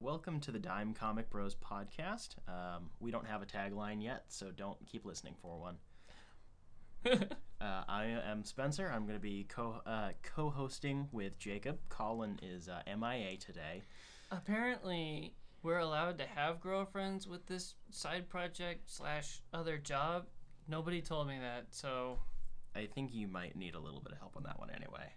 [0.00, 2.36] Welcome to the Dime Comic Bros podcast.
[2.46, 5.76] Um, we don't have a tagline yet, so don't keep listening for one.
[7.06, 8.92] uh, I am Spencer.
[8.94, 11.78] I'm going to be co uh, co-hosting with Jacob.
[11.88, 13.84] Colin is uh, MIA today.
[14.30, 20.26] Apparently, we're allowed to have girlfriends with this side project slash other job.
[20.68, 22.18] Nobody told me that, so
[22.74, 25.10] I think you might need a little bit of help on that one anyway.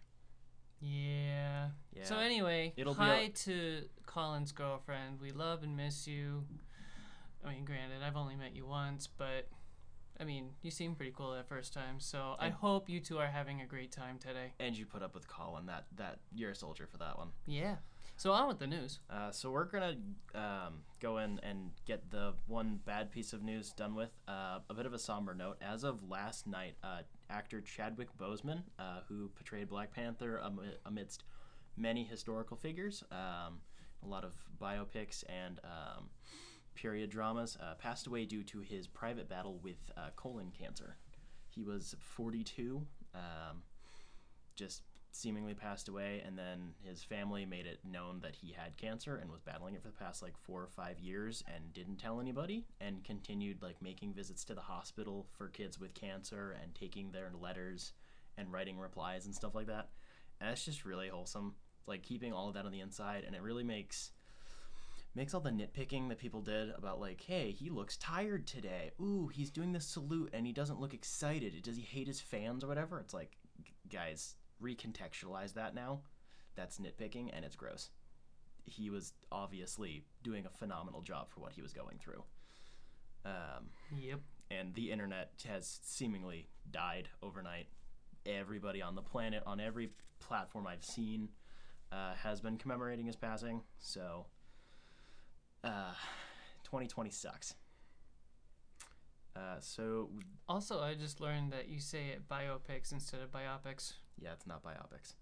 [0.82, 1.70] Yeah.
[1.96, 2.04] Yeah.
[2.04, 5.20] So anyway, It'll be hi a- to Colin's girlfriend.
[5.22, 6.44] We love and miss you.
[7.46, 9.48] I mean, granted, I've only met you once, but
[10.20, 12.00] I mean, you seem pretty cool that first time.
[12.00, 14.54] So I hope you two are having a great time today.
[14.60, 15.66] and you put up with Colin.
[15.68, 17.30] That that you're a soldier for that one.
[17.46, 17.76] Yeah.
[18.18, 19.00] So on with the news.
[19.10, 19.96] Uh, so we're gonna
[20.36, 24.12] um, go in and get the one bad piece of news done with.
[24.28, 25.58] Uh, a bit of a somber note.
[25.62, 31.24] As of last night, uh, actor Chadwick Boseman, uh, who portrayed Black Panther ami- amidst
[31.78, 33.60] many historical figures, um,
[34.04, 36.10] a lot of biopics and um,
[36.76, 40.96] period dramas, uh, passed away due to his private battle with uh, colon cancer.
[41.50, 42.86] He was 42.
[43.14, 43.64] Um,
[44.56, 49.16] just seemingly passed away and then his family made it known that he had cancer
[49.16, 52.22] and was battling it for the past like four or five years and didn't tell
[52.22, 57.12] anybody and continued like making visits to the hospital for kids with cancer and taking
[57.12, 57.94] their letters
[58.38, 59.90] and writing replies and stuff like that.
[60.40, 61.56] And it's just really wholesome
[61.88, 63.24] like keeping all of that on the inside.
[63.26, 64.12] And it really makes
[65.16, 68.92] makes all the nitpicking that people did about like hey he looks tired today.
[69.02, 71.60] Ooh he's doing this salute and he doesn't look excited.
[71.64, 73.00] Does he hate his fans or whatever?
[73.00, 73.36] It's like
[73.92, 76.02] guys recontextualize that now
[76.56, 77.90] that's nitpicking and it's gross
[78.66, 82.24] he was obviously doing a phenomenal job for what he was going through
[83.26, 84.20] um, Yep.
[84.52, 87.68] and the internet has seemingly died overnight.
[88.26, 91.30] Everybody on the planet, on every platform I've seen,
[91.92, 93.62] uh, has been commemorating his passing.
[93.80, 94.28] So,
[95.64, 95.94] uh,
[96.64, 97.56] 2020 sucks.
[99.36, 100.10] Uh, so
[100.48, 103.94] Also, I just learned that you say it biopics instead of biopics.
[104.22, 105.14] yeah, it's not biopics.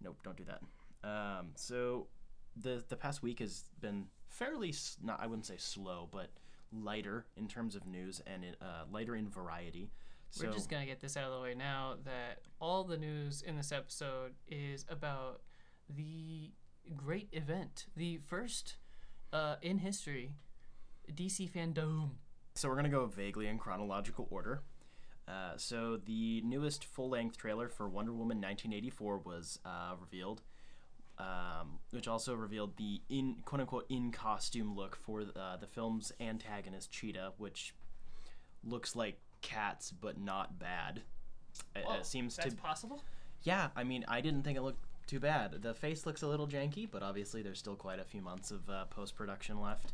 [0.00, 0.62] Nope, don't do that.
[1.08, 2.08] Um, so
[2.56, 6.30] the the past week has been fairly not I wouldn't say slow, but
[6.72, 9.90] lighter in terms of news and it, uh, lighter in variety.
[10.30, 13.42] So We're just gonna get this out of the way now that all the news
[13.42, 15.42] in this episode is about
[15.88, 16.52] the
[16.96, 18.76] great event, the first
[19.32, 20.34] uh, in history
[21.12, 22.10] DC fandom.
[22.54, 24.62] So we're gonna go vaguely in chronological order.
[25.26, 30.42] Uh, so the newest full-length trailer for Wonder Woman 1984 was uh, revealed,
[31.18, 37.32] um, which also revealed the in quote-unquote in-costume look for uh, the film's antagonist Cheetah,
[37.38, 37.74] which
[38.64, 41.02] looks like cats but not bad.
[41.76, 43.02] It, Oh, it seems to That's possible.
[43.44, 45.62] yeah, I mean, I didn't think it looked too bad.
[45.62, 48.68] The face looks a little janky, but obviously there's still quite a few months of
[48.68, 49.92] uh, post production left,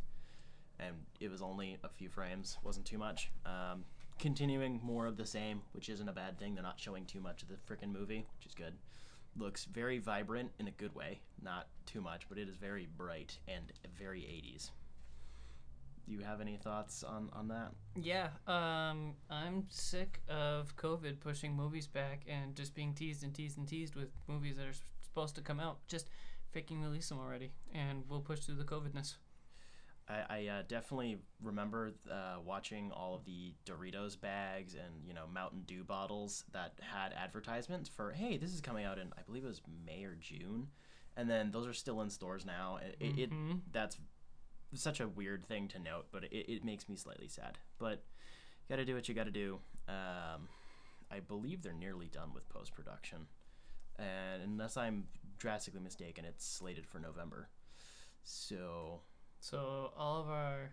[0.81, 3.31] and it was only a few frames, wasn't too much.
[3.45, 3.85] Um,
[4.19, 6.55] continuing more of the same, which isn't a bad thing.
[6.55, 8.75] They're not showing too much of the freaking movie, which is good.
[9.37, 13.39] Looks very vibrant in a good way, not too much, but it is very bright
[13.47, 14.71] and very 80s.
[16.07, 17.73] Do you have any thoughts on, on that?
[17.95, 23.59] Yeah, um, I'm sick of COVID pushing movies back and just being teased and teased
[23.59, 25.79] and teased with movies that are supposed to come out.
[25.87, 26.09] Just
[26.55, 29.17] freaking release them already, and we'll push through the COVIDness.
[30.09, 35.25] I, I uh, definitely remember uh, watching all of the Doritos bags and you know
[35.33, 39.45] Mountain Dew bottles that had advertisements for hey this is coming out in I believe
[39.45, 40.69] it was May or June,
[41.17, 42.79] and then those are still in stores now.
[42.83, 43.31] It, it, it
[43.73, 43.99] that's
[44.75, 47.59] such a weird thing to note, but it, it makes me slightly sad.
[47.79, 48.03] But
[48.69, 49.59] you got to do what you got to do.
[49.89, 50.49] Um,
[51.11, 53.27] I believe they're nearly done with post production,
[53.99, 55.05] and unless I'm
[55.39, 57.49] drastically mistaken, it's slated for November.
[58.25, 59.01] So
[59.41, 60.71] So all of our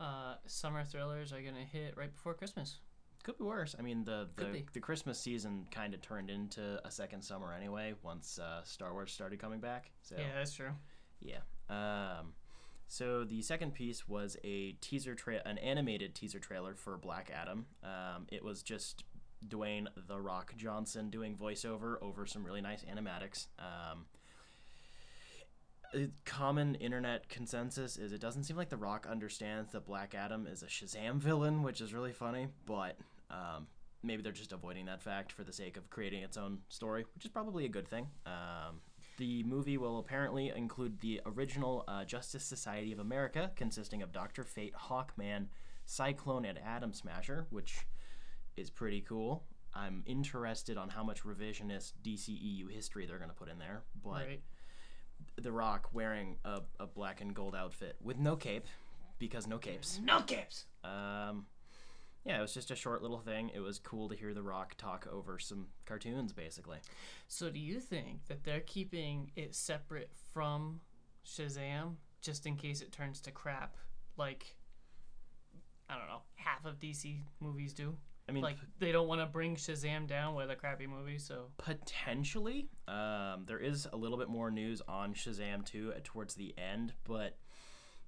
[0.00, 2.80] uh, summer thrillers are gonna hit right before Christmas.
[3.22, 3.74] Could be worse.
[3.78, 7.94] I mean, the the, the Christmas season kind of turned into a second summer anyway
[8.02, 9.90] once uh, Star Wars started coming back.
[10.02, 10.70] So Yeah, that's true.
[11.20, 11.40] yeah.
[11.68, 12.34] Um,
[12.88, 17.66] so the second piece was a teaser tra- an animated teaser trailer for Black Adam.
[17.82, 19.02] Um, it was just
[19.48, 23.48] Dwayne the Rock Johnson doing voiceover over some really nice animatics.
[23.58, 24.06] Um,
[26.24, 30.62] common internet consensus is it doesn't seem like the Rock understands that Black Adam is
[30.62, 32.96] a Shazam villain, which is really funny, but
[33.30, 33.66] um,
[34.02, 37.24] maybe they're just avoiding that fact for the sake of creating its own story, which
[37.24, 38.06] is probably a good thing.
[38.24, 38.80] Um,
[39.18, 44.44] the movie will apparently include the original uh, Justice Society of America, consisting of Doctor
[44.44, 45.46] Fate, Hawkman,
[45.86, 47.78] Cyclone, and Atom Smasher, which
[48.56, 49.44] is pretty cool.
[49.74, 54.26] I'm interested on how much revisionist DCEU history they're going to put in there, but
[54.26, 54.40] right.
[55.36, 58.66] The Rock wearing a, a black and gold outfit with no cape,
[59.18, 60.00] because no capes.
[60.02, 60.66] No capes.
[60.84, 61.46] Um,
[62.24, 63.50] yeah, it was just a short little thing.
[63.54, 66.78] It was cool to hear The Rock talk over some cartoons, basically.
[67.28, 70.80] So do you think that they're keeping it separate from
[71.24, 73.76] Shazam just in case it turns to crap
[74.16, 74.56] like
[75.88, 77.96] I don't know, half of DC movies do?
[78.28, 81.46] I mean, Like they don't want to bring Shazam down with a crappy movie, so
[81.58, 82.68] potentially.
[82.88, 86.92] Um, there is a little bit more news on Shazam 2 at, towards the end,
[87.04, 87.36] but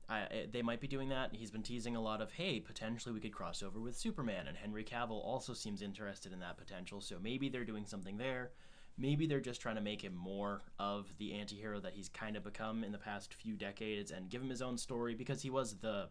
[0.08, 1.30] I, I- they might be doing that.
[1.34, 4.56] He's been teasing a lot of, hey, potentially we could cross over with Superman, and
[4.56, 7.00] Henry Cavill also seems interested in that potential.
[7.00, 8.50] So maybe they're doing something there.
[9.00, 12.42] Maybe they're just trying to make him more of the anti-hero that he's kind of
[12.42, 15.76] become in the past few decades and give him his own story because he was
[15.76, 16.08] the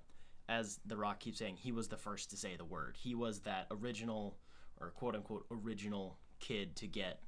[0.49, 2.97] as the rock keeps saying he was the first to say the word.
[2.99, 4.38] He was that original
[4.79, 7.21] or quote unquote original kid to get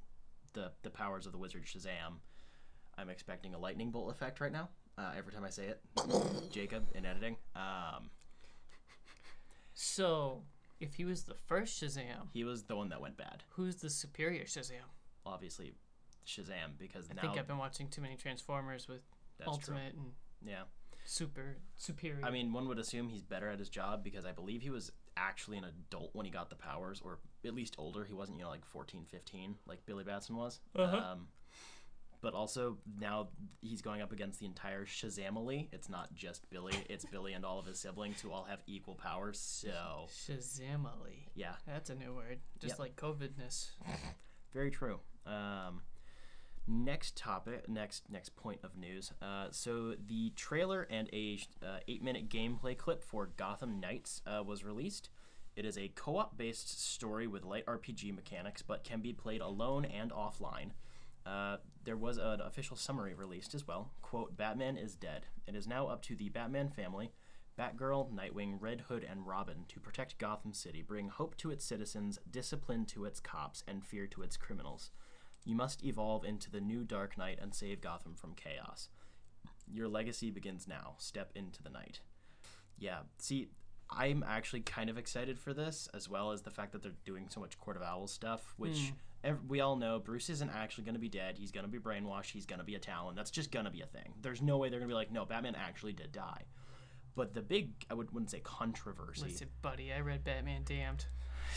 [0.54, 2.20] the the powers of the wizard shazam.
[2.98, 5.82] I'm expecting a lightning bolt effect right now uh, every time i say it.
[6.52, 7.38] Jacob in editing.
[7.56, 8.10] Um,
[9.74, 10.44] so
[10.80, 13.44] if he was the first Shazam, he was the one that went bad.
[13.52, 14.88] who's the superior Shazam?
[15.26, 15.74] obviously
[16.26, 19.02] shazam because I now think I've been watching too many Transformers with
[19.38, 20.12] that's Ultimate and
[20.44, 20.64] yeah
[21.10, 22.24] Super Superior.
[22.24, 24.92] I mean, one would assume he's better at his job because I believe he was
[25.18, 28.06] actually an adult when he got the powers, or at least older.
[28.06, 30.60] He wasn't, you know, like 14, 15, like Billy Batson was.
[30.76, 30.96] Uh-huh.
[30.98, 31.28] Um,
[32.22, 33.30] but also now
[33.62, 35.70] he's going up against the entire Shazamily.
[35.72, 38.96] It's not just Billy; it's Billy and all of his siblings who all have equal
[38.96, 39.40] powers.
[39.40, 41.30] So Shazamily.
[41.34, 42.40] yeah, That's a new word.
[42.60, 42.80] Just Yep.
[42.80, 43.70] like COVIDness.
[44.54, 45.00] very true.
[45.26, 45.82] Um,
[46.70, 49.12] next topic, next next point of news.
[49.22, 54.44] Uh, so the trailer and a uh, eight minute gameplay clip for Gotham Knights uh,
[54.44, 55.10] was released.
[55.56, 59.84] It is a co-op based story with light RPG mechanics, but can be played alone
[59.84, 60.72] and offline.
[61.26, 63.92] Uh, there was an official summary released as well.
[64.02, 65.26] Quote: "Batman is dead.
[65.48, 67.12] It is now up to the Batman family."
[67.60, 72.18] Batgirl, Nightwing, Red Hood, and Robin to protect Gotham City, bring hope to its citizens,
[72.32, 74.92] discipline to its cops, and fear to its criminals.
[75.50, 78.90] You must evolve into the new Dark Knight and save Gotham from chaos.
[79.68, 80.94] Your legacy begins now.
[81.00, 82.02] Step into the night.
[82.78, 83.50] Yeah, see,
[83.90, 87.26] I'm actually kind of excited for this, as well as the fact that they're doing
[87.30, 88.96] so much Court of Owls stuff, which hmm.
[89.24, 91.36] ev- we all know Bruce isn't actually going to be dead.
[91.40, 92.30] He's going to be brainwashed.
[92.30, 93.16] He's going to be a Talon.
[93.16, 94.14] That's just going to be a thing.
[94.22, 96.44] There's no way they're going to be like, no, Batman actually did die.
[97.16, 101.08] But the big, I would, wouldn't say controversy, Listen, buddy, I read Batman Damned.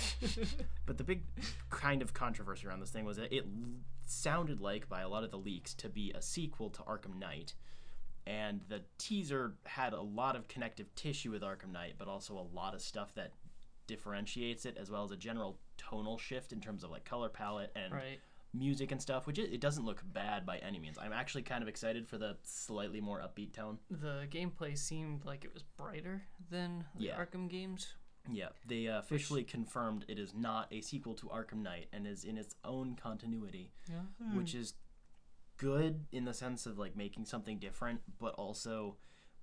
[0.87, 1.25] but the big
[1.71, 3.71] kind of controversy around this thing was that it l-
[4.05, 7.55] sounded like, by a lot of the leaks, to be a sequel to Arkham Knight.
[8.27, 12.47] And the teaser had a lot of connective tissue with Arkham Knight, but also a
[12.55, 13.33] lot of stuff that
[13.87, 17.73] differentiates it, as well as a general tonal shift in terms of like color palette
[17.75, 18.21] and Right.
[18.55, 20.99] music and stuff, which it, it doesn't look bad by any means.
[20.99, 23.79] I'm actually kind of excited for the slightly more upbeat tone.
[23.91, 27.17] The gameplay seemed like it was brighter than the Yeah.
[27.19, 27.95] Arkham games.
[28.31, 32.25] Yeah, they uh, officially confirmed it is not a sequel to Arkham Knight and is
[32.25, 33.73] in its own continuity.
[33.91, 34.37] Yeah.
[34.37, 34.75] which is
[35.57, 38.97] good in the sense of like making something different, but also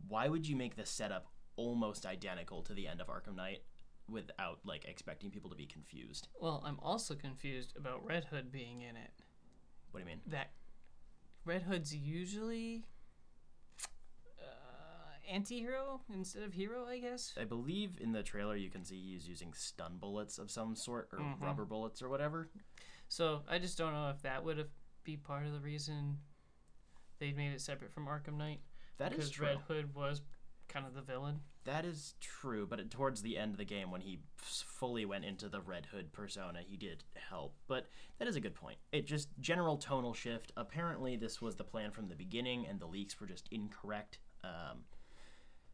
[0.08, 3.60] why would you make the setup almost identical to the end of Arkham Knight
[4.10, 6.28] without like expecting people to be confused?
[6.40, 9.12] Well, I'm also confused about Red Hood being in it.
[9.92, 10.22] What do you mean?
[10.28, 10.52] That
[11.46, 12.86] Red Hood's usually
[15.30, 17.33] anti-hero instead of hero, I guess.
[17.40, 21.09] I believe in the trailer you can see he's using stun bullets of some sort
[21.14, 21.42] or Mhm.
[21.42, 22.50] rubber bullets or whatever.
[23.07, 24.69] So I just don't know if that would have
[25.04, 26.19] be part of the reason
[27.19, 28.62] they made it separate from Arkham Knight.
[28.98, 29.45] That is because true.
[29.48, 30.21] Red Hood was
[30.68, 31.42] kind of the villain.
[31.64, 35.26] That is true, but it- towards the end of the game, when he fully went
[35.26, 37.56] into the Red Hood persona, he did help.
[37.68, 38.80] But that is a good point.
[38.92, 40.52] It just general tonal shift.
[40.56, 44.19] Apparently, this was the plan from the beginning, and the leaks were just incorrect.
[44.44, 44.86] Um,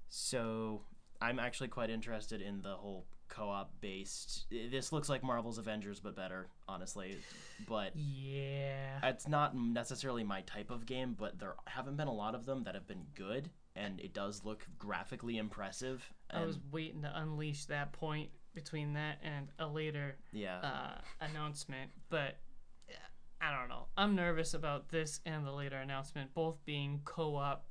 [0.10, 0.82] so
[1.22, 4.46] I'm actually quite interested in the whole co-op based.
[4.52, 7.18] This looks like Marvel's Avengers, but better, honestly.
[7.68, 9.00] But Yeah.
[9.04, 12.64] it's not necessarily my type of game, but there haven't been a lot of them
[12.66, 16.08] that have been good, and it does look graphically impressive.
[16.30, 21.92] I was waiting to unleash that point between that and a later yeah, uh, announcement,
[22.10, 22.38] but
[22.90, 22.94] uh,
[23.42, 23.88] I don't know.
[23.98, 27.66] I'm nervous about this and the later announcement both being co-op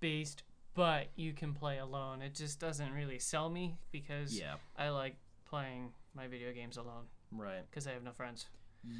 [0.00, 0.42] based,
[0.74, 2.22] but you can play alone.
[2.22, 5.16] It just doesn't really sell me because yeah, I like
[5.48, 7.62] playing my video games alone right.
[7.70, 8.46] because I have no friends.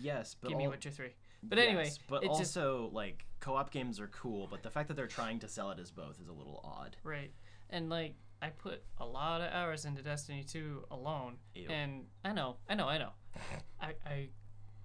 [0.00, 1.08] Yes, but Give me Witcher 3.
[1.42, 4.88] But anyway, yes, but it just- also like co-op games are cool, but the fact
[4.88, 6.96] that they're trying to sell it as both is a little odd.
[7.02, 7.32] Right.
[7.70, 11.36] And like I put a lot of hours into Destiny 2 alone.
[11.54, 11.68] Ew.
[11.68, 13.10] And I know, I know, I know.
[13.80, 14.28] I, I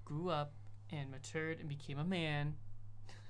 [0.05, 0.53] grew up
[0.91, 2.55] and matured and became a man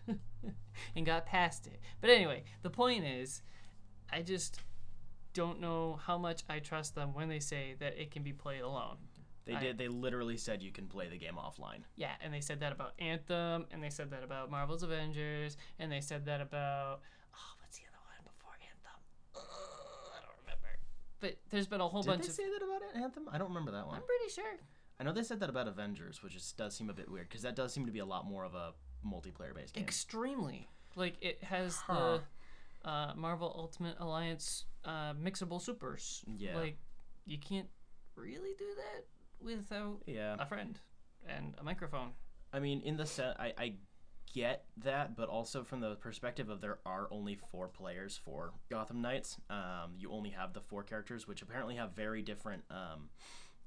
[0.95, 1.79] and got past it.
[2.01, 3.41] But anyway, the point is,
[4.11, 4.59] I just
[5.33, 8.61] don't know how much I trust them when they say that it can be played
[8.61, 8.97] alone.
[9.45, 9.77] They I- did.
[9.77, 11.81] They literally said you can play the game offline.
[11.95, 15.91] Yeah, and they said that about Anthem, and they said that about Marvel's Avengers, and
[15.91, 17.01] they said that about
[17.33, 18.99] oh, what's the other one before Anthem?
[19.35, 19.41] Ugh,
[20.17, 20.79] I don't remember.
[21.19, 22.35] But there's been a whole Did bunch Did they of.
[22.35, 23.29] say that about Anthem?
[23.31, 23.97] I don't remember that one.
[23.97, 24.57] I'm pretty sure.
[24.99, 27.41] I know they said that about Avengers, which is, does seem a bit weird because
[27.41, 28.71] that does seem to be a lot more of a
[29.05, 29.83] multiplayer based game.
[29.83, 30.69] Extremely.
[30.95, 32.19] Like it has Huh.
[32.83, 36.23] the uh, Marvel Ultimate Alliance uh, mixable supers.
[36.37, 36.57] Yeah.
[36.57, 36.77] Like
[37.25, 37.67] you can't
[38.15, 39.05] really do that
[39.43, 40.35] without yeah.
[40.39, 40.79] a friend
[41.27, 42.11] and a microphone.
[42.53, 43.73] I mean, in the set, I, I
[44.33, 49.01] get that, but also from the perspective of there are only four players for Gotham
[49.01, 49.37] Knights.
[49.49, 53.09] Um, you only have the four characters, which apparently have very different um,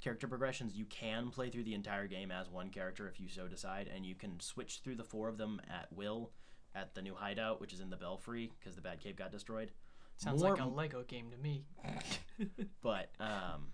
[0.01, 0.75] character progressions.
[0.77, 4.05] You can play through the entire game as one character if you so decide, and
[4.07, 6.31] you can switch through the four of them at will
[6.75, 9.73] at the new hideout, which is in the Belfry because the Batcave got destroyed.
[10.17, 11.65] Sounds More- like a Lego game to me.
[12.83, 13.69] but um,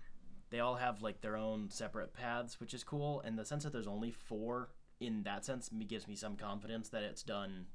[0.49, 3.21] they all have like their own separate paths, which is cool.
[3.21, 7.03] And the sense that there's only four in that sense gives me some confidence that
[7.03, 7.65] it's done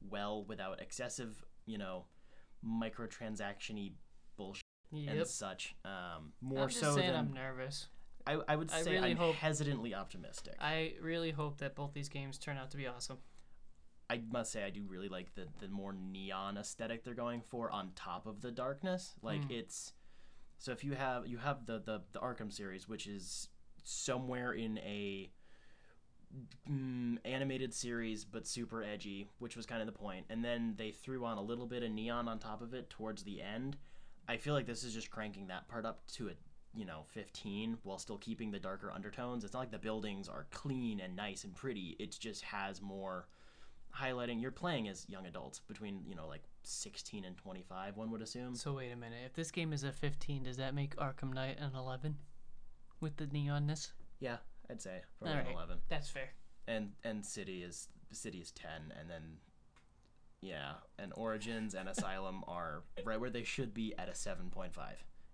[0.00, 2.04] well without excessive, you know,
[2.64, 3.92] microtransaction-y
[4.36, 5.16] bullshit Yep.
[5.16, 5.74] and such.
[5.84, 7.88] Um, more I'm just so saying than I'm nervous.
[8.34, 10.54] I, I would I say really I'm hope- hesitantly optimistic.
[10.60, 13.18] I really hope that both these games turn out to be awesome.
[14.10, 17.70] I must say I do really like the the more neon aesthetic they're going for
[17.70, 19.14] on top of the darkness.
[19.22, 19.50] Like Mm.
[19.52, 19.92] it's
[20.58, 23.48] so if you have you have the the the Arkham series, which is
[23.84, 25.30] somewhere in a
[26.70, 30.26] mm, animated series but super edgy, which was kind of the point.
[30.30, 33.22] And then they threw on a little bit of neon on top of it towards
[33.24, 33.76] the end.
[34.28, 36.32] I feel like this is just cranking that part up to a
[36.78, 39.42] you know 15 while still keeping the darker undertones.
[39.44, 41.96] It's not like the buildings are clean and nice and pretty.
[41.98, 43.26] It just has more
[43.98, 48.20] highlighting you're playing as young adults between you know like 16 and 25 one would
[48.22, 49.18] assume So wait a minute.
[49.26, 52.16] If this game is a 15, does that make Arkham Knight an 11?
[53.00, 53.92] With the neonness?
[54.20, 54.36] yeah
[54.70, 56.28] i'd say probably an 11 That's fair.
[56.66, 58.70] and and city is city is 10
[59.00, 59.22] and then
[60.42, 64.70] yeah and origins and asylum are right where they should be at a 7.5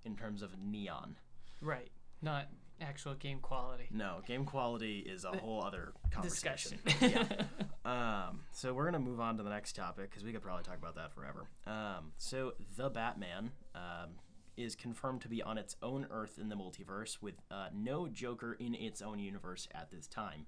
[0.05, 1.17] in terms of neon
[1.65, 1.91] Right.
[2.23, 2.49] Not
[2.81, 3.89] actual game quality.
[3.93, 7.25] no game quality is a whole other conversation Discussion.
[7.85, 10.65] yeah um, so we're gonna move on to the next topic because we could probably
[10.65, 11.47] talk about that forever.
[11.67, 14.11] Um, so the Batman um,
[14.57, 18.55] is confirmed to be on its own Earth in the multiverse, with uh, no Joker
[18.55, 20.47] in its own universe at this time.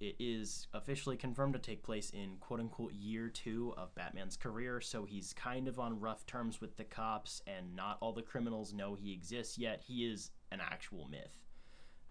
[0.00, 4.80] It is officially confirmed to take place in "quote unquote" year two of Batman's career,
[4.80, 8.74] so he's kind of on rough terms with the cops, and not all the criminals
[8.74, 9.82] know he exists yet.
[9.86, 11.32] He is an actual myth.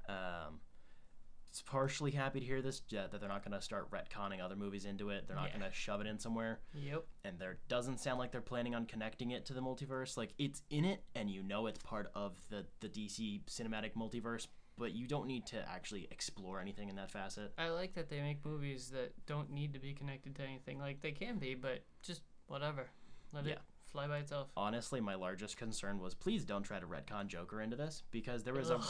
[0.08, 0.60] Um,
[1.50, 4.86] it's partially happy to hear this that they're not going to start retconning other movies
[4.86, 5.28] into it.
[5.28, 5.60] They're not Yeah.
[5.60, 7.06] going to shove it in somewhere, yep.
[7.24, 10.18] and there doesn't sound like they're planning on connecting it to the multiverse.
[10.18, 14.48] Like it's in it, and you know it's part of the the DC cinematic multiverse,
[14.80, 17.54] but you don't need to actually explore anything in that facet.
[17.60, 20.80] I like that they make movies that don't need to be connected to anything.
[20.80, 22.90] Like they can be, but just whatever.
[23.32, 23.54] Let Yeah.
[23.54, 23.62] it
[23.94, 24.50] fly by itself.
[24.58, 28.54] Honestly, my largest concern was please don't try to retcon Joker into this because there
[28.54, 28.82] was a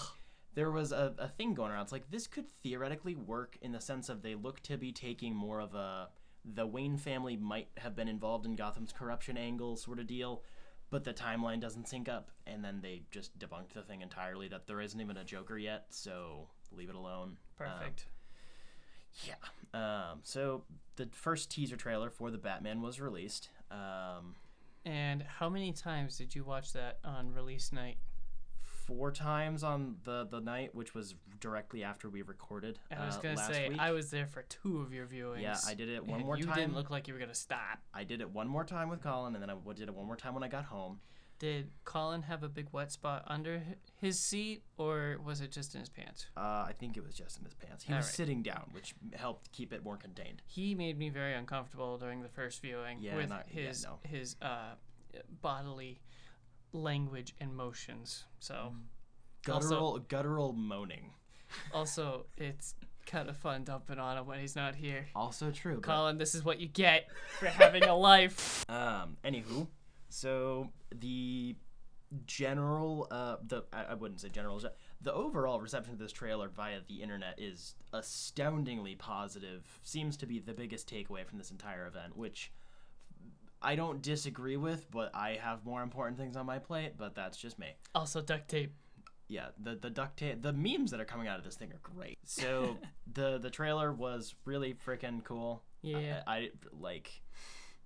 [0.55, 1.83] there was a, a thing going around.
[1.83, 5.35] It's like this could theoretically work in the sense of they look to be taking
[5.35, 6.09] more of a
[6.45, 10.43] the Wayne family might have been involved in Gotham's corruption angle sort of deal,
[10.89, 14.67] but the timeline doesn't sync up, and then they just debunked the thing entirely that
[14.67, 17.37] there isn't even a Joker yet, so leave it alone.
[17.59, 18.07] Um, Perfect.
[19.25, 19.35] yeah.
[19.73, 20.63] Um, so
[20.97, 23.49] the first teaser trailer for the Batman was released.
[23.71, 24.35] Um,
[24.85, 27.97] and how many times did you watch that on release night?
[28.85, 32.79] four times on the the night, which was directly after we recorded.
[32.95, 33.79] I was uh, gonna say week.
[33.79, 35.41] I was there for two of your viewings.
[35.41, 36.55] Yeah, I did it one more you time.
[36.55, 37.79] didn't look like you were gonna stop.
[37.93, 40.15] I did it one more time with Colin, and then I did it one more
[40.15, 40.99] time when I got home.
[41.43, 43.61] Did Colin have a big wet spot under
[43.99, 46.27] his seat, or was it just in his pants?
[46.37, 47.83] Uh, I think it was just in his pants.
[47.83, 48.15] He was Alright.
[48.15, 50.41] sitting down, which helped keep it more contained.
[50.47, 53.99] He made me very uncomfortable during the first viewing Yeah, with not- yeah, his no.
[54.03, 54.75] his uh,
[55.41, 55.99] bodily
[56.71, 58.23] language and motions.
[58.39, 58.73] So
[59.43, 61.11] Guttural, guttural moaning.
[61.73, 65.07] also it's kind of fun dumping on him when he's not here.
[65.13, 65.81] Also true.
[65.81, 68.63] Colin, this is what you get for having a life.
[68.69, 69.17] Um.
[69.25, 69.67] Anywho,
[70.13, 71.55] so the
[72.27, 74.61] general, uh, the I, I wouldn't say general,
[75.01, 79.63] the overall reception of this trailer via the internet is astoundingly positive.
[79.83, 82.51] Seems to be the biggest takeaway from this entire event, which
[83.61, 86.93] I don't disagree with, but I have more important things on my plate.
[86.97, 87.75] But that's just me.
[87.95, 88.73] Also duct tape.
[89.27, 91.79] yeah, the the duct tape, the memes that are coming out of this thing are
[91.81, 92.19] great.
[92.23, 92.77] So
[93.13, 95.63] the the trailer was really freaking cool.
[95.81, 96.21] Yeah.
[96.27, 97.21] I, I like.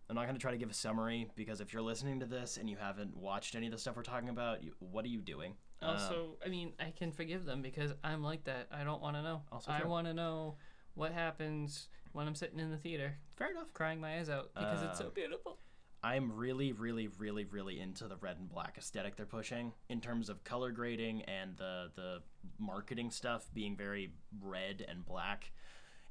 [0.10, 2.70] I'm not gonna try to give a summary because if you're listening to this and
[2.70, 5.54] you haven't watched any of the stuff we're talking about, you, what are you doing?
[5.82, 8.68] Um, Also, I mean, I can forgive them because I'm like that.
[8.72, 9.42] I don't want to know.
[9.52, 10.56] Also I want to know
[10.94, 13.72] what happens when I'm sitting in the theater fair enough.
[13.74, 15.58] crying my eyes out because it's so Um, beautiful.
[16.04, 20.30] I'm really, really, really, really into the red and black aesthetic they're pushing in terms
[20.30, 22.22] of color grading and the the
[22.60, 25.52] marketing stuff being very red and black.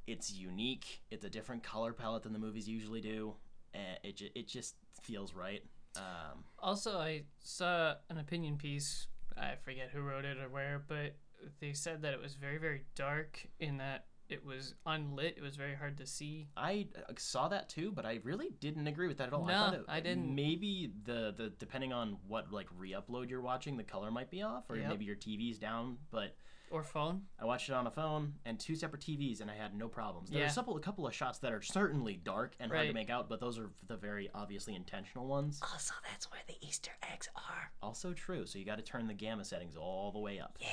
[0.06, 1.02] It's unique.
[1.10, 3.34] It's a different color palette than the movies usually do,
[3.76, 5.62] and it ju- it just feels right.
[5.96, 9.08] Um, Also, I saw an opinion piece.
[9.36, 11.16] I forget who wrote it or where, but
[11.60, 15.34] they said that it was very, very dark in that it was unlit.
[15.36, 16.48] It was very hard to see.
[16.56, 19.44] I uh, saw that too, but I really didn't agree with that at all.
[19.44, 20.34] No, thought it, I didn't.
[20.34, 24.68] Maybe the the depending on what like re-upload you're watching, the color might be off,
[24.68, 24.88] or Yep.
[24.88, 25.98] maybe your TV's down.
[26.10, 26.34] But
[26.70, 27.22] Or phone.
[27.40, 30.30] I watched it on a phone and two separate TVs, and I had no problems.
[30.30, 30.50] There's Yeah.
[30.50, 33.28] a couple, a couple of shots that are certainly dark and hard to make out,
[33.28, 35.60] but those are the very obviously intentional ones.
[35.62, 37.70] Also, that's where the Easter eggs are.
[37.82, 38.46] Also true.
[38.46, 40.58] So you got to turn the gamma settings all the way up.
[40.60, 40.68] Yeah.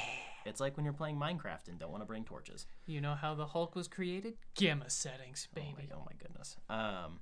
[0.46, 2.66] It's like when you're playing Minecraft and don't want to bring torches.
[2.86, 4.34] You know how the Hulk was created?
[4.56, 5.90] Gamma settings, Oh my, baby.
[5.94, 6.58] oh my goodness.
[6.70, 7.20] Um,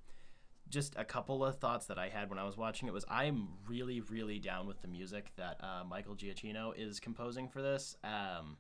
[0.71, 3.49] just a couple of thoughts that I had when I was watching it was I'm
[3.67, 7.95] really, really down with the music that uh, Michael Giacchino is composing for this.
[8.03, 8.57] Um,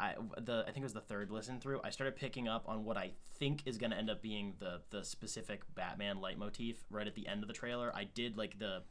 [0.00, 1.80] I the I think it was the third listen through.
[1.84, 4.80] I started picking up on what I think is going to end up being the
[4.90, 7.92] the specific Batman leitmotif right at the end of the trailer.
[7.94, 8.82] I did like the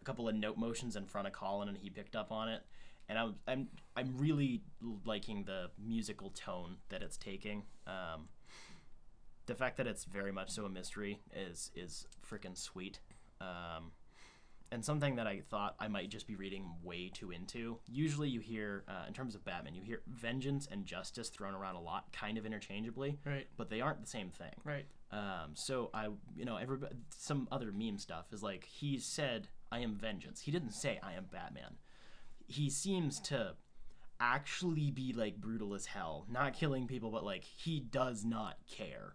[0.00, 2.62] a couple of note motions in front of Colin, and he picked up on it.
[3.08, 4.62] And I'm I'm I'm really
[5.04, 7.64] liking the musical tone that it's taking.
[7.86, 8.28] Um,
[9.48, 13.00] the fact that it's very much so a mystery is is freaking sweet.
[13.40, 13.90] Um,
[14.70, 17.78] and something that I thought I might just be reading way too into.
[17.86, 21.76] Usually, you hear uh, in terms of Batman, you hear vengeance and justice thrown around
[21.76, 24.52] a lot, kind of interchangeably, Right, but they aren't the same thing.
[24.64, 24.84] right.
[25.10, 29.78] Um, so I, you know, everybody, some other meme stuff is like he said, "I
[29.78, 31.78] am vengeance." He didn't say, "I am Batman."
[32.46, 33.54] He seems to
[34.20, 39.14] actually be like brutal as hell, not killing people, but like he does not care,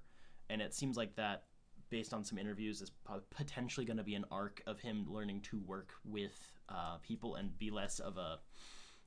[0.49, 1.43] and it seems like that,
[1.89, 2.91] based on some interviews, is
[3.29, 6.37] potentially going to be an arc of him learning to work with
[6.69, 8.39] uh, people and be less of a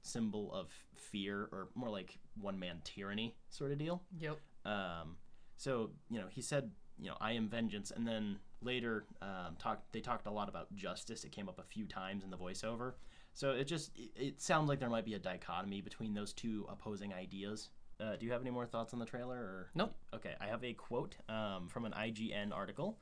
[0.03, 4.03] symbol of fear or more like one man tyranny sort of deal.
[4.19, 4.39] Yep.
[4.65, 5.17] Um,
[5.57, 9.93] so you know, he said, you know, I am vengeance, and then later um, talked.
[9.93, 11.25] They talked a lot about justice.
[11.25, 12.95] It came up a few times in the voiceover.
[13.35, 16.67] So it just it, it sounds like there might be a dichotomy between those two
[16.71, 17.71] opposing ideas.
[17.99, 19.37] Uh, do you have any more thoughts on the trailer?
[19.37, 19.95] Or Nope.
[20.15, 22.99] Okay, I have a quote um, from an IGN article.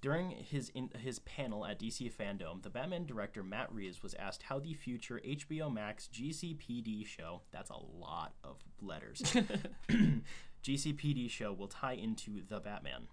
[0.00, 4.42] During his in, his panel at DC Fandom, the Batman director Matt Reeves was asked
[4.42, 9.22] how the future HBO Max GCPD show, that's a lot of letters,
[10.62, 13.08] GCPD show will tie into The Batman.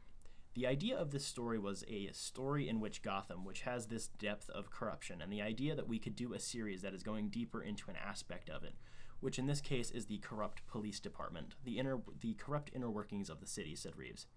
[0.54, 4.50] The idea of this story was a story in which Gotham, which has this depth
[4.50, 7.63] of corruption, and the idea that we could do a series that is going deeper
[7.63, 8.74] into an aspect of it,
[9.22, 13.30] which in this case is the corrupt police department, the inner, the corrupt inner workings
[13.30, 14.28] of the city, said Reeves.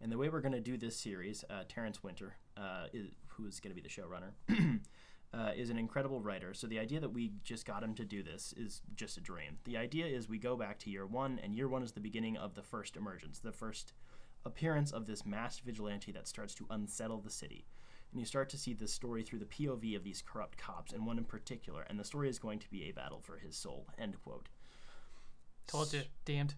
[0.00, 3.46] And the way we're going to do this series, uh, Terrence Winter, uh, is, who
[3.46, 4.32] is going to be the showrunner,
[5.34, 6.54] uh, is an incredible writer.
[6.54, 9.58] So the idea that we just got him to do this is just a dream.
[9.64, 12.36] The idea is we go back to year one, and year one is the beginning
[12.36, 13.92] of the first emergence, the first
[14.44, 17.66] appearance of this masked vigilante that starts to unsettle the city.
[18.10, 21.06] And you start to see this story through the POV of these corrupt cops, and
[21.06, 21.82] one in particular.
[21.88, 23.86] And the story is going to be a battle for his soul.
[23.98, 24.48] End quote.
[25.66, 26.02] Told you.
[26.24, 26.54] Damned.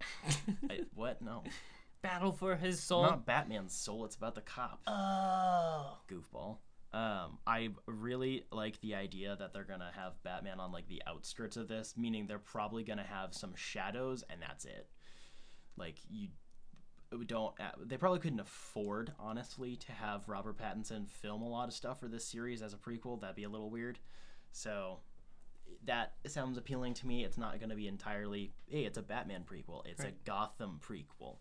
[0.70, 1.22] I, what?
[1.22, 1.44] No.
[2.02, 3.02] Battle for his soul.
[3.02, 4.04] Not Batman's soul.
[4.04, 4.82] It's about the cops.
[4.88, 5.98] oh.
[6.10, 6.56] goofball.
[6.92, 11.56] Um, I really like the idea that they're gonna have Batman on like the outskirts
[11.56, 14.88] of this, meaning they're probably gonna have some shadows, and that's it.
[15.76, 16.28] Like you
[17.24, 17.58] don't.
[17.60, 22.00] uh, They probably couldn't afford, honestly, to have Robert Pattinson film a lot of stuff
[22.00, 23.20] for this series as a prequel.
[23.20, 23.98] That'd be a little weird.
[24.52, 25.00] So
[25.84, 27.24] that sounds appealing to me.
[27.24, 28.52] It's not gonna be entirely.
[28.68, 29.86] Hey, it's a Batman prequel.
[29.86, 30.14] It's Right.
[30.14, 31.38] a Gotham prequel,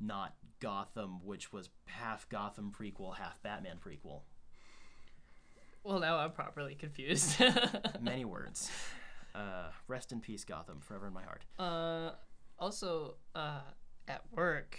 [0.00, 4.22] not Gotham, which was half Gotham prequel, half Batman prequel.
[5.84, 7.40] Well, now I'm properly confused.
[8.00, 8.70] Many words.
[9.34, 11.44] Uh, rest in peace, Gotham, forever in my heart.
[11.58, 12.12] uh,
[12.58, 13.62] also, uh,
[14.06, 14.78] at work,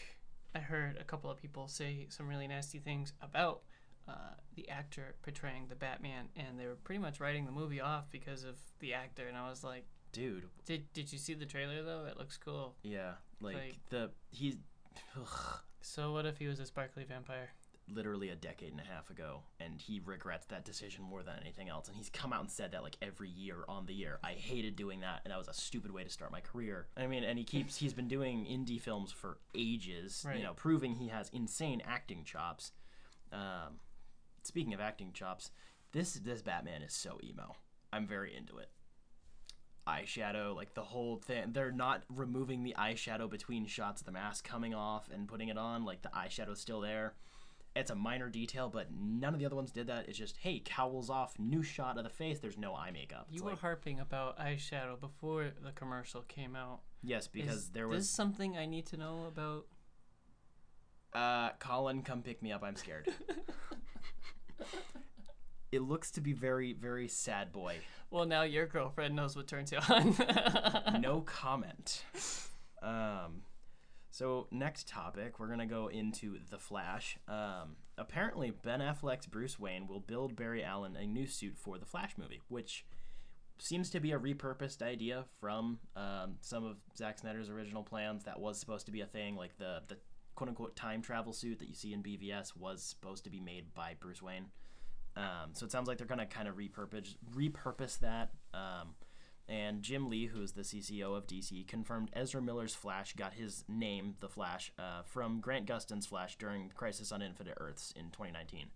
[0.55, 3.61] I heard a couple of people say some really nasty things about
[4.07, 8.09] uh, the actor portraying the Batman, and they were pretty much writing the movie off
[8.11, 9.27] because of the actor.
[9.27, 12.05] And I was like, Dude, "Did Did you see the trailer though?
[12.05, 14.57] It looks cool." yeah, like, Like- the he's.
[15.19, 15.59] Ugh.
[15.81, 17.49] So what if he was a sparkly vampire?
[17.87, 21.69] Literally a decade and a half ago, and he regrets that decision more than anything
[21.69, 21.87] else.
[21.87, 24.19] And he's come out and said that like every year on the year.
[24.23, 26.87] I hated doing that, and that was a stupid way to start my career.
[26.97, 30.37] I mean, and he keeps he's been doing indie films for ages, Right.
[30.37, 32.71] you know, proving he has insane acting chops.
[33.31, 33.79] Um,
[34.43, 35.51] speaking of acting chops,
[35.91, 37.55] this this Batman is so emo.
[37.91, 38.69] I'm very into it.
[39.85, 41.51] Eyeshadow, like the whole thing.
[41.51, 45.57] They're not removing the eyeshadow between shots of the mask coming off and putting it
[45.57, 45.83] on.
[45.83, 47.15] Like the eyeshadow's still there.
[47.75, 50.07] It's a minor detail, but none of the other ones did that.
[50.07, 52.39] It's just, hey, cowls off, new shot of the face.
[52.39, 53.25] There's no eye makeup.
[53.29, 56.81] It's You were like, harping about eyeshadow before the commercial came out.
[57.01, 58.09] yes, because Is there this was.
[58.09, 59.65] something I need to know about?
[61.13, 62.63] Uh, Colin, come pick me up.
[62.63, 63.07] I'm scared.
[65.71, 67.77] it looks to be very, very sad boy.
[68.11, 70.15] Well, now your girlfriend knows what turns you on.
[71.01, 72.03] no comment.
[72.83, 73.41] Um,
[74.13, 77.17] so next topic, we're gonna go into the Flash.
[77.27, 81.85] Um, apparently, Ben Affleck's Bruce Wayne will build Barry Allen a new suit for the
[81.87, 82.85] Flash movie, which
[83.57, 88.25] seems to be a repurposed idea from um, some of Zack Snyder's original plans.
[88.25, 89.97] That was supposed to be a thing, like the the
[90.35, 93.73] quote unquote time travel suit that you see in BVS was supposed to be made
[93.73, 94.45] by Bruce Wayne.
[95.15, 98.29] Um, so it sounds like they're gonna kind of repurpose repurpose that.
[98.53, 98.93] Um,
[99.47, 103.65] and Jim Lee, who is the CCO of DC, confirmed Ezra Miller's Flash got his
[103.67, 108.67] name, the Flash, uh, from Grant Gustin's Flash during Crisis on Infinite Earths in 2019,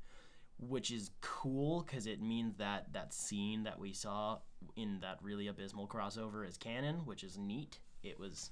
[0.59, 4.39] which is cool because it means that that scene that we saw
[4.75, 7.79] in that really abysmal crossover is canon, which is neat.
[8.03, 8.51] It was,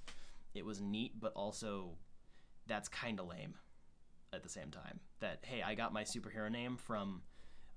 [0.53, 1.89] it was neat, but also
[2.65, 3.55] that's kind of lame
[4.31, 5.01] at the same time.
[5.19, 7.21] That hey, I got my superhero name from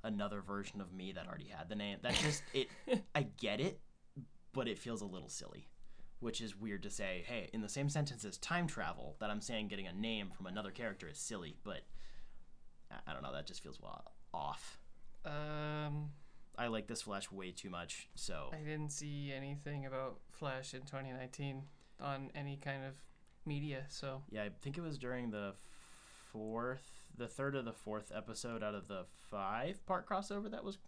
[0.05, 1.99] another version of me that already had the name.
[2.03, 2.69] That just it.
[3.15, 3.81] I get it,
[4.53, 5.69] but it feels a little silly,
[6.21, 7.25] which is weird to say.
[7.27, 10.47] Hey, in the same sentence as time travel, that I'm saying getting a name from
[10.47, 11.83] another character is silly, but
[13.07, 13.33] I, don't know.
[13.33, 13.79] That just feels
[14.33, 14.79] off.
[15.25, 16.11] um,
[16.57, 20.81] I like this Flash way too much, so I didn't see anything about Flash in
[20.81, 21.63] 2019
[22.01, 22.95] on any kind of
[23.47, 25.55] media, so yeah, I think it was during the
[26.33, 30.79] fourth, the third or the fourth episode out of the five part crossover that was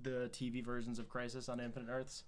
[0.00, 2.24] the TV versions of Crisis on Infinite Earths.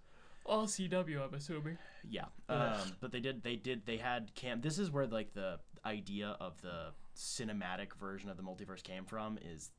[0.46, 1.78] All CW, I'm assuming.
[2.08, 2.26] Yeah.
[2.48, 6.36] Um, but they did they did they had cam this is where like the idea
[6.40, 9.70] of the cinematic version of the multiverse came from is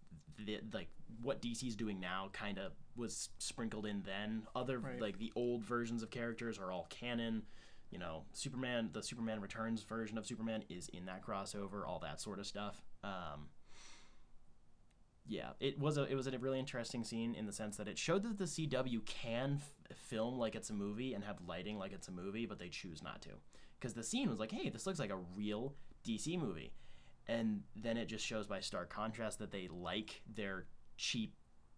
[0.46, 0.90] the, like
[1.22, 5.02] what DC's doing now kind of was sprinkled in then other Right.
[5.02, 7.44] like the old versions of characters are all canon
[7.92, 12.20] you know Superman the Superman Returns version of Superman is in that crossover all that
[12.22, 13.48] sort of stuff um
[15.28, 17.98] yeah, it was a it was a really interesting scene in the sense that it
[17.98, 21.92] showed that the CW can f- film like it's a movie and have lighting like
[21.92, 23.30] it's a movie, but they choose not to.
[23.80, 25.74] Because the scene was like, hey, this looks like a real
[26.06, 26.72] DC movie,
[27.28, 30.66] and then it just shows by stark contrast that they like their
[30.98, 31.34] cheap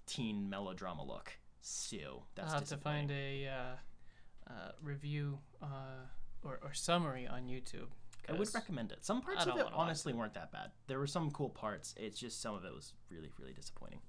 [0.06, 1.32] teen melodrama look.
[1.62, 6.06] So that's I'll have to find a uh, uh, review uh,
[6.44, 7.90] or, or summary on YouTube.
[8.28, 9.06] I would recommend it.
[9.06, 10.72] Some parts of it honestly weren't that bad.
[10.88, 11.96] There were some cool parts.
[11.98, 14.00] It's just some of it was really, really disappointing.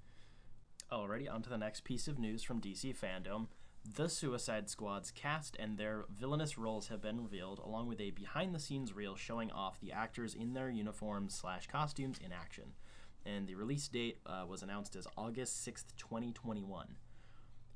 [0.92, 3.46] Alrighty, on to the next piece of news from DC fandom.
[3.94, 8.92] The Suicide Squad's cast and their villainous roles have been revealed, along with a behind-the-scenes
[8.92, 12.72] reel showing off the actors in their uniforms slash costumes in action.
[13.24, 16.96] And the release date uh, was announced as August sixth, twenty twenty-one.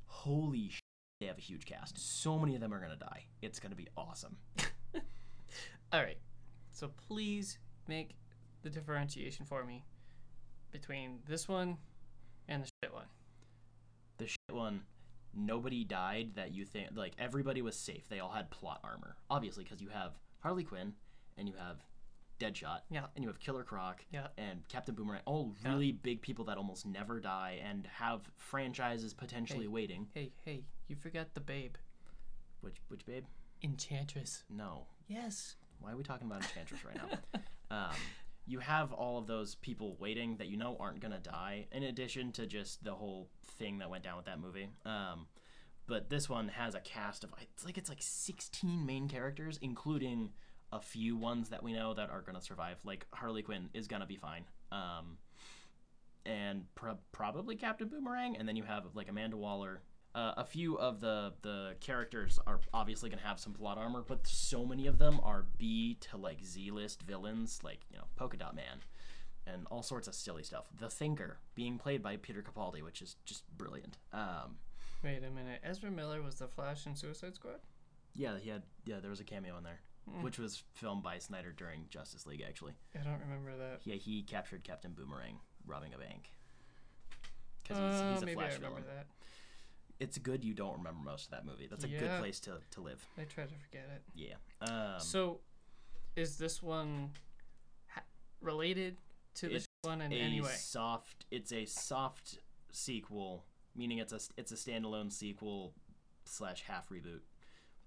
[0.07, 0.81] Holy sh!
[1.21, 1.99] They have a huge cast.
[1.99, 3.27] So many of them are gonna die.
[3.43, 4.37] It's gonna be awesome.
[5.93, 6.19] All right.
[6.73, 8.17] So please make
[8.63, 9.85] the differentiation for me
[10.73, 11.77] between this one
[12.49, 13.07] and the shit one.
[14.19, 14.83] the shit one
[15.37, 19.65] nobody died that you think like everybody was safe they all had plot armor obviously
[19.65, 20.93] because you have harley quinn
[21.37, 21.77] and you have
[22.41, 23.07] deadshot Yeah.
[23.15, 24.29] and you have killer croc Yeah.
[24.39, 25.71] and captain boomerang all Yeah.
[25.73, 29.69] really big people that almost never die and have franchises potentially Hey.
[29.69, 31.75] waiting Hey, hey, you forgot the babe.
[32.61, 33.25] which which babe
[33.63, 34.45] Enchantress.
[34.49, 35.57] no Yes.
[35.85, 37.41] Why are we talking about enchantress right now?
[37.71, 37.97] Um,
[38.47, 42.31] you have all of those people waiting that you know aren't gonna die in addition
[42.33, 44.69] to just the whole thing that went down with that movie.
[44.85, 45.27] Um,
[45.87, 50.31] but this one has a cast of it's like it's like 16 main characters including
[50.73, 52.77] a few ones that we know that are gonna survive.
[52.85, 54.45] Like harley quinn is gonna be fine.
[54.73, 55.19] Um,
[56.27, 59.83] and pro- probably captain boomerang and then you have like amanda waller
[60.15, 64.05] uh, a few of the the characters are obviously going to have some plot armor,
[64.07, 68.05] but so many of them are B to like Z list villains, like you know
[68.17, 68.79] Polka Dot Man,
[69.47, 70.67] and all sorts of silly stuff.
[70.79, 73.99] The Thinker being played by Peter Capaldi, which is just brilliant.
[74.13, 74.57] Um,
[75.03, 75.61] Wait a minute.
[75.63, 77.61] Ezra Miller was the Flash in Suicide Squad?
[78.17, 80.23] yeah, he had yeah there was a cameo in there, Hmm.
[80.23, 82.45] which was filmed by Snyder during Justice League.
[82.47, 83.81] Actually, I don't remember that.
[83.85, 86.31] yeah, he captured Captain Boomerang robbing a bank.
[87.63, 88.97] Because Uh, he's, he's a maybe Flash I remember villain.
[88.97, 89.07] that.
[90.01, 91.67] It's good you don't remember most of that movie.
[91.71, 93.05] That's a good place to, to live.
[93.17, 94.03] I try to forget it.
[94.15, 94.35] Yeah.
[94.61, 95.41] Um, so,
[96.17, 97.11] is this one
[97.87, 98.03] ha-
[98.41, 98.97] related
[99.37, 100.51] to the It's one in any way?
[100.57, 101.27] soft.
[101.31, 102.39] It's a soft
[102.73, 103.45] sequel,
[103.77, 105.75] meaning it's a it's a standalone sequel
[106.25, 107.21] slash half reboot.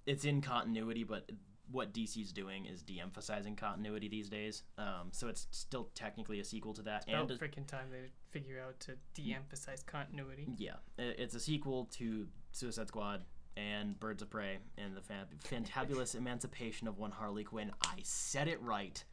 [0.05, 1.29] It's in continuity, but
[1.71, 4.63] what DC's doing is de-emphasizing continuity these days.
[4.77, 8.09] Um, so it's still technically a sequel to that, About and a- freaking time they
[8.29, 10.47] figure out to de-emphasize continuity.
[10.57, 13.23] yeah, it's a sequel to Suicide Squad
[13.57, 17.71] and Birds of Prey and the fan- fantabulous emancipation of one Harley Quinn.
[17.81, 19.03] I said it right.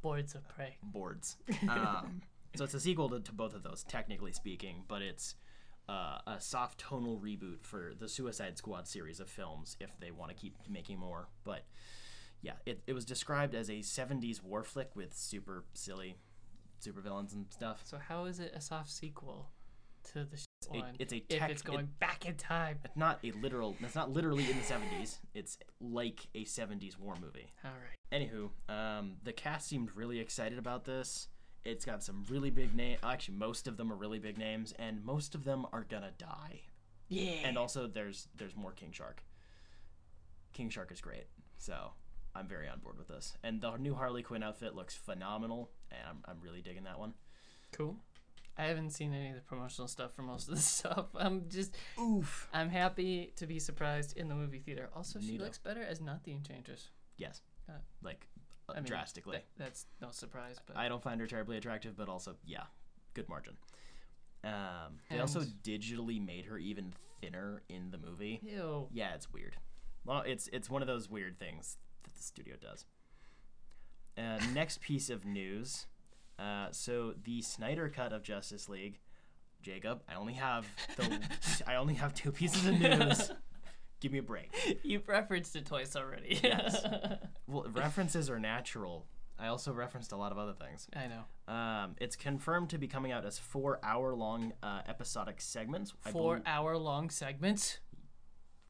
[0.00, 0.76] Boards of prey.
[0.82, 1.36] boards.
[1.68, 2.22] Um,
[2.54, 5.34] so it's a sequel to, to both of those, technically speaking, but it's
[5.88, 10.30] uh, a soft tonal reboot for the Suicide Squad series of films if they want
[10.30, 11.28] to keep making more.
[11.44, 11.64] But
[12.42, 16.16] yeah, it, it was described as a 70s war flick with super silly
[16.84, 17.80] supervillains and stuff.
[17.84, 19.50] So how is it a soft sequel
[20.12, 20.38] to the
[20.72, 20.94] A- one?
[21.00, 22.78] it's a if tech- it's it- going back in time.
[22.84, 25.16] It's not a literal, it's not literally in the 70s.
[25.34, 27.50] It's like a 70s war movie.
[27.64, 27.96] All right.
[28.12, 31.28] Anywho, um, the cast seemed really excited about this.
[31.64, 33.00] It's got some really big names.
[33.02, 36.60] Actually, most of them are really big names, and most of them are gonna die.
[37.08, 37.32] Yeah.
[37.44, 39.22] And also, there's there's more King Shark.
[40.52, 41.26] King Shark is great,
[41.58, 41.90] so
[42.38, 43.36] I'm very on board with this.
[43.42, 47.14] And the new Harley Quinn outfit looks phenomenal, and I'm, I'm really digging that one.
[47.72, 47.96] cool.
[48.60, 51.06] I haven't seen any of the promotional stuff for most of the stuff.
[51.14, 52.48] I'm just Oof.
[52.52, 54.88] I'm happy to be surprised in the movie theater.
[54.96, 55.42] Also, she Neato.
[55.42, 56.88] looks better as not the Enchantress.
[57.16, 57.40] Yes.
[57.68, 58.26] Uh, like
[58.68, 59.36] uh, I mean, drastically.
[59.36, 62.64] That, that's no surprise, but I don't find her terribly attractive, but also, yeah,
[63.14, 63.56] good margin.
[64.42, 68.40] Um, they also digitally made her even thinner in the movie.
[68.42, 68.88] ew.
[68.92, 69.56] Yeah, it's weird.
[70.04, 72.86] Well, it's it's one of those weird things that the studio does.
[74.16, 75.86] Uh, next piece of news.
[76.38, 79.00] Uh, so the Snyder cut of Justice League,
[79.62, 80.02] Jacob.
[80.08, 81.20] I only have the
[81.66, 83.30] I only have two pieces of news.
[84.00, 84.78] Give me a break.
[84.84, 86.38] You've referenced it twice already.
[86.42, 86.84] Yes.
[87.50, 89.06] Well, references are natural.
[89.38, 90.86] I also referenced a lot of other things.
[90.94, 91.52] I know.
[91.54, 95.94] Um, it's confirmed to be coming out as four hour long uh, episodic segments.
[96.12, 97.78] Four hour long segments.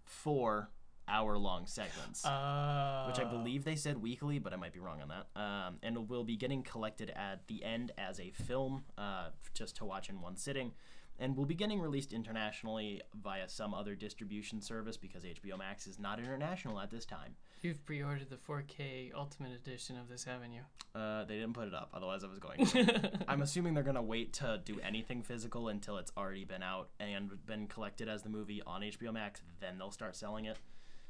[0.05, 0.71] four
[1.09, 2.25] hour long segments.
[2.25, 5.41] Uh, which I believe they said weekly, but I might be wrong on that.
[5.41, 9.85] Um, and will be getting collected at the end as a film, uh, just to
[9.85, 10.73] watch in one sitting,
[11.19, 15.99] and will be getting released internationally via some other distribution service because HBO Max is
[15.99, 17.35] not international at this time.
[17.61, 20.61] You've pre-ordered the 4K Ultimate Edition of this, haven't you?
[20.95, 22.65] Uh, they didn't put it up, otherwise I was going.
[22.67, 23.11] to.
[23.29, 27.31] I'm assuming they're gonna wait to do anything physical until it's already been out and
[27.47, 29.43] been collected as the movie on HBO Max.
[29.61, 30.57] Then they'll start selling it.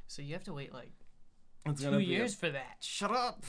[0.08, 0.90] So you have to wait like
[1.66, 2.78] It's two be a- years for that.
[2.80, 3.44] Shut up!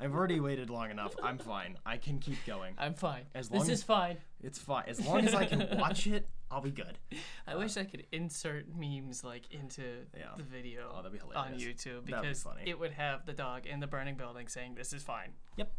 [0.00, 1.14] I've already waited long enough.
[1.22, 1.78] I'm fine.
[1.86, 2.74] I can keep going.
[2.76, 3.22] I'm fine.
[3.34, 4.16] As long this long is fine.
[4.42, 4.84] It's fine.
[4.88, 6.98] As long as I can watch it, I'll be good.
[7.46, 9.82] I wish I could insert memes like into
[10.16, 10.26] Yeah.
[10.36, 11.54] the video Oh, that'd be on.
[11.54, 12.62] YouTube be because funny.
[12.66, 15.32] it would have the dog in the burning building saying this is fine.
[15.56, 15.72] Yep.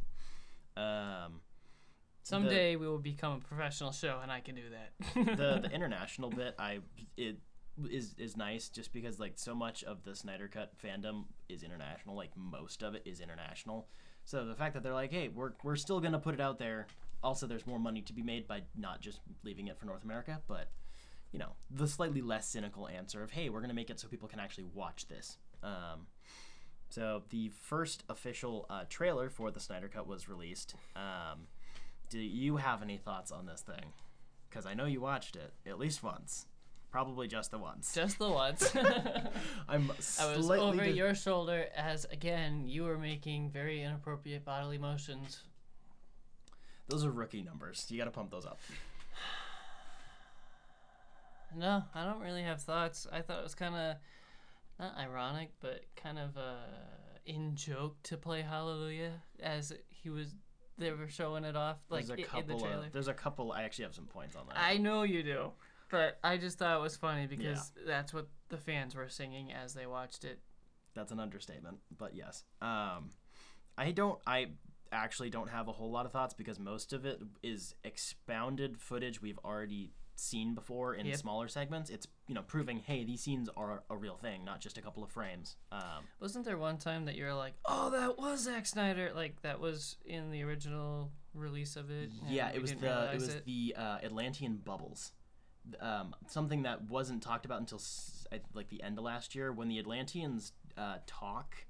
[0.76, 1.42] Um,
[2.24, 5.38] Someday we will become a professional show and I can do that.
[5.38, 6.80] the the international bit, I
[7.16, 7.38] it
[7.90, 12.16] is is nice just because like so much of the Snyder Cut fandom is international.
[12.16, 13.88] Like most of it is international.
[14.26, 16.88] So the fact that they're like, hey, we're we're still gonna put it out there.
[17.24, 20.42] Also, there's more money to be made by not just leaving it for North America,
[20.48, 20.70] but
[21.32, 24.28] you know the slightly less cynical answer of, hey, we're gonna make it so people
[24.28, 25.38] can actually watch this.
[25.64, 26.08] Um,
[26.90, 30.76] so the first official uh, trailer for the Snyder Cut was released.
[30.96, 31.48] Um,
[32.10, 33.94] do you have any thoughts on this thing?
[34.50, 36.46] Because I know you watched it at least once,
[36.92, 37.94] probably just the once.
[37.94, 38.76] Just the once.
[39.68, 45.44] I'm I was over your shoulder as again you were making very inappropriate bodily motions.
[46.90, 47.86] Those are rookie numbers.
[47.90, 48.60] You got to pump those up.
[51.56, 53.08] No, I don't really have thoughts.
[53.12, 53.96] I thought it was kind of
[54.80, 56.58] not ironic, but kind of uh,
[57.26, 60.36] in joke to play Hallelujah as he was.
[60.78, 62.86] They were showing it off like there's a i- in couple the trailer.
[62.86, 62.92] of.
[62.92, 63.52] There's a couple.
[63.54, 64.58] I actually have some points on that.
[64.60, 65.52] I know you do,
[65.90, 69.74] but I just thought it was funny because that's what the fans were singing as
[69.74, 70.40] they watched it.
[70.94, 72.44] That's an understatement, but yes.
[72.62, 73.12] Um,
[73.78, 74.20] I don't.
[74.26, 74.48] I
[74.92, 79.22] actually don't have a whole lot of thoughts because most of it is expounded footage
[79.22, 81.18] we've already seen before in Yep.
[81.18, 81.90] smaller segments.
[81.92, 85.04] It's you know proving hey these scenes are a real thing, not just a couple
[85.04, 85.56] of frames.
[85.72, 89.12] Um, Wasn't there one time that you were like, "Oh, that was Zack Snyder"?
[89.14, 92.10] Like that was in the original release of it.
[92.28, 95.12] yeah, it was the it was the uh, Atlantean bubbles.
[95.80, 97.82] Um, something that wasn't talked about until
[98.54, 101.66] like the end of last year when the Atlanteans uh, talk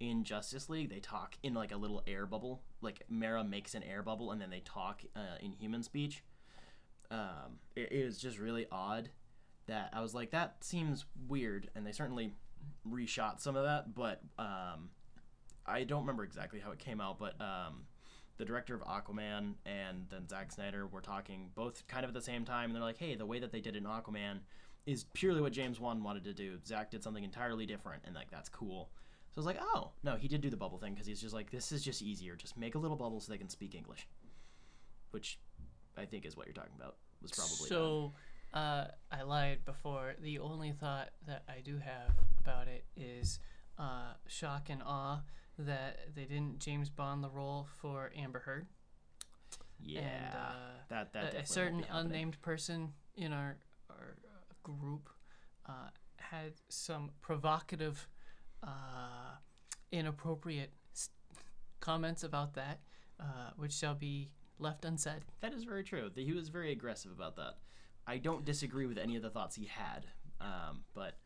[0.00, 0.90] in Justice League.
[0.90, 2.62] They talk in like a little air bubble.
[2.80, 6.22] Like Mera makes an air bubble and then they talk uh, in human speech.
[7.12, 9.10] um, it, it was just really odd
[9.66, 12.32] that I was like, that seems weird, and they certainly
[12.88, 14.90] reshot some of that, but um,
[15.66, 17.84] I don't remember exactly how it came out, but um,
[18.42, 22.20] the director of Aquaman and then Zack Snyder were talking both kind of at the
[22.20, 24.40] same time, and they're like, hey, the way that they did it in Aquaman
[24.84, 26.58] is purely what James Wan wanted to do.
[26.66, 28.90] Zack did something entirely different, and like that's cool.
[29.30, 31.32] So I was like, oh no, he did do the bubble thing because he's just
[31.32, 32.34] like, this is just easier.
[32.34, 34.08] Just make a little bubble so they can speak English,
[35.12, 35.38] which
[35.96, 36.96] I think is what you're talking about.
[37.22, 37.68] Was probably.
[37.68, 38.12] So,
[38.54, 40.14] uh, I lied before.
[40.20, 43.38] The only thought that I do have about it is
[43.78, 45.20] uh, shock and awe
[45.58, 48.66] that they didn't James Bond the role for Amber Heard.
[49.80, 50.52] yeah, and, uh,
[50.88, 53.56] that that a- a certain unnamed person in our
[53.90, 55.08] our uh, group
[55.66, 58.08] uh, had some provocative,
[58.62, 59.36] uh,
[59.90, 60.72] inappropriate
[61.80, 62.80] comments about that,
[63.20, 65.24] uh, which shall be left unsaid.
[65.40, 66.10] That is very true.
[66.14, 67.58] He was very aggressive about that.
[68.06, 70.06] I don't disagree with any of the thoughts he had,
[70.40, 71.18] um, but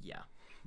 [0.00, 0.22] yeah,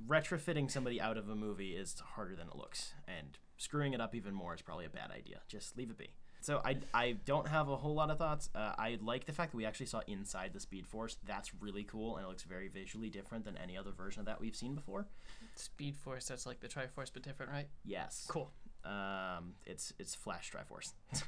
[0.06, 4.14] retrofitting somebody out of a movie is harder than it looks, and screwing it up
[4.14, 5.40] even more is probably a bad idea.
[5.48, 6.10] Just leave it be.
[6.40, 8.50] So I, I don't have a whole lot of thoughts.
[8.52, 11.16] Uh, I like the fact that we actually saw inside the Speed Force.
[11.24, 14.40] That's really cool, and it looks very visually different than any other version of that
[14.40, 15.06] we've seen before.
[15.54, 17.68] Speed Force, that's like the Triforce, but different, right?
[17.84, 18.26] Yes.
[18.28, 18.50] Cool.
[18.84, 20.94] Um, it's it's Flash Triforce.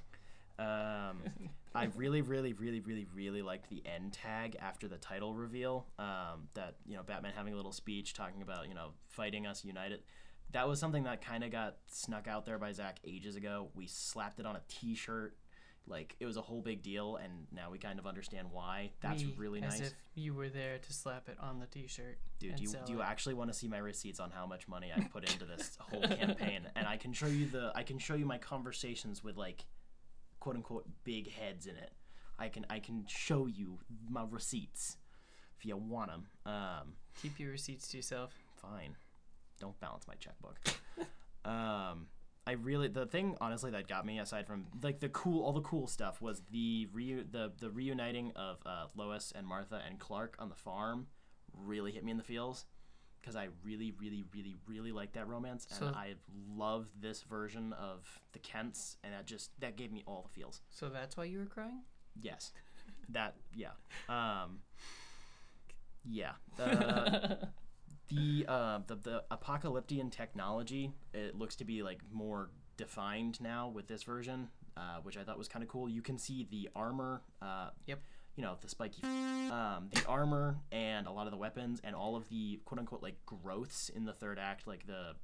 [0.59, 1.23] um,
[1.75, 5.87] I really, really, really, really, really liked the end tag after the title reveal.
[5.99, 9.65] Um, that you know, Batman having a little speech talking about you know fighting us
[9.65, 10.03] united.
[10.53, 13.71] That was something that kind of got snuck out there by Zack ages ago.
[13.75, 15.37] We slapped it on a T-shirt.
[15.87, 18.93] Like it was a whole big deal, and now we kind of understand why.
[19.03, 22.19] That's Me, really as nice, if you were there to slap it on the T-shirt.
[22.39, 22.57] dude.
[22.57, 23.05] Do you do you it.
[23.05, 26.03] actually want to see my receipts on how much money I put into this whole
[26.03, 26.69] campaign?
[26.77, 29.65] And I can show you the I can show you my conversations with like
[30.45, 31.91] quote unquote big heads in it.
[32.39, 33.79] I can I can show you
[34.11, 34.99] my receipts
[35.59, 36.27] if you want them.
[36.45, 38.35] Um, Keep your receipts to yourself.
[38.61, 38.95] fine.
[39.59, 40.59] Don't balance my checkbook.
[41.47, 42.09] um,
[42.47, 45.63] I really the thing honestly that got me aside from like the cool all the
[45.63, 50.37] cool stuff was the reu- the the reuniting of uh, Lois and Martha and Clark
[50.39, 51.07] on the farm
[51.57, 52.67] really hit me in the feels
[53.25, 56.15] because I really really really really like that romance and So- I
[56.55, 60.61] love this version of the Kents and that just that gave me all the feels.
[60.69, 61.81] So that's why you were crying.
[62.21, 62.53] Yes.
[63.09, 63.71] That yeah.
[64.09, 64.59] Um
[66.05, 66.33] yeah.
[66.59, 67.37] Uh,
[68.11, 73.87] the uh the, the Apokoliptian technology it looks to be like more defined now with
[73.87, 75.89] this version, uh, which I thought was kind of cool.
[75.89, 78.01] You can see the armor uh Yep.
[78.37, 82.17] You know, the spiky um the armor and a lot of the weapons and all
[82.17, 85.15] of the quote unquote like growths in the third act like the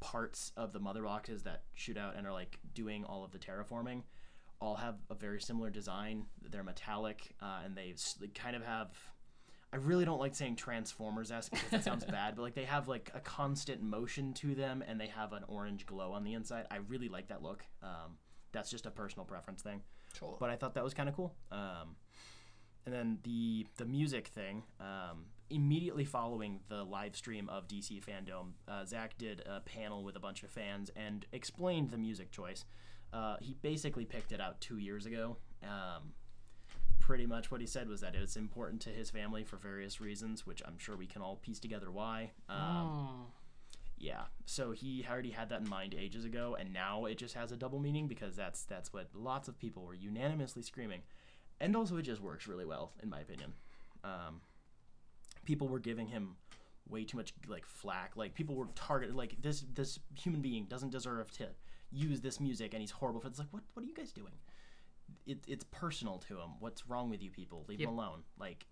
[0.00, 3.38] parts of the mother boxes that shoot out and are like doing all of the
[3.38, 4.02] terraforming
[4.60, 6.24] all have a very similar design.
[6.50, 8.88] They're metallic, uh, and they, they kind of have.
[9.72, 12.88] I really don't like saying Transformers esque because that sounds bad, but like they have
[12.88, 16.64] like a constant motion to them, and they have an orange glow on the inside.
[16.70, 17.64] I really like that look.
[17.82, 18.16] Um,
[18.52, 19.82] that's just a personal preference thing,
[20.18, 20.36] Sure.
[20.40, 21.34] but I thought that was kind of cool.
[21.52, 21.96] Um,
[22.86, 24.62] and then the the music thing.
[24.80, 30.16] Um, immediately following the live stream of DC Fandom, uh, Zack did a panel with
[30.16, 32.64] a bunch of fans and explained the music choice.
[33.12, 35.36] Uh, he basically picked it out two years ago.
[35.62, 36.14] Um,
[36.98, 40.44] pretty much what he said was that it's important to his family for various reasons,
[40.44, 42.32] which I'm sure we can all piece together why.
[42.48, 43.26] Um,
[43.98, 47.52] yeah, so he already had that in mind ages ago, and now it just has
[47.52, 51.02] a double meaning because that's that's what lots of people were unanimously screaming,
[51.60, 53.52] and also it just works really well in my opinion.
[54.04, 54.40] Um,
[55.44, 56.36] people were giving him
[56.88, 58.16] way too much like flack.
[58.16, 59.14] Like people were targeted.
[59.14, 61.48] Like this this human being doesn't deserve to
[61.90, 63.22] use this music, and he's horrible.
[63.24, 64.32] It's like what what are you guys doing?
[65.26, 66.50] It, it's personal to him.
[66.58, 67.64] What's wrong with you people?
[67.68, 67.88] Leave Yep.
[67.88, 68.22] him alone.
[68.38, 68.66] Like,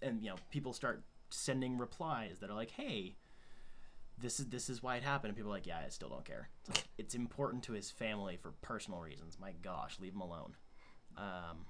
[0.00, 3.16] and you know people start sending replies that are like, hey
[4.18, 6.24] this is this is why it happened and people are like yeah i still don't
[6.24, 10.20] care it's, like, it's important to his family for personal reasons my gosh leave him
[10.20, 10.54] alone
[11.16, 11.64] um,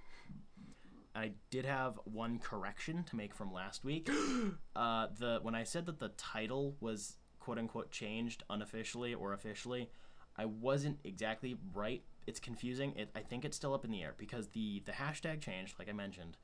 [1.14, 4.08] i did have one correction to make from last week
[4.76, 9.90] uh, the when i said that the title was quote unquote changed unofficially or officially
[10.36, 14.14] i wasn't exactly right it's confusing it, i think it's still up in the air
[14.16, 16.36] because the the hashtag changed like i mentioned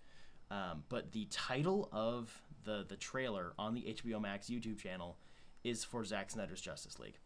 [0.50, 5.18] um, but the title of the the trailer on the hbo max youtube channel
[5.64, 7.18] is for Zack Snyder's Justice League.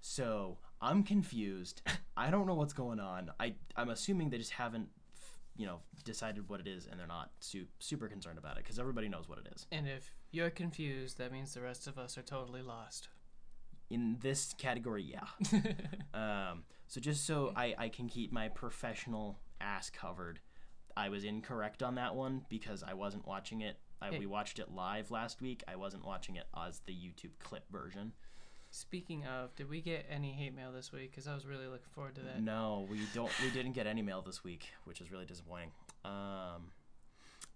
[0.00, 1.82] So I'm confused.
[2.16, 3.30] I don't know what's going on.
[3.38, 4.88] I I'm assuming they just haven't,
[5.58, 8.78] you know, decided what it is, and they're not su- super concerned about it because
[8.78, 9.66] everybody knows what it is.
[9.70, 13.08] And if you're confused, that means the rest of us are totally lost.
[13.90, 15.26] In this category, yeah.
[16.14, 20.38] um, so just so I I can keep my professional ass covered,
[20.96, 23.78] I was incorrect on that one because I wasn't watching it.
[24.00, 24.18] I, Hey.
[24.20, 25.64] We watched it live last week.
[25.66, 28.12] I wasn't watching it as the YouTube clip version.
[28.70, 31.10] Speaking of, did we get any hate mail this week?
[31.10, 32.42] Because I was really looking forward to that.
[32.42, 33.30] No, we don't.
[33.42, 35.70] We didn't get any mail this week, which is really disappointing.
[36.04, 36.72] Um,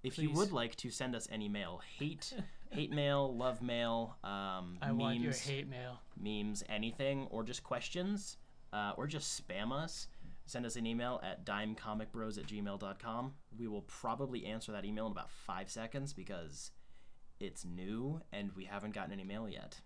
[0.03, 2.33] if you would like to send us any mail, hate,
[2.71, 6.01] hate mail, love mail, um, I memes, want your hate mail.
[6.19, 8.39] memes, anything, or just questions,
[8.73, 10.09] uh, or just spam us,
[10.47, 13.35] send us an email at dimecomicbros at gmail.com.
[13.59, 16.73] We will probably answer that email in about five seconds because
[17.39, 19.81] it's new and we haven't gotten any mail yet.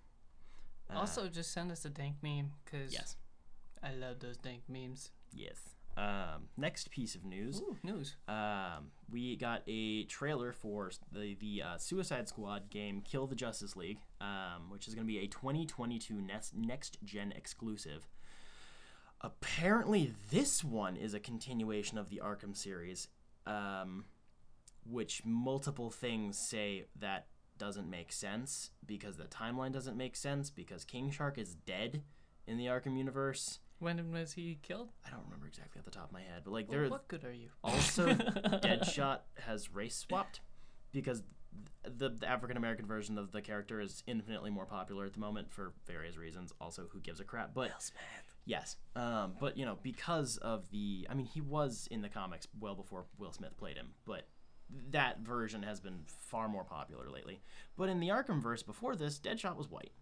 [0.93, 3.17] Uh, also, just send us a dank meme because yes,
[3.83, 5.11] I love those dank memes.
[5.33, 5.59] yes.
[5.99, 7.63] Um, next piece of news.
[7.63, 8.17] Ooh, news.
[8.29, 13.77] Um, we got a trailer for the the uh, Suicide Squad game Kill the Justice
[13.77, 18.07] League, um, which is going to be a 2022 next next gen exclusive.
[19.23, 23.09] Apparently, this one is a continuation of the Arkham series,
[23.47, 24.05] um,
[24.85, 27.27] which multiple things say that
[27.59, 32.03] doesn't make sense because the timeline doesn't make sense because King Shark is dead
[32.47, 33.59] in the Arkham universe.
[33.79, 34.91] When was he killed?
[35.07, 37.09] I don't remember exactly off the top of my head, but like Well, there what
[37.09, 37.49] good are you?
[37.63, 40.41] also, Deadshot has race swapped
[40.93, 41.23] because
[41.85, 45.51] the, the African American version of the character is infinitely more popular at the moment
[45.53, 46.53] for various reasons.
[46.61, 47.53] Also, who gives a crap?
[47.55, 48.37] But Will Smith.
[48.47, 52.47] yes, um, but you know, because of the, I mean, he was in the comics
[52.59, 54.27] well before Will Smith played him, but
[54.91, 57.41] that version has been far more popular lately.
[57.77, 59.93] But in the Arkhamverse before this, Deadshot was white.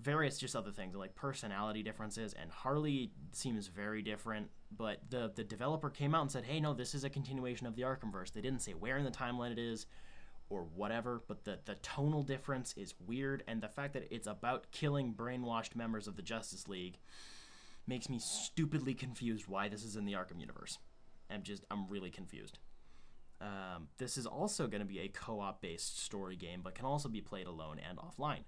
[0.00, 4.48] Various just other things like personality differences, and Harley seems very different.
[4.76, 7.74] But the the developer came out and said, "Hey, no, this is a continuation of
[7.74, 9.86] the Arkhamverse." They didn't say where in the timeline it is,
[10.50, 11.22] or whatever.
[11.26, 15.74] But the the tonal difference is weird, and the fact that it's about killing brainwashed
[15.74, 16.98] members of the Justice League
[17.86, 20.78] makes me stupidly confused why this is in the Arkham universe.
[21.30, 22.58] I'm just I'm really confused.
[23.40, 27.08] Um, this is also going to be a co-op based story game, but can also
[27.08, 28.44] be played alone and offline.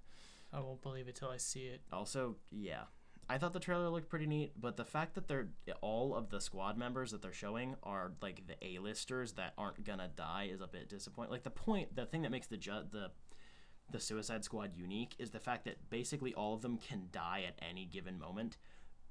[0.52, 1.80] I won't believe it till I see it.
[1.92, 2.84] Also, yeah,
[3.30, 5.46] I thought the trailer looked pretty neat, but the fact that they're
[5.80, 10.10] all of the squad members that they're showing are like the A-listers that aren't gonna
[10.16, 11.30] die is a bit disappointing.
[11.30, 13.12] Like the point, the thing that makes the ju- the
[13.88, 17.58] the Suicide Squad unique is the fact that basically all of them can die at
[17.68, 18.56] any given moment.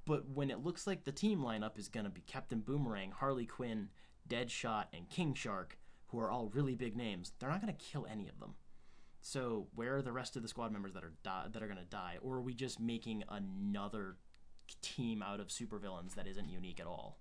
[0.04, 3.88] But when it looks like the team lineup is gonna be Captain Boomerang, Harley Quinn,
[4.28, 8.28] Deadshot, and King Shark, who are all really big names, they're not gonna kill any
[8.28, 8.54] of them.
[9.22, 11.84] So where are the rest of the squad members that are di- that are gonna
[11.84, 14.16] die, or are we just making another
[14.82, 17.18] team out of supervillains that isn't unique at all?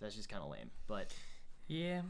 [0.00, 0.70] That's just kind of lame.
[0.86, 1.14] But
[1.68, 2.02] Yeah.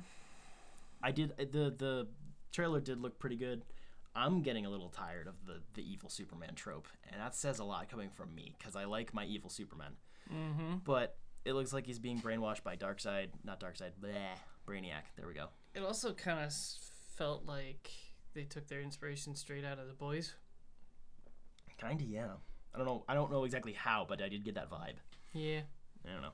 [1.03, 2.09] I did uh, the the
[2.53, 3.65] trailer did look pretty good.
[4.15, 7.65] I'm getting a little tired of the the evil Superman trope, and that says a
[7.65, 9.93] lot coming from me because I like my evil Superman.
[10.35, 10.77] Mm-hmm.
[10.85, 11.17] But
[11.47, 14.13] it looks like he's being brainwashed by Darkseid, not Darkseid, bleh,
[14.67, 15.05] Brainiac.
[15.17, 15.47] There we go.
[15.75, 16.53] It also kind of
[17.17, 17.91] felt like
[18.35, 20.35] they took their inspiration straight out of the boys.
[21.79, 22.33] Kinda, yeah.
[22.75, 23.05] I don't know.
[23.09, 24.97] I don't know exactly how, but I did get that vibe.
[25.33, 25.61] Yeah.
[26.07, 26.33] I don't know.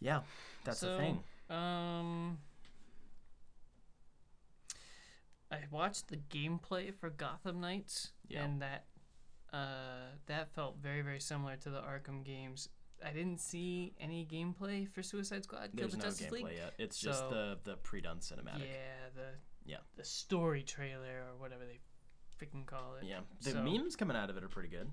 [0.00, 0.20] Yeah,
[0.64, 1.18] that's the So, thing.
[1.50, 2.38] Um,
[5.50, 8.44] I watched the gameplay for Gotham Knights, Yeah.
[8.44, 8.84] and that
[9.52, 12.68] uh, that felt very very similar to the Arkham games.
[13.04, 16.56] I didn't see any gameplay for Suicide Squad: Kill There's the no Justice gameplay League.
[16.56, 16.74] yet.
[16.78, 18.60] It's just the the pre-done cinematic.
[18.60, 19.28] Yeah, the
[19.64, 19.78] Yeah.
[19.96, 21.80] the story trailer or whatever they
[22.38, 23.04] freaking call it.
[23.04, 23.20] Yeah.
[23.42, 24.90] The So- memes coming out of it are pretty good.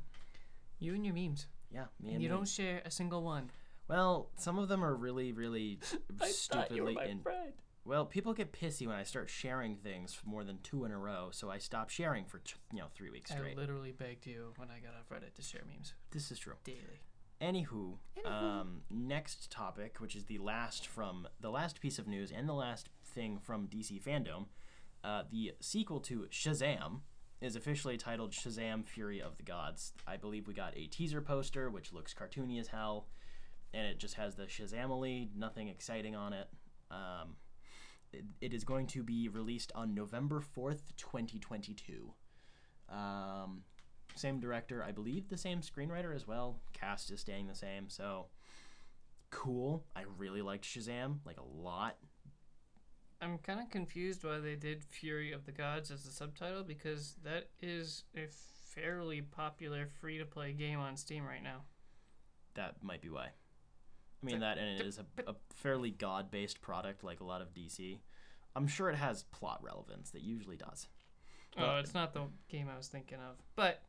[0.80, 2.36] You and your memes, Yeah, me and and you me.
[2.36, 3.52] don't share a single one.
[3.88, 5.80] Well, some of them are really, really
[6.26, 6.98] stupidly.
[7.10, 7.54] in- friend.
[7.86, 10.98] well, people get pissy when I start sharing things for more than two in a
[10.98, 14.54] row, so I stop sharing for t- you know three weeks I literally begged you
[14.58, 16.56] when I got off Reddit to share memes this is true.
[16.64, 17.02] daily.
[17.44, 22.48] Anywho, um, next topic, which is the last from the last piece of news and
[22.48, 24.46] the last thing from DC fandom,
[25.04, 27.02] uh, the sequel to Shazam
[27.42, 29.92] is officially titled Shazam: Fury of the Gods.
[30.08, 33.08] I believe we got a teaser poster, which looks cartoony as hell,
[33.74, 36.48] and it just has the Shazamily, nothing exciting on it.
[36.90, 37.36] Um,
[38.14, 42.14] it, it is going to be released on November fourth, twenty twenty two.
[42.90, 43.64] Um,
[44.16, 46.60] same director, I believe the same screenwriter as well.
[46.74, 48.28] Cast is staying the same, so
[49.30, 49.86] cool.
[49.96, 51.98] I really liked Shazam, like a lot.
[53.22, 57.16] I'm kind of confused why they did Fury of the Gods as the subtitle because
[57.24, 61.62] that is a fairly popular free to play game on Steam right now.
[62.56, 63.28] That might be why.
[64.22, 67.54] I mean that, and it is a, a fairly god-based product, like a lot of
[67.54, 68.00] DC.
[68.56, 70.12] I'm sure it has plot relevance.
[70.12, 70.88] That usually does.
[71.58, 73.82] Oh, it's not the game I was thinking of, but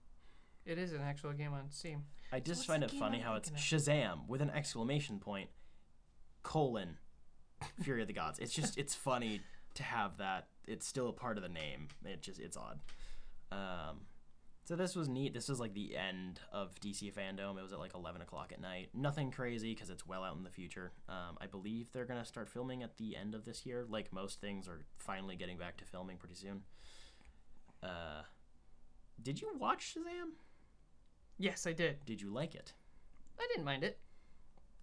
[0.66, 2.04] it is an actual game on Steam.
[2.32, 5.50] I just what's find it funny how it's Shazam with an exclamation point,
[6.42, 6.96] colon,
[7.82, 8.38] Fury of the Gods.
[8.38, 9.40] It's just it's funny
[9.74, 10.48] to have that.
[10.66, 11.88] It's still a part of the name.
[12.04, 12.80] It just it's odd.
[13.52, 14.00] Um,
[14.64, 15.34] so this was neat.
[15.34, 17.58] This was like the end of DC fandom.
[17.58, 18.88] It was at like 11 o'clock at night.
[18.94, 20.92] Nothing crazy because it's well out in the future.
[21.06, 23.84] Um, I believe they're gonna start filming at the end of this year.
[23.88, 26.62] Like most things are finally getting back to filming pretty soon.
[27.82, 28.22] Uh,
[29.22, 30.30] did you watch Shazam?
[31.38, 32.04] Yes, I did.
[32.04, 32.72] Did you like it?
[33.38, 33.98] I didn't mind it.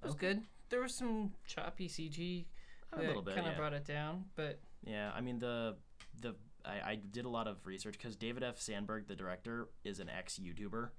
[0.02, 0.34] It was Okay.
[0.34, 0.44] good.
[0.70, 2.46] There was some choppy CG
[2.94, 3.36] A that little bit.
[3.36, 3.58] kind of yeah.
[3.58, 5.78] brought it down, but Yeah, I mean the
[6.20, 6.36] the
[6.66, 8.60] I, I did a lot of research because David F.
[8.60, 10.90] Sandberg, the director, is an ex YouTuber.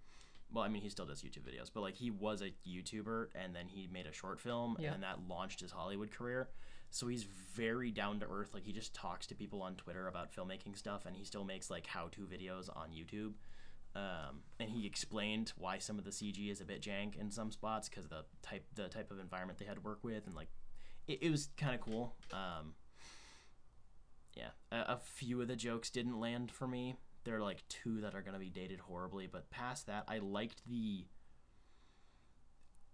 [0.53, 3.55] Well, I mean he still does YouTube videos, but like he was a YouTuber and
[3.55, 4.95] then he made a short film Yeah.
[4.95, 6.49] and that launched his Hollywood career.
[6.91, 8.53] So he's very down to earth.
[8.53, 11.71] Like he just talks to people on Twitter about filmmaking stuff, and he still makes
[11.71, 13.33] like how to videos on YouTube.
[13.95, 17.51] Um, and he explained why some of the CG is a bit jank in some
[17.53, 20.49] spots because the type the type of environment they had to work with, and like
[21.07, 22.15] it, it was kind of cool.
[22.33, 22.75] Um,
[24.35, 26.95] yeah, a, a few of the jokes didn't land for me.
[27.25, 30.63] There are like two that are gonna be dated horribly, but past that, I liked
[30.67, 31.05] the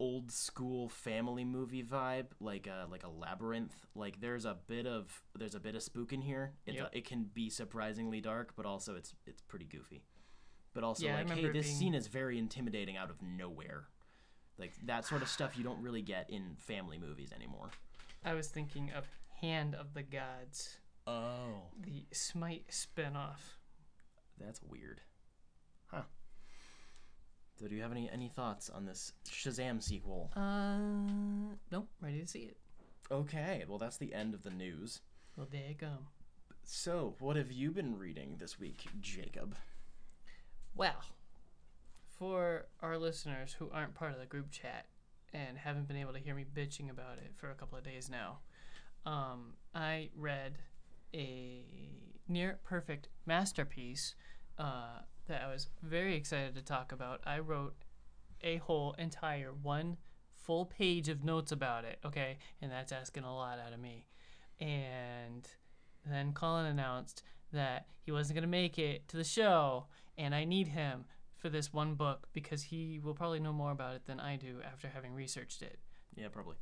[0.00, 3.86] old school family movie vibe, like a like a labyrinth.
[3.94, 6.52] Like there's a bit of there's a bit of spook in here.
[6.66, 6.90] It Yep.
[6.92, 10.02] it can be surprisingly dark, but also it's it's pretty goofy.
[10.74, 13.88] But also Yeah, like, hey, this being- scene is very intimidating out of nowhere.
[14.58, 17.70] Like that sort of stuff you don't really get in family movies anymore.
[18.24, 19.06] I was thinking of
[19.40, 23.56] Hand of the Gods, Oh, the Smite spinoff.
[24.36, 25.00] that's weird.
[25.86, 26.02] Huh.
[27.58, 30.30] So do you have any any thoughts on this Shazam sequel?
[30.36, 32.56] Uh, nope, ready to see it.
[33.10, 35.00] Okay, well that's the end of the news.
[35.36, 35.98] Well, there you go.
[36.64, 39.56] So, what have you been reading this week, Jacob?
[40.78, 41.02] Well,
[42.20, 44.86] for our listeners who aren't part of the group chat
[45.34, 48.08] and haven't been able to hear me bitching about it for a couple of days
[48.08, 48.38] now,
[49.04, 50.58] um, I read
[51.12, 51.64] a
[52.28, 54.14] near perfect masterpiece
[54.56, 57.22] uh, that I was very excited to talk about.
[57.26, 57.74] I wrote
[58.44, 59.96] a whole entire one
[60.32, 62.38] full page of notes about it, okay?
[62.62, 64.06] And that's asking a lot out of me.
[64.60, 65.48] And
[66.06, 69.86] then Colin announced that he wasn't going to make it to the show,
[70.18, 71.04] and I need him
[71.36, 74.56] for this one book because he will probably know more about it than I do
[74.64, 75.78] after having researched it.
[76.16, 76.56] Yeah, probably.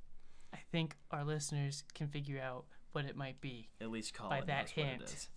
[0.52, 3.68] I think our listeners can figure out what it might be.
[3.80, 5.02] At least Colin that knows what hint.
[5.02, 5.28] it is.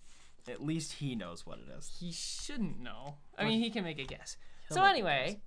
[0.48, 1.90] At least he knows what it is.
[1.98, 3.16] He shouldn't know.
[3.36, 4.36] I mean, he can make a guess.
[4.68, 5.40] He'll so anyway,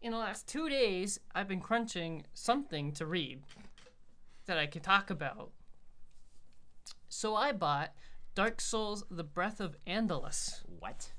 [0.00, 3.42] in the last two days, I've been crunching something to read
[4.46, 5.50] that I can talk about.
[7.08, 7.92] So I bought
[8.34, 10.62] Dark Souls: The Breath of Andolus.
[10.66, 11.12] What?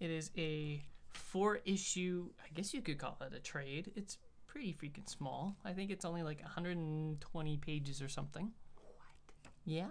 [0.00, 3.92] It is a four issue, I guess you could call it a trade.
[3.96, 5.56] It's pretty freaking small.
[5.64, 8.50] I think it's only like 120 pages or something.
[8.76, 9.52] What?
[9.64, 9.86] Yeah.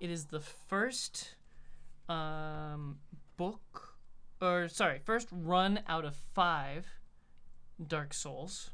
[0.00, 1.36] It is the first
[2.08, 2.98] um,
[3.36, 3.96] book,
[4.40, 6.86] or sorry, first run out of five
[7.84, 8.70] Dark Souls.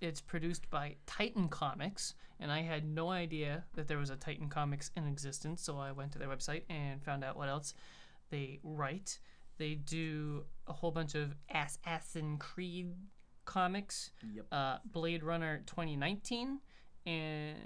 [0.00, 4.48] It's produced by Titan Comics, and I had no idea that there was a Titan
[4.48, 7.74] Comics in existence, so I went to their website and found out what else
[8.30, 9.18] they write.
[9.60, 12.94] They do a whole bunch of Assassin Creed
[13.44, 14.46] comics, Yep.
[14.50, 16.60] uh, Blade Runner 2019,
[17.04, 17.58] and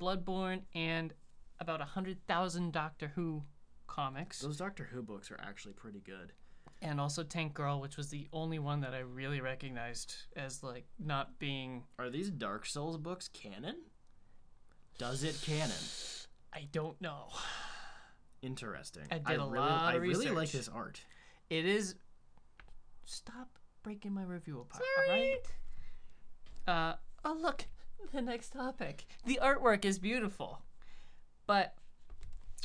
[0.00, 1.12] Bloodborne, and
[1.60, 3.42] about a hundred thousand Doctor Who
[3.86, 6.32] comics, Those Doctor Who books are actually pretty good.
[6.80, 10.86] and also Tank Girl, which was the only one that I really recognized as like
[10.98, 11.84] not being.
[11.98, 13.76] Are these Dark Souls books canon?
[14.96, 15.76] Does it canon?
[16.50, 17.28] I don't know.
[18.40, 19.04] Interesting.
[19.10, 20.52] I did a really, lot I of really like research.
[20.52, 21.00] this art.
[21.52, 21.96] It is.
[23.04, 24.82] Stop breaking my review apart.
[24.96, 25.36] All right.
[26.66, 26.94] Uh,
[27.26, 27.66] oh look,
[28.10, 29.04] the next topic.
[29.26, 30.62] The artwork is beautiful,
[31.46, 31.74] but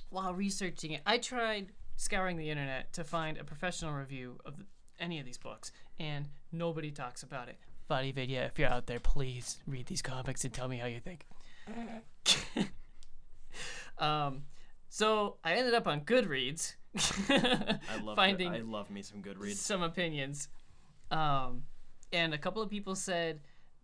[0.09, 4.65] while researching it, I tried scouring the internet to find a professional review of the,
[5.01, 7.57] any of these books, and nobody talks about it.
[7.91, 11.25] VaatiVidya, if you're out there, please read these comics and tell me how you think.
[13.97, 14.43] um,
[14.87, 16.75] so I ended up on Goodreads.
[17.29, 19.59] I love finding I love me some good reads.
[19.59, 20.49] some opinions.
[21.11, 21.63] Um,
[22.11, 23.41] and a couple of people said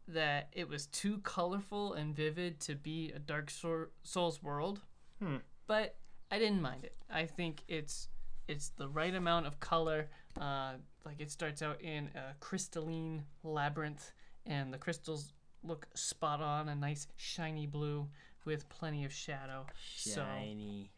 [0.07, 4.81] that it was too colorful and vivid to be a Dark Soul- Souls world.
[5.19, 5.37] Hmm.
[5.67, 5.95] But
[6.31, 6.95] I didn't mind it.
[7.09, 8.09] I think it's
[8.47, 10.09] it's the right amount of color.
[10.39, 10.73] Uh,
[11.05, 14.11] like it starts out in a crystalline labyrinth,
[14.45, 15.33] and the crystals
[15.63, 18.07] look spot on, a nice shiny blue
[18.45, 19.65] with plenty of shadow.
[19.95, 20.91] Shiny.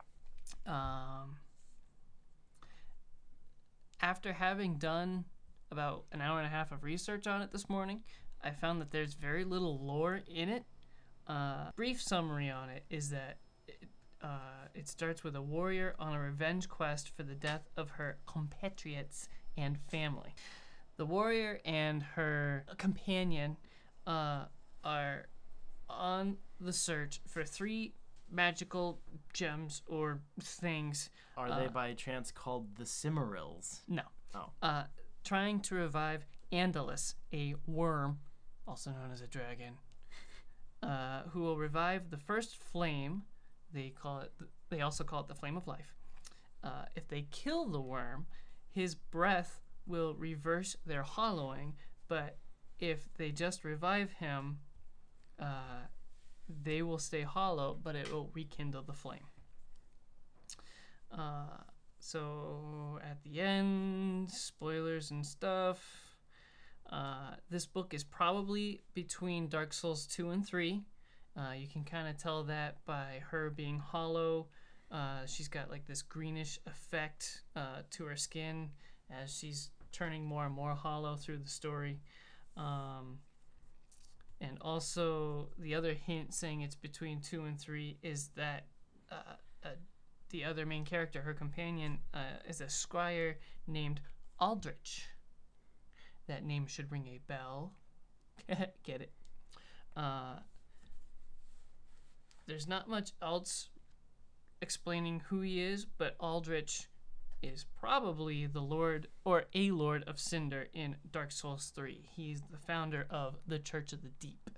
[0.65, 1.37] So, um,
[4.05, 5.25] after having done
[5.71, 8.03] about an hour and a half of research on it this morning,
[8.39, 10.63] I found that there's very little lore in it
[11.27, 13.89] Uh, brief summary on it is that it,
[14.21, 18.19] uh, it starts with a warrior on a revenge quest for the death of her
[18.27, 19.27] compatriots
[19.57, 20.35] and family.
[20.97, 23.57] The warrior and her companion
[24.05, 24.45] uh,
[24.83, 25.25] are
[25.89, 27.95] on the search for three
[28.35, 28.99] magical
[29.33, 31.09] gems or things.
[31.37, 33.81] Are they by chance called the Silmarils?
[33.87, 34.03] No.
[34.33, 34.51] Oh.
[34.61, 34.83] Uh,
[35.23, 38.19] trying to revive Andolus, a worm,
[38.67, 39.75] also known as a dragon,
[40.83, 43.23] uh, who will revive the first flame.
[43.73, 44.31] They call it.
[44.69, 45.95] They also call it the flame of life.
[46.63, 48.25] Uh, if they kill the worm,
[48.69, 51.75] his breath will reverse their hollowing.
[52.07, 52.37] But
[52.79, 54.59] if they just revive him,
[55.39, 55.87] uh,
[56.47, 59.27] they will stay hollow, but it will rekindle the flame.
[61.11, 61.57] Uh,
[61.99, 65.79] so at the end, spoilers and stuff.
[66.89, 70.83] Uh, this book is probably between Dark Souls 2 and 3.
[71.37, 74.47] Uh, you can kind of tell that by her being hollow.
[74.91, 78.69] Uh, she's got like this greenish effect uh, to her skin
[79.09, 81.99] as she's turning more and more hollow through the story.
[82.55, 83.19] Um,
[84.41, 88.65] and also, the other hint saying it's between 2 and 3 is that
[89.11, 89.69] uh, uh,
[90.29, 94.01] the other main character, her companion, uh, is a squire named
[94.39, 95.07] Aldrich.
[96.27, 97.73] That name should ring a bell.
[98.83, 99.13] Get it?
[99.95, 100.39] Uh,
[102.45, 103.69] there's not much else
[104.61, 106.87] explaining who he is, but Aldrich
[107.45, 112.09] is probably the Lord or a Lord of Cinder in Dark Souls 3.
[112.15, 114.49] He's the founder of the Church of the Deep.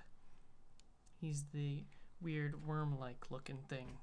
[1.20, 1.86] He's the
[2.22, 3.98] weird worm like looking thing.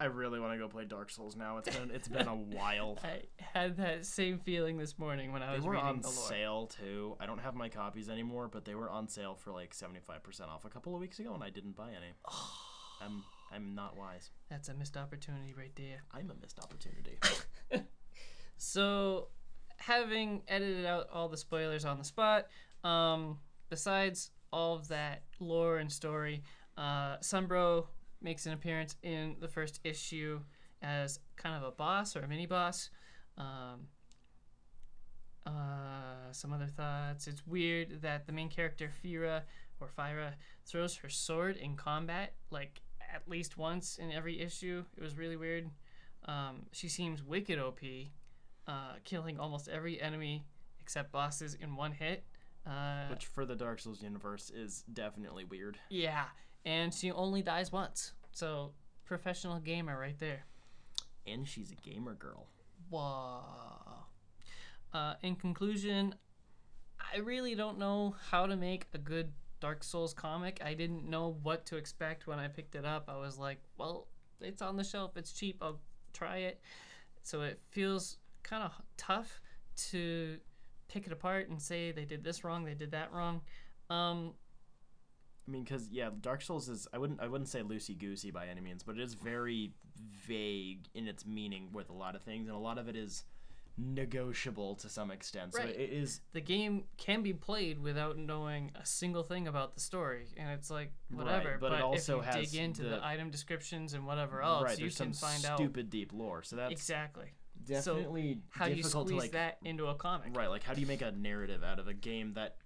[0.00, 1.58] I really want to go play Dark Souls now.
[1.58, 2.98] It's been it's been a while.
[3.04, 3.22] I
[3.54, 6.28] had that same feeling this morning when I They was reading on the lore.
[6.28, 7.16] sale too.
[7.20, 10.24] I don't have my copies anymore, but they were on sale for like seventy five
[10.24, 12.12] percent off a couple of weeks ago, and I didn't buy any.
[13.00, 13.22] I'm
[13.54, 14.30] I'm not wise.
[14.50, 16.02] That's a missed opportunity right there.
[16.12, 17.18] I'm a missed opportunity.
[18.56, 19.28] So,
[19.76, 22.46] having edited out all the spoilers on the spot,
[22.82, 23.38] um,
[23.68, 26.42] besides all of that lore and story,
[26.78, 27.86] uh, Sunbro
[28.22, 30.40] makes an appearance in the first issue
[30.82, 32.90] as kind of a boss or a mini boss.
[33.36, 33.88] Um,
[35.46, 37.26] uh, some other thoughts.
[37.26, 39.42] It's weird that the main character Fira
[39.80, 40.34] or Fyra
[40.64, 42.80] throws her sword in combat like
[43.14, 44.84] at least once in every issue.
[44.96, 45.70] It was really weird.
[46.26, 47.80] Um, she seems wicked OP,
[48.66, 50.44] uh, killing almost every enemy
[50.80, 52.24] except bosses in one hit.
[52.66, 55.78] Uh, Which for the Dark Souls universe is definitely weird.
[55.90, 56.24] yeah,
[56.64, 58.12] and she only dies once.
[58.32, 58.72] So
[59.04, 60.44] professional gamer right there.
[61.26, 62.46] And she's a gamer girl.
[62.90, 64.06] Wow.
[64.92, 66.14] Uh, in conclusion,
[67.14, 69.32] I really don't know how to make a good
[69.64, 70.60] Dark Souls comic.
[70.62, 73.08] I didn't know what to expect when I picked it up.
[73.08, 74.08] I was like, well,
[74.42, 75.80] it's on the shelf, it's cheap, I'll
[76.12, 76.60] try it.
[77.22, 79.40] So it feels kind of tough
[79.88, 80.36] to
[80.88, 83.40] pick it apart and say they did this wrong, they did that wrong.
[83.88, 84.34] Um,
[85.48, 88.48] I mean, because yeah, Dark Souls is I wouldn't I wouldn't say loosey goosey by
[88.48, 89.72] any means, but it is very
[90.28, 93.24] vague in its meaning with a lot of things, and a lot of it is
[93.76, 95.54] negotiable to some extent.
[95.54, 95.68] So Right.
[95.70, 100.28] it is the game can be played without knowing a single thing about the story,
[100.36, 101.50] and it's like whatever.
[101.52, 104.42] Right, but it also if you has dig into the, the- item descriptions and whatever
[104.42, 104.78] else, right.
[104.78, 106.42] you There's can some find out stupid deep lore.
[106.42, 107.32] So that's exactly
[107.66, 110.36] definitely how do you difficult squeeze to like that into a comic.
[110.36, 110.48] right.
[110.50, 112.56] Like how do you make a narrative out of a game that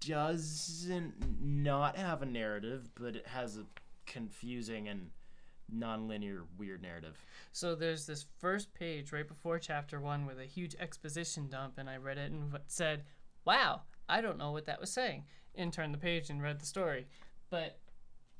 [0.00, 3.64] doesn't not have a narrative, but it has a
[4.06, 5.10] confusing and
[5.70, 7.18] non-linear weird narrative.
[7.52, 11.88] So there's this first page right before chapter one with a huge exposition dump, and
[11.88, 13.04] I read it and said,
[13.44, 16.66] "Wow, I don't know what that was saying." And turned the page and read the
[16.66, 17.06] story,
[17.50, 17.78] but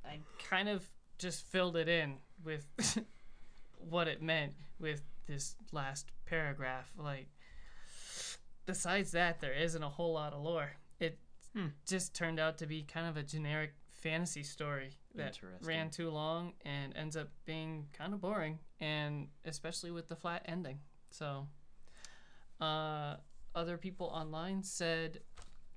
[0.04, 2.66] I kind of just filled it in with
[3.78, 6.92] what it meant with this last paragraph.
[6.98, 7.28] Like,
[8.66, 10.72] besides that, there isn't a whole lot of lore.
[11.00, 11.18] It
[11.54, 11.68] hmm.
[11.86, 16.52] just turned out to be kind of a generic fantasy story that ran too long
[16.64, 20.78] and ends up being kind of boring, and especially with the flat ending.
[21.10, 21.46] So,
[22.60, 23.16] uh,
[23.54, 25.20] other people online said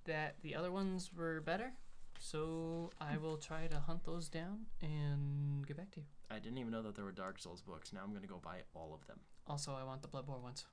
[0.06, 1.72] that the other ones were better.
[2.20, 6.06] So I will try to hunt those down and get back to you.
[6.30, 7.94] I didn't even know that there were Dark Souls books.
[7.94, 9.20] Now I'm gonna go buy all of them.
[9.48, 10.66] Also, I want the Bloodborne ones.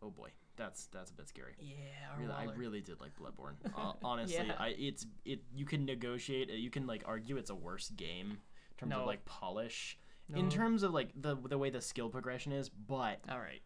[0.00, 1.54] Oh boy, that's that's a bit scary.
[1.60, 1.74] Yeah,
[2.18, 3.54] Really, I really did like Bloodborne.
[3.76, 4.54] Uh, honestly, Yeah.
[4.58, 5.40] I it's it.
[5.54, 6.50] You can negotiate.
[6.50, 8.38] You can like argue it's a worse game
[8.72, 9.00] in terms No.
[9.00, 9.98] of like polish.
[10.28, 10.38] No.
[10.38, 13.62] In terms of like the the way the skill progression is, but All right.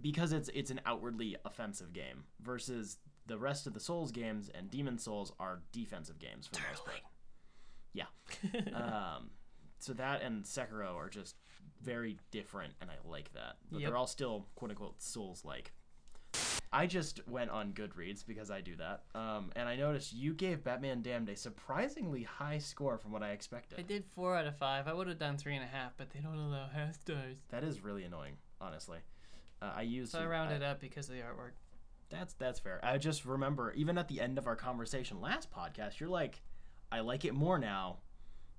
[0.00, 4.70] because it's it's an outwardly offensive game versus the rest of the Souls games and
[4.70, 7.00] Demon Souls are defensive games for the most part.
[7.92, 8.06] Yeah.
[8.74, 9.30] um,
[9.80, 11.36] so that and Sekiro are just
[11.82, 13.56] very different, and I like that.
[13.70, 13.88] But Yep.
[13.88, 15.72] they're all still quote unquote Souls like.
[16.72, 20.62] I just went on Goodreads because I do that, um, and I noticed you gave
[20.62, 23.78] Batman Damned a surprisingly high score from what I expected.
[23.78, 24.86] I did four out of five.
[24.86, 27.38] I would have done three and a half, but they don't allow half stars.
[27.48, 28.98] That is really annoying, honestly.
[29.62, 31.52] Uh, I used So I rounded up because of the artwork.
[32.10, 32.80] That's that's fair.
[32.82, 36.42] I just remember even at the end of our conversation last podcast, you're like,
[36.90, 37.98] I like it more now,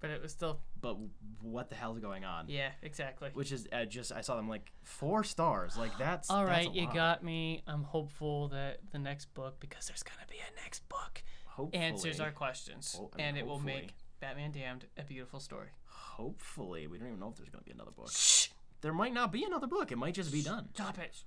[0.02, 0.98] But it was still, but
[1.42, 2.46] what the hell's going on?
[2.48, 3.30] yeah, exactly.
[3.34, 5.78] Which is uh, just I saw them like four stars.
[5.78, 6.64] Like that's all right.
[6.66, 6.94] that's you lot.
[6.96, 7.64] got me.
[7.68, 12.20] I'm hopeful that the next book, because there's gonna be a next book, hopefully answers
[12.22, 13.90] our questions, Ho- I mean, and it will make
[14.22, 15.70] Batman Damned a beautiful story.
[15.86, 18.12] hopefully we don't even know if there's gonna be another book.
[18.12, 18.48] Shh!
[18.82, 19.92] There might not be another book.
[19.92, 20.70] It might just be done.
[20.74, 21.24] Stop it!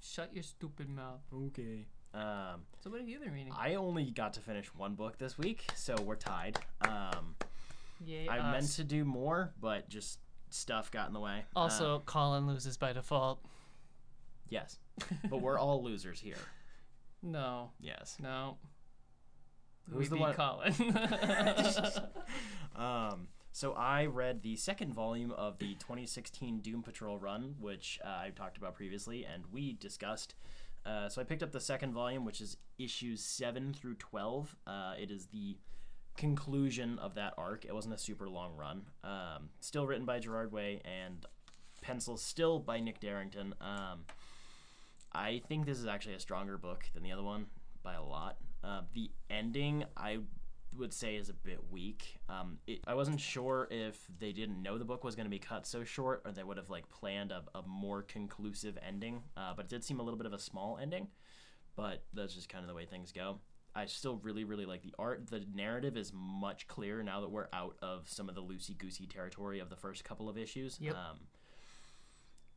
[0.00, 1.20] Shut your stupid mouth.
[1.32, 1.86] Okay.
[2.14, 3.52] Um, So what have you been reading?
[3.56, 6.58] I only got to finish one book this week, so we're tied.
[6.80, 7.34] Um,
[8.04, 10.18] Yay, I meant to do more, but just
[10.50, 11.44] stuff got in the way.
[11.56, 13.40] Also, Colin loses by default.
[14.48, 14.78] yes,
[15.30, 16.36] but we're all losers here.
[17.22, 18.16] No, Yes.
[18.20, 18.58] no.
[19.90, 20.74] Who's we the one- Colin.
[22.76, 28.08] Um, so I read the second volume of the 2016 Doom Patrol run, which uh,
[28.08, 30.36] I talked about previously, and we discussed.
[30.86, 34.54] Uh, so I picked up the second volume, which is issues seven through 12.
[34.64, 35.56] Uh, it is the
[36.18, 37.64] conclusion of that arc.
[37.64, 38.82] It wasn't a super long run.
[39.04, 41.24] Um, still written by Gerard Way and
[41.80, 43.52] pencils still by Nick Derington.
[43.60, 44.00] Um,
[45.12, 47.46] I think this is actually a stronger book than the other one
[47.82, 48.36] by a lot.
[48.62, 50.18] Uh, the ending, I
[50.76, 52.18] would say is a bit weak.
[52.28, 55.38] Um, it, I wasn't sure if they didn't know the book was going to be
[55.38, 59.22] cut so short, or they would have like planned a, a more conclusive ending.
[59.36, 61.06] Uh, but it did seem a little bit of a small ending.
[61.76, 63.38] But that's just kind of the way things go.
[63.78, 65.28] I still really, really like the art.
[65.30, 69.06] The narrative is much clearer now that we're out of some of the loosey goosey
[69.06, 70.78] territory of the first couple of issues.
[70.80, 70.94] Yep.
[70.94, 71.18] Um,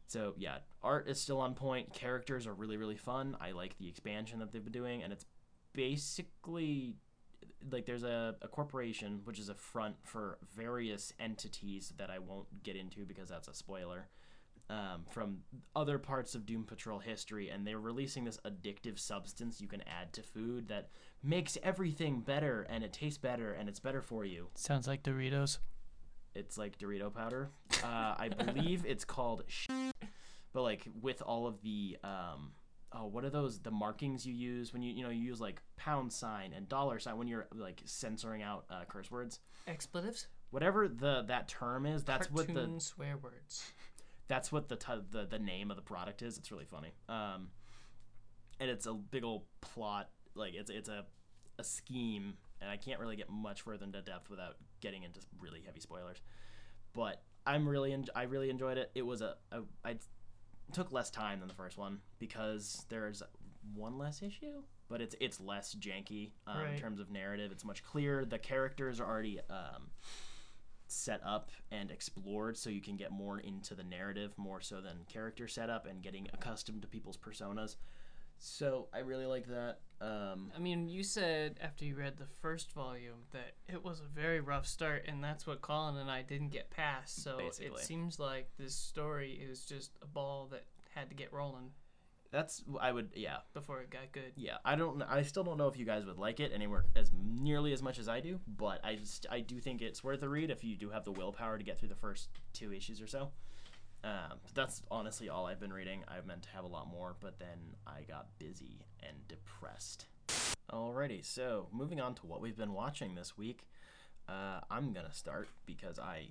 [0.08, 1.94] so yeah, art is still on point.
[1.94, 3.38] Characters are really, really fun.
[3.40, 5.26] I like the expansion that they've been doing, and it's
[5.74, 6.96] basically
[7.72, 12.64] like there's a, a corporation which is a front for various entities that I won't
[12.64, 14.10] get into because that's a spoiler
[14.72, 15.40] um, from
[15.76, 20.14] other parts of Doom Patrol history, and they're releasing this addictive substance you can add
[20.14, 20.90] to food that
[21.22, 24.48] makes everything better and it tastes better and it's better for you.
[24.56, 25.58] Sounds like Doritos.
[26.34, 27.50] It's like Dorito powder.
[27.84, 29.68] Uh, I believe it's called, sh-
[30.54, 32.54] but like with all of the um,
[32.94, 33.60] oh, what are those?
[33.60, 37.00] The markings you use when you you know you use like pound sign and dollar
[37.00, 39.42] sign when you're like censoring out uh, curse words.
[39.68, 40.28] Expletives?
[40.52, 43.64] Whatever the that term is, that's Cartoon what the swear words.
[44.32, 46.38] That's what the, t- the the name of the product is.
[46.38, 46.94] It's really funny.
[47.10, 47.50] Um,
[48.62, 50.10] and it's a big old plot.
[50.36, 51.06] Like it's it's a
[51.60, 55.62] a scheme, and I can't really get much further into depth without getting into really
[55.66, 56.22] heavy spoilers.
[56.94, 58.90] But I'm really en- I really enjoyed it.
[58.96, 59.98] It was a, a I
[60.72, 63.22] took less time than the first one because there's
[63.76, 67.52] one less issue, but it's it's less janky um, in terms of narrative.
[67.52, 68.24] It's much clearer.
[68.24, 69.90] The characters are already um,
[70.92, 75.06] set up and explored so you can get more into the narrative more so than
[75.08, 77.76] character setup and getting accustomed to people's personas
[78.40, 82.72] so i really like that um, I mean, you said after you read the first
[82.72, 86.50] volume that it was a very rough start, and that's what Colin and I didn't
[86.50, 87.24] get past.
[87.24, 87.80] So Basically.
[87.80, 90.66] it seems like this story is just a ball that
[90.96, 91.70] had to get rolling
[92.32, 93.38] that's i would yeah.
[93.54, 94.32] Before it got good.
[94.36, 97.12] yeah i don't i still don't know if you guys would like it anywhere as
[97.14, 100.30] nearly as much as i do but i just i do think it's worth a
[100.30, 103.08] read if you do have the willpower to get through the first two issues or
[103.08, 103.30] so.
[104.04, 106.04] Um, that's honestly all i've been reading.
[106.08, 110.06] I meant to have a lot more but then i got busy and depressed.
[110.72, 113.68] Alrighty so moving on to what we've been watching this week.
[114.30, 116.30] Uh, i'm gonna start because i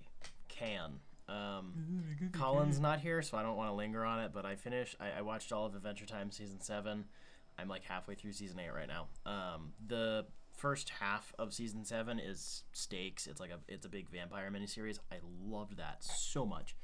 [0.48, 1.00] can
[1.30, 2.02] um,
[2.32, 4.32] Colin's not here, so I don't want to linger on it.
[4.34, 4.96] But I finished.
[5.00, 7.04] I, I watched all of Adventure Time season seven.
[7.58, 9.06] I'm like halfway through season eight right now.
[9.26, 10.26] Um, the
[10.56, 13.26] first half of season seven is stakes.
[13.26, 14.98] It's like a it's a big vampire miniseries.
[15.12, 16.74] I loved that so much.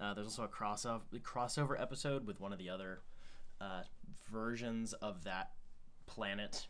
[0.00, 3.02] Uh, there's also a crossover crossover episode with one of the other
[3.60, 3.82] uh,
[4.32, 5.50] versions of that
[6.06, 6.66] planet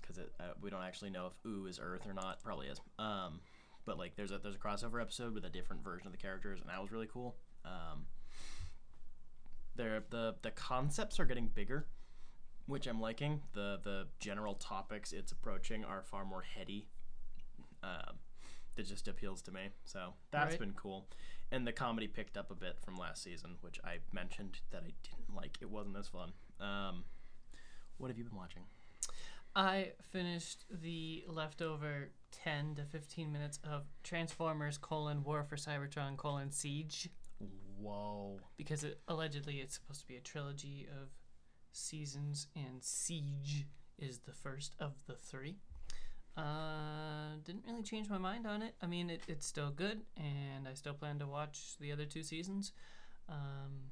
[0.00, 2.42] because uh, we don't actually know if Ooo is Earth or not.
[2.42, 2.80] Probably is.
[2.98, 3.40] Um,
[3.86, 6.60] but like there's a there's a crossover episode with a different version of the characters,
[6.60, 7.36] and that was really cool.
[7.64, 8.06] Um,
[9.74, 11.86] they're, the the concepts are getting bigger,
[12.66, 13.42] which I'm liking.
[13.52, 16.88] the The general topics it's approaching are far more heady.
[17.82, 18.18] Um,
[18.76, 19.70] that just appeals to me.
[19.84, 20.60] So that's Right.
[20.60, 21.06] been cool.
[21.52, 24.92] And the comedy picked up a bit from last season, which I mentioned that I
[25.02, 25.56] didn't like.
[25.62, 26.32] It wasn't as fun.
[26.60, 27.04] Um,
[27.98, 28.64] what have you been watching?
[29.54, 32.10] I finished the leftover
[32.44, 37.08] 10 to 15 minutes of Transformers colon War for Cybertron colon Siege
[37.80, 38.38] Whoa.
[38.56, 41.08] because it, allegedly it's supposed to be a trilogy of
[41.72, 43.66] seasons and Siege
[43.98, 45.56] is the first of the three.
[46.36, 48.74] Uh, didn't really change my mind on it.
[48.82, 52.22] I mean, it, it's still good, and I still plan to watch the other two
[52.22, 52.72] seasons.
[53.26, 53.90] Um,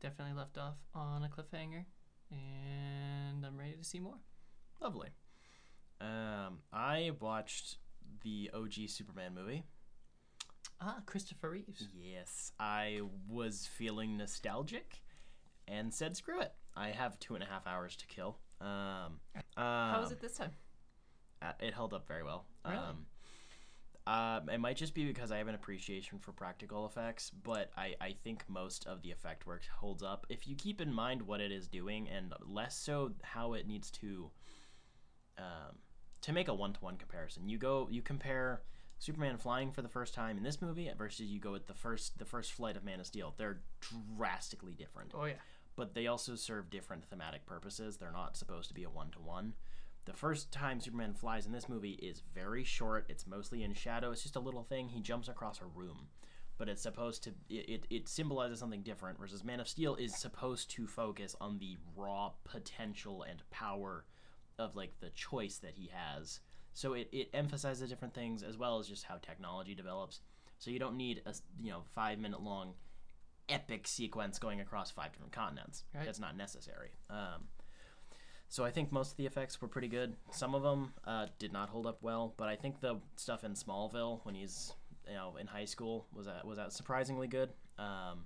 [0.00, 1.86] definitely left off on a cliffhanger,
[2.30, 4.18] and I'm ready to see more.
[4.82, 5.08] Lovely.
[6.00, 7.76] Um, I watched
[8.22, 9.64] the OG Superman movie.
[10.80, 11.88] Ah, Christopher Reeves.
[11.92, 15.02] Yes, I was feeling nostalgic
[15.66, 16.52] and said, screw it.
[16.76, 18.38] I have two and a half hours to kill.
[18.60, 19.20] Um,
[19.56, 20.52] How was um, it this time?
[21.42, 22.46] uh, it held up very well.
[22.64, 22.78] Really?
[22.78, 23.06] Um,
[24.06, 27.94] um, it might just be because I have an appreciation for practical effects, but I,
[28.00, 31.40] I think most of the effect work holds up if you keep in mind what
[31.40, 34.30] it is doing and less so how it needs to
[35.36, 35.76] um,
[36.22, 37.48] to make a one to one comparison.
[37.48, 38.62] You go you compare
[38.98, 42.18] Superman flying for the first time in this movie versus you go with the first
[42.18, 43.34] the first flight of Man of Steel.
[43.36, 43.60] They're
[44.16, 45.34] drastically different Oh yeah.
[45.76, 47.96] but they also serve different thematic purposes.
[47.96, 49.54] They're not supposed to be a one to one.
[50.04, 53.06] The first time Superman flies in this movie is very short.
[53.08, 54.10] It's mostly in shadow.
[54.10, 54.88] It's just a little thing.
[54.88, 56.08] He jumps across a room,
[56.56, 57.30] but it's supposed to.
[57.50, 59.18] It, it, it symbolizes something different.
[59.18, 64.06] Versus Man of Steel is supposed to focus on the raw potential and power
[64.58, 66.40] of like the choice that he has.
[66.74, 70.20] So it, it emphasizes different things as well as just how technology develops.
[70.58, 72.74] So you don't need a you know five minute long
[73.48, 75.84] epic sequence going across five different continents.
[75.94, 76.04] Right.
[76.04, 76.90] That's not necessary.
[77.08, 77.48] Um,
[78.48, 80.16] so I think most of the effects were pretty good.
[80.30, 83.52] Some of them uh, did not hold up well, but I think the stuff in
[83.52, 84.72] Smallville when he's
[85.06, 87.50] you know in high school was that was that surprisingly good.
[87.78, 88.24] Um,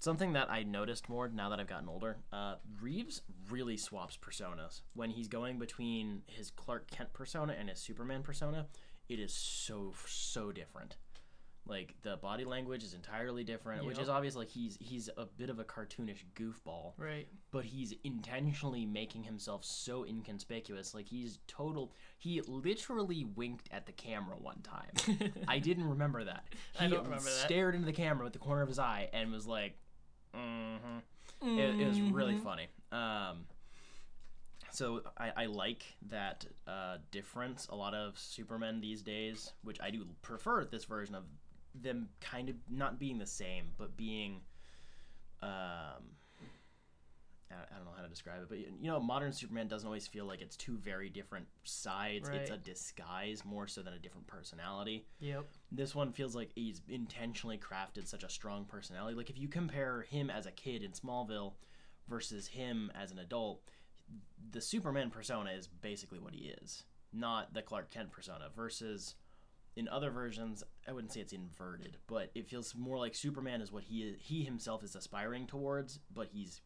[0.00, 4.82] Something that I noticed more now that I've gotten older, uh, Reeves really swaps personas
[4.94, 8.66] when he's going between his Clark Kent persona and his Superman persona.
[9.08, 10.96] It is so so different.
[11.66, 14.34] Like the body language is entirely different, which is obvious.
[14.36, 17.26] Like he's he's a bit of a cartoonish goofball, Right.
[17.50, 20.94] but he's intentionally making himself so inconspicuous.
[20.94, 21.92] Like he's total.
[22.18, 25.30] He literally winked at the camera one time.
[25.48, 26.44] I didn't remember that.
[26.78, 27.30] He I don't remember that.
[27.44, 29.76] stared into the camera with the corner of his eye and was like,
[30.38, 31.58] mm-hmm.
[31.58, 32.42] It, it was really Mhm.
[32.42, 32.68] funny.
[32.92, 33.46] Um,
[34.70, 37.66] so I, I like that uh, difference.
[37.68, 41.24] A lot of Supermen these days, which I do prefer this version of
[41.74, 44.40] them kind of not being the same, but being,
[45.42, 46.16] um,
[47.50, 50.26] I don't know how to describe it, but you know, modern Superman doesn't always feel
[50.26, 52.28] like it's two very different sides.
[52.28, 55.06] It's a disguise more so than a different personality.
[55.20, 55.46] Yep.
[55.72, 59.16] This one feels like he's intentionally crafted such a strong personality.
[59.16, 61.54] Like if you compare him as a kid in Smallville
[62.08, 63.62] versus him as an adult,
[64.50, 68.48] the Superman persona is basically what he is, not the Clark Kent persona.
[68.54, 69.14] Versus
[69.76, 73.70] in other versions, I wouldn't say it's inverted, but it feels more like Superman is
[73.70, 76.60] what he is, he himself is aspiring towards, but he's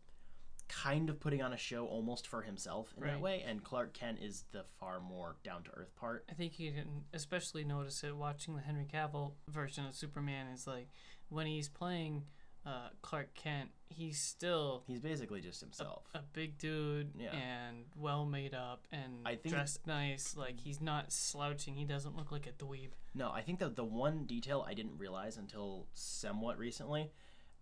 [0.83, 4.19] kind of putting on a show almost for himself in that way, and Clark Kent
[4.23, 6.25] is the far more down to earth part.
[6.31, 10.67] I think you can especially notice it watching the Henry Cavill version of Superman is
[10.67, 10.89] like
[11.29, 12.25] when he's playing
[12.65, 16.05] uh, Clark Kent, he's still He's basically just himself.
[16.15, 17.33] a big dude Yeah.
[17.35, 20.37] and well made up and I think- dressed nice.
[20.37, 21.75] Like he's not slouching.
[21.75, 22.91] He doesn't look like a dweeb.
[23.15, 27.11] No, I think that the one detail I didn't realize until somewhat recently,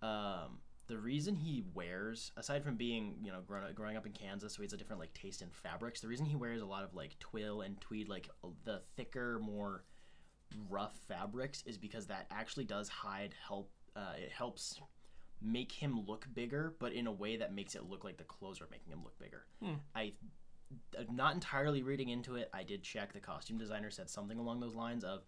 [0.03, 0.59] um,
[0.91, 4.57] the reason he wears, aside from being you know grown, growing up in Kansas, so
[4.61, 6.01] he has a different like taste in fabrics.
[6.01, 8.29] The reason he wears a lot of like twill and tweed, like
[8.65, 9.85] the thicker, more
[10.69, 13.71] rough fabrics, is because that actually does hide help.
[13.95, 14.81] Uh, it helps
[15.41, 18.61] make him look bigger, but in a way that makes it look like the clothes
[18.61, 19.47] are making him look bigger.
[19.63, 19.75] Hmm.
[19.95, 20.13] I
[20.99, 22.51] I'm not entirely reading into it.
[22.53, 23.13] I did check.
[23.13, 25.23] The costume designer said something along those lines of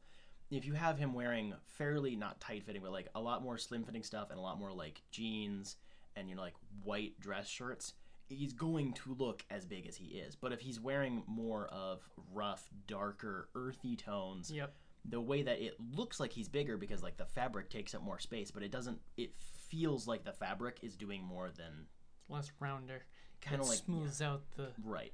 [0.57, 3.85] if you have him wearing fairly not tight fitting, but like a lot more slim
[3.85, 5.77] fitting stuff and a lot more like jeans
[6.17, 7.95] and you know like white dress shirts,
[8.29, 10.35] he's going to look as big as he is.
[10.37, 12.01] But if he's wearing more of
[12.33, 14.75] rough, darker, earthy tones, Yep.
[15.05, 18.19] the way that it looks like he's bigger because like the fabric takes up more
[18.19, 18.99] space, but it doesn't.
[19.17, 19.33] It
[19.69, 21.87] feels like the fabric is doing more than
[22.29, 23.03] Less rounder.
[23.41, 24.69] kind of like smooths out the.
[24.85, 25.13] Right.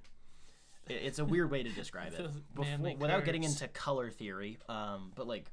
[0.88, 2.18] It- It's a weird way to describe it.
[2.22, 5.50] Those Before, manly without getting into color theory, um, but like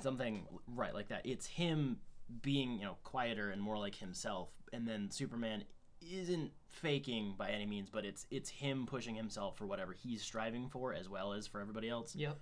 [0.00, 1.24] something right like that.
[1.24, 1.98] It's him
[2.42, 5.64] being you know quieter and more like himself, and then Superman
[6.12, 10.68] isn't faking by any means, but it's it's him pushing himself for whatever he's striving
[10.68, 12.14] for as well as for everybody else.
[12.14, 12.38] Yep.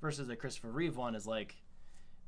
[0.00, 1.56] Versus the Christopher Reeve one is like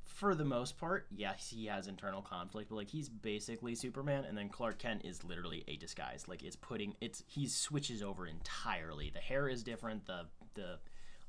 [0.05, 4.37] for the most part, yes, he has internal conflict, but like he's basically Superman, and
[4.37, 6.27] then Clark Kent is literally a disguise.
[6.29, 9.11] Like it's putting it's he switches over entirely.
[9.11, 10.07] The hair is different.
[10.07, 10.79] The the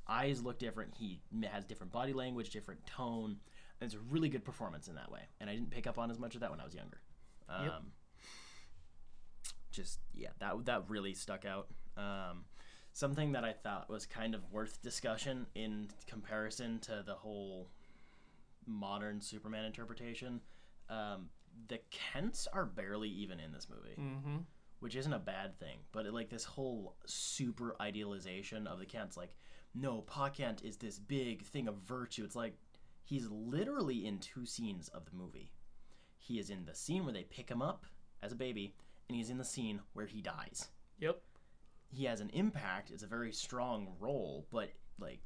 [0.07, 0.95] eyes look different.
[0.97, 1.21] He
[1.51, 3.37] has different body language, different tone.
[3.79, 5.21] And it's a really good performance in that way.
[5.39, 7.01] And I didn't pick up on as much of that when I was younger.
[7.49, 7.81] Um, Yep.
[9.71, 11.67] Just yeah, that that really stuck out.
[11.97, 12.45] Um,
[12.91, 17.69] something that I thought was kind of worth discussion in comparison to the whole
[18.67, 20.41] modern Superman interpretation.
[20.89, 21.29] Um,
[21.67, 24.37] the Kents are barely even in this movie Mm-hmm.
[24.79, 25.77] which isn't a bad thing.
[25.91, 29.33] But it, like this whole super idealization of the Kents, like,
[29.75, 32.23] no, Pa Kent is this big thing of virtue.
[32.23, 32.57] It's like
[33.03, 35.51] he's literally in two scenes of the movie.
[36.17, 37.85] He is in the scene where they pick him up
[38.21, 38.73] as a baby,
[39.09, 40.69] and he's in the scene where he dies.
[40.99, 41.21] Yep.
[41.89, 42.91] He has an impact.
[42.91, 45.19] It's a very strong role, but like,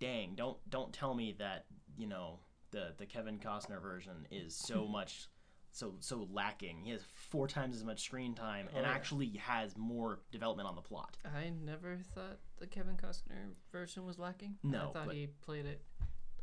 [0.00, 1.64] dang, don't don't tell me that
[1.96, 2.38] you know
[2.74, 5.28] the the Kevin Costner version is so much
[5.72, 6.80] so so lacking.
[6.84, 7.00] He has
[7.30, 8.94] four times as much screen time and Oh, yeah.
[8.94, 11.16] actually has more development on the plot.
[11.24, 14.56] I never thought the Kevin Costner version was lacking.
[14.62, 15.82] No, I thought he played it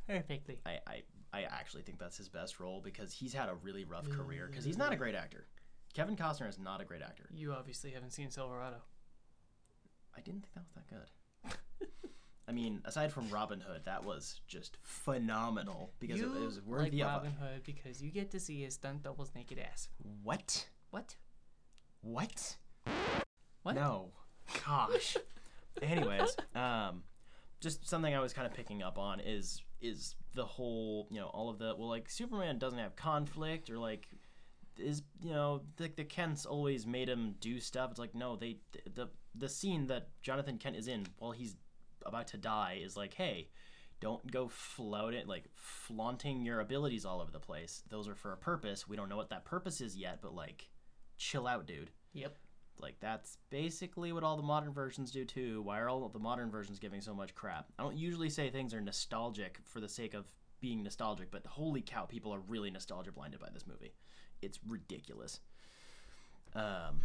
[0.08, 0.60] perfectly.
[0.66, 1.04] I, I
[1.34, 4.66] I actually think that's his best role because he's had a really rough career because
[4.66, 5.46] he's not a great actor.
[5.94, 7.30] Kevin Costner is not a great actor.
[7.34, 8.78] You obviously haven't seen Silverado.
[10.18, 11.10] I didn't think that was that good.
[12.52, 16.58] I mean, aside from Robin Hood, that was just phenomenal because you it, it was
[16.58, 19.88] like worthy of Robin Hood because you get to see his stunt double's naked ass.
[20.22, 20.68] what?
[20.90, 21.16] What?
[22.02, 22.58] What?
[23.64, 23.76] What?
[23.76, 24.12] No.
[24.66, 25.16] Gosh.
[25.82, 27.04] Anyways, um,
[27.62, 31.28] just something I was kind of picking up on is is the whole you know
[31.28, 34.10] all of the well like Superman doesn't have conflict or like
[34.78, 37.92] is you know the the Kents always made him do stuff.
[37.92, 38.58] It's like no, they
[38.94, 41.56] the the scene that Jonathan Kent is in while he's
[42.06, 43.50] about to die is like hey.
[44.00, 47.84] Don't go floating like flaunting your abilities all over the place.
[47.88, 48.88] Those are for a purpose.
[48.88, 50.68] We don't know what that purpose is yet, but like,
[51.18, 51.92] chill out, dude.
[52.14, 52.36] Yep.
[52.80, 55.62] Like that's basically what all the modern versions do too.
[55.62, 57.68] Why are all the modern versions giving so much crap?
[57.78, 60.26] I don't usually say things are nostalgic for the sake of
[60.60, 63.94] being nostalgic, but holy cow, people are really nostalgia blinded by this movie.
[64.42, 65.40] It's ridiculous.
[66.56, 67.02] Um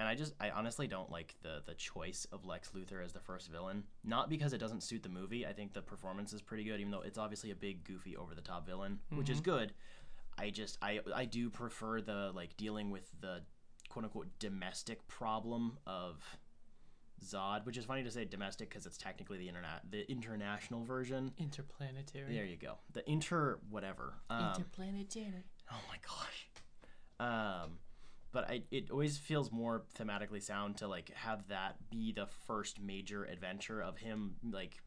[0.00, 3.20] and I just I honestly don't like the the choice of Lex Luthor as the
[3.20, 3.84] first villain.
[4.02, 5.46] Not because it doesn't suit the movie.
[5.46, 8.34] I think the performance is pretty good even though it's obviously a big goofy over
[8.34, 9.74] the top villain, which is good.
[10.38, 13.42] I just I I do prefer the like dealing with the
[13.90, 16.16] quote unquote domestic problem of
[17.22, 21.30] Zod, which is funny to say domestic because it's technically the internet the international version.
[21.36, 22.32] Interplanetary.
[22.32, 22.78] There you go.
[22.94, 24.14] The inter whatever.
[24.30, 25.44] Um, Interplanetary.
[25.70, 26.48] oh my gosh.
[27.20, 27.72] Um,
[28.32, 32.80] but I it always feels more thematically sound to like have that be the first
[32.80, 34.78] major adventure of him like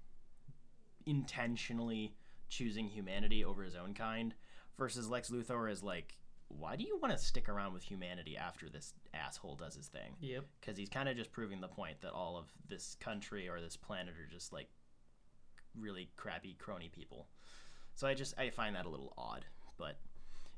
[1.05, 2.15] intentionally
[2.49, 4.33] choosing humanity over his own kind
[4.77, 6.15] versus Lex Luthor is like
[6.59, 10.15] why do you want to stick around with humanity after this asshole does his thing?
[10.19, 10.45] Yep.
[10.59, 13.75] because he's kind of just proving the point that all of this country or this
[13.75, 14.69] planet are just like
[15.79, 17.27] really crappy crony people.
[17.95, 19.45] So I just I find that a little odd,
[19.77, 19.97] but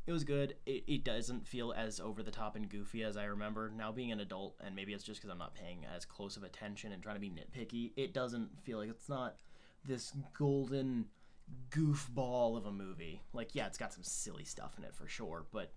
[0.08, 0.56] it was good.
[0.66, 3.72] It, it doesn't feel as over the top and goofy as I remember.
[3.76, 6.44] Now being an adult, and maybe it's just because I'm not paying as close of
[6.44, 7.92] attention and trying to be nitpicky.
[7.96, 9.38] It doesn't feel like it's not
[9.88, 11.06] this golden
[11.70, 13.22] goofball of a movie.
[13.34, 15.72] Like yeah, it's got some silly stuff in it for sure, but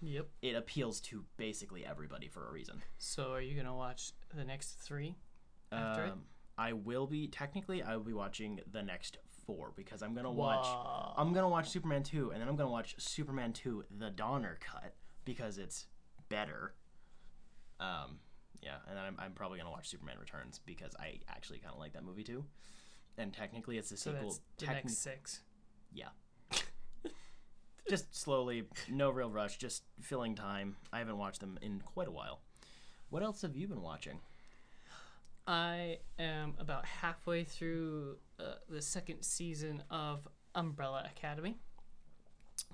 [0.00, 0.28] Yep.
[0.42, 2.82] it appeals to basically everybody for a reason.
[2.98, 5.16] So are you gonna watch the next three?
[5.72, 6.12] After it?
[6.12, 6.22] Um,
[6.58, 10.64] I will be technically I will be watching the next four because I'm gonna watch
[10.64, 11.14] Wow.
[11.16, 14.94] I'm gonna watch Superman two and then I'm gonna watch Superman two the Donner cut
[15.24, 15.86] because it's
[16.28, 16.74] better.
[17.80, 18.18] Um,
[18.62, 21.80] yeah, and then I'm, I'm probably gonna watch Superman Returns because I actually kind of
[21.80, 22.44] like that movie too.
[23.18, 24.28] And technically, it's the So sequel.
[24.30, 25.40] that's the techni- next six.
[25.92, 26.08] yeah.
[27.88, 30.76] just slowly, no real rush, just filling time.
[30.92, 32.40] I haven't watched them in quite a while.
[33.10, 34.20] What else have you been watching?
[35.46, 41.58] I am about halfway through uh, the second season of Umbrella Academy.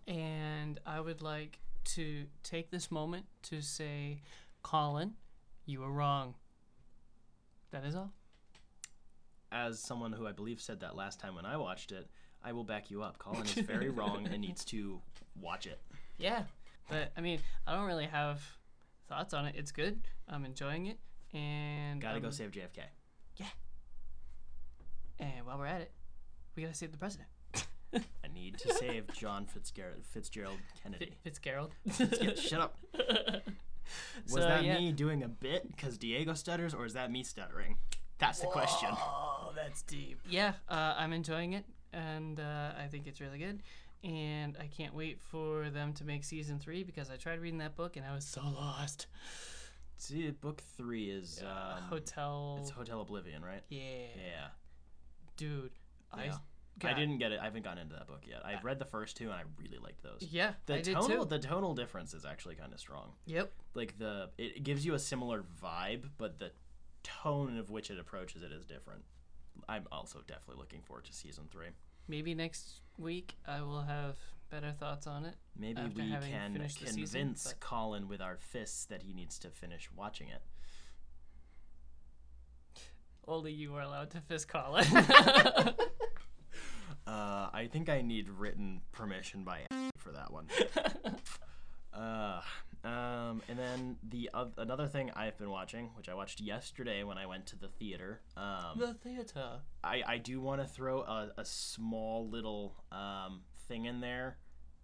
[0.07, 1.59] And I would like
[1.97, 4.23] to take this moment to say,
[4.62, 5.14] Colin,
[5.66, 6.35] you were wrong.
[7.73, 8.12] That is all.
[9.53, 12.09] as someone who I believe said that last time when I watched it,
[12.45, 13.18] I will back you up.
[13.18, 15.01] Colin is very wrong and needs to
[15.41, 15.81] watch it.
[16.18, 16.45] Yeah.
[16.89, 18.43] But, I mean, I don't really have
[19.09, 19.55] thoughts on it.
[19.57, 20.01] It's good.
[20.29, 20.99] I'm enjoying it.
[21.33, 22.81] And Gotta go um, save JFK.
[23.37, 23.47] Yeah.
[25.18, 25.93] And while we're at it,
[26.57, 27.28] we gotta save the president.
[27.95, 31.16] I need to save John Fitzgerald, Fitzgerald Kennedy.
[31.22, 31.72] Fitzgerald.
[31.91, 32.76] Fitzgerald- Shut up.
[34.24, 34.78] Was So, that yeah.
[34.78, 37.76] me doing a bit because Diego stutters, or is that me stuttering?
[38.18, 38.91] That's the question.
[38.93, 40.20] Oh, that's deep.
[40.28, 41.64] Yeah, uh, I'm enjoying it.
[41.93, 43.62] and uh, I think it's really good.
[44.05, 47.76] And I can't wait for them to make season three because I tried reading that
[47.76, 49.07] book and I was so lost.
[50.01, 52.57] See, book three is um, Hotel.
[52.62, 53.62] It's Hotel Oblivion, right?
[53.68, 53.80] yeah.
[54.16, 54.46] Yeah.
[55.36, 55.72] dude.
[56.12, 56.36] I Yeah.
[56.78, 57.38] got, I didn't get it.
[57.40, 58.44] I haven't gotten into that book yet.
[58.44, 60.26] I've read the first two, and I really liked those.
[60.30, 61.28] Yeah, The I did tonal, too.
[61.28, 63.12] the tonal difference is actually kind of strong.
[63.26, 63.53] Yep.
[63.74, 66.51] Like the, it gives you a similar vibe, but the
[67.03, 69.03] tone of which it approaches it is different.
[69.68, 71.68] I'm also definitely looking forward to season three.
[72.09, 74.16] Maybe next week I will have
[74.51, 75.36] better thoughts on it.
[75.57, 79.88] Maybe we can convince season, but- Colin with our fists that he needs to finish
[79.94, 80.42] watching it.
[83.26, 84.84] Only you are allowed to fist Colin.
[87.07, 89.62] Uh, I think I need written permission by
[89.96, 90.46] for that one.
[91.92, 92.40] uh,
[92.84, 97.18] um, and then the oth- another thing I've been watching, which I watched yesterday when
[97.18, 98.20] I went to the theater.
[98.36, 99.61] Um, the theater.
[99.82, 103.40] I, I do want to throw a, a small little um,
[103.71, 104.37] thing in there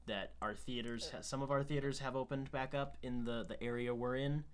[0.07, 3.93] that our theaters, some of our theaters have opened back up in the, the area
[3.93, 4.45] we're in.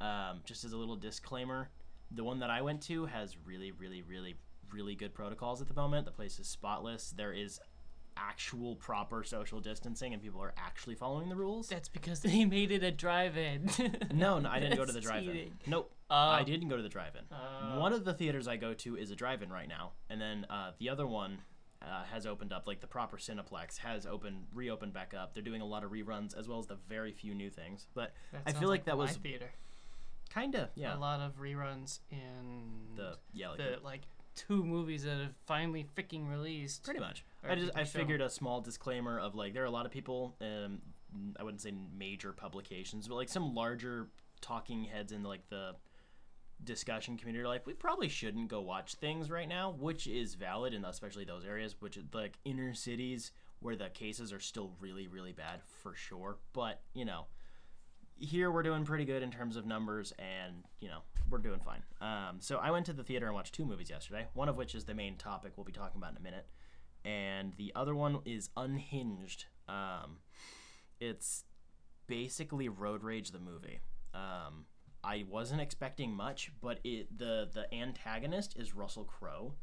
[0.00, 1.68] Um, just as a little disclaimer,
[2.10, 4.34] the one that I went to has really, really, really,
[4.72, 6.06] really good protocols at the moment.
[6.06, 7.12] The place is spotless.
[7.16, 7.60] There is
[8.16, 11.68] actual proper social distancing, and people are actually following the rules.
[11.68, 13.68] That's because they made it a drive-in.
[14.14, 15.52] No, no, I didn't go to the drive-in.
[15.66, 16.16] Nope, Oh.
[16.16, 17.22] I didn't go to the drive-in.
[17.32, 17.80] Oh.
[17.80, 20.70] One of the theaters I go to is a drive-in right now, and then uh,
[20.78, 21.38] the other one
[21.84, 22.66] uh, has opened up.
[22.66, 25.34] Like the proper Cineplex has opened, reopened back up.
[25.34, 27.86] They're doing a lot of reruns as well as the very few new things.
[27.94, 29.50] But That I feel like that my was theater.
[30.32, 30.96] kinda yeah.
[30.96, 34.00] A lot of reruns in The yeah, like the like
[34.34, 36.82] two movies that have finally freaking released.
[36.84, 37.24] pretty much.
[37.48, 40.34] I just I figured a small disclaimer of like there are a lot of people.
[40.40, 40.80] Um,
[41.38, 44.08] I wouldn't say major publications, but like some larger
[44.40, 45.76] talking heads in like the
[46.64, 50.84] discussion community like we probably shouldn't go watch things right now which is valid in
[50.84, 55.60] especially those areas which like inner cities where the cases are still really really bad
[55.82, 56.36] for sure.
[56.52, 57.26] But you know
[58.16, 61.00] here we're doing pretty good in terms of numbers and you know
[61.30, 61.82] we're doing fine.
[62.00, 64.74] Um, so i went to the theater and watched two movies yesterday one of which
[64.74, 66.46] is the main topic we'll be talking about in a minute
[67.04, 69.46] and the other one is unhinged.
[69.68, 70.18] Um,
[71.00, 71.44] it's
[72.06, 73.80] basically road rage the movie.
[74.14, 74.66] Um,
[75.04, 79.54] I wasn't expecting much, but it the the antagonist is Russell Crowe,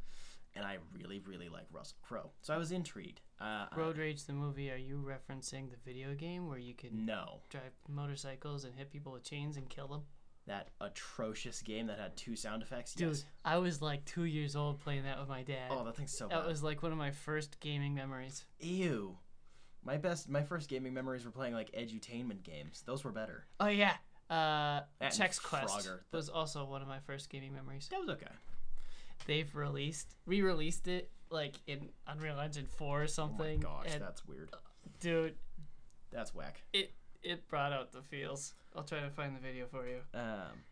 [0.55, 3.21] and I really really like Russell Crowe, so I was intrigued.
[3.39, 4.69] Uh, Road Rage the movie.
[4.69, 9.11] Are you referencing the video game where you can no, drive motorcycles and hit people
[9.11, 10.01] with chains and kill them?
[10.47, 12.93] that atrocious game that had two sound effects.
[12.93, 13.25] Dude, yes.
[13.45, 15.69] I was like two years old playing that with my dad.
[15.69, 16.47] Oh, that thing's so that bad.
[16.47, 18.45] was like one of my first gaming memories.
[18.59, 19.17] Ew.
[19.83, 22.83] My best, my first gaming memories were playing like edutainment games.
[22.85, 23.45] Those were better.
[23.59, 23.95] Oh yeah,
[24.31, 25.99] uh, And Chex Quest Frogger.
[26.11, 27.87] was also one of my first gaming memories.
[27.91, 28.27] That was okay.
[29.27, 33.63] They've released, re-released it like in Unreal Engine Four or something.
[33.65, 34.49] Oh my gosh, and, that's weird.
[34.99, 35.35] dude,
[36.11, 36.63] That's whack.
[36.73, 38.53] it it brought out the feels.
[38.75, 39.99] I'll try to find the video for you.
[40.13, 40.63] Um,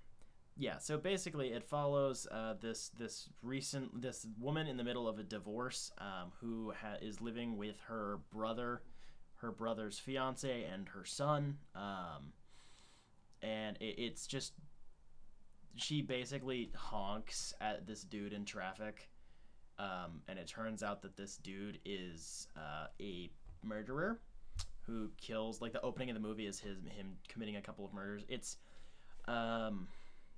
[0.57, 0.80] yeah.
[0.80, 5.24] So basically, it follows uh, this this recent this woman in the middle of a
[5.24, 8.82] divorce um, who ha- is living with her brother,
[9.36, 11.57] her brother's fiance, and her son.
[11.76, 12.34] Um,
[13.42, 14.54] and it, it's just
[15.76, 19.10] she basically honks at this dude in traffic.
[19.78, 23.30] Um, and it turns out that this dude is uh, a
[23.64, 24.20] murderer
[24.86, 27.94] who kills like the opening of the movie is his him committing a couple of
[27.94, 28.24] murders.
[28.28, 28.58] It's
[29.28, 29.88] um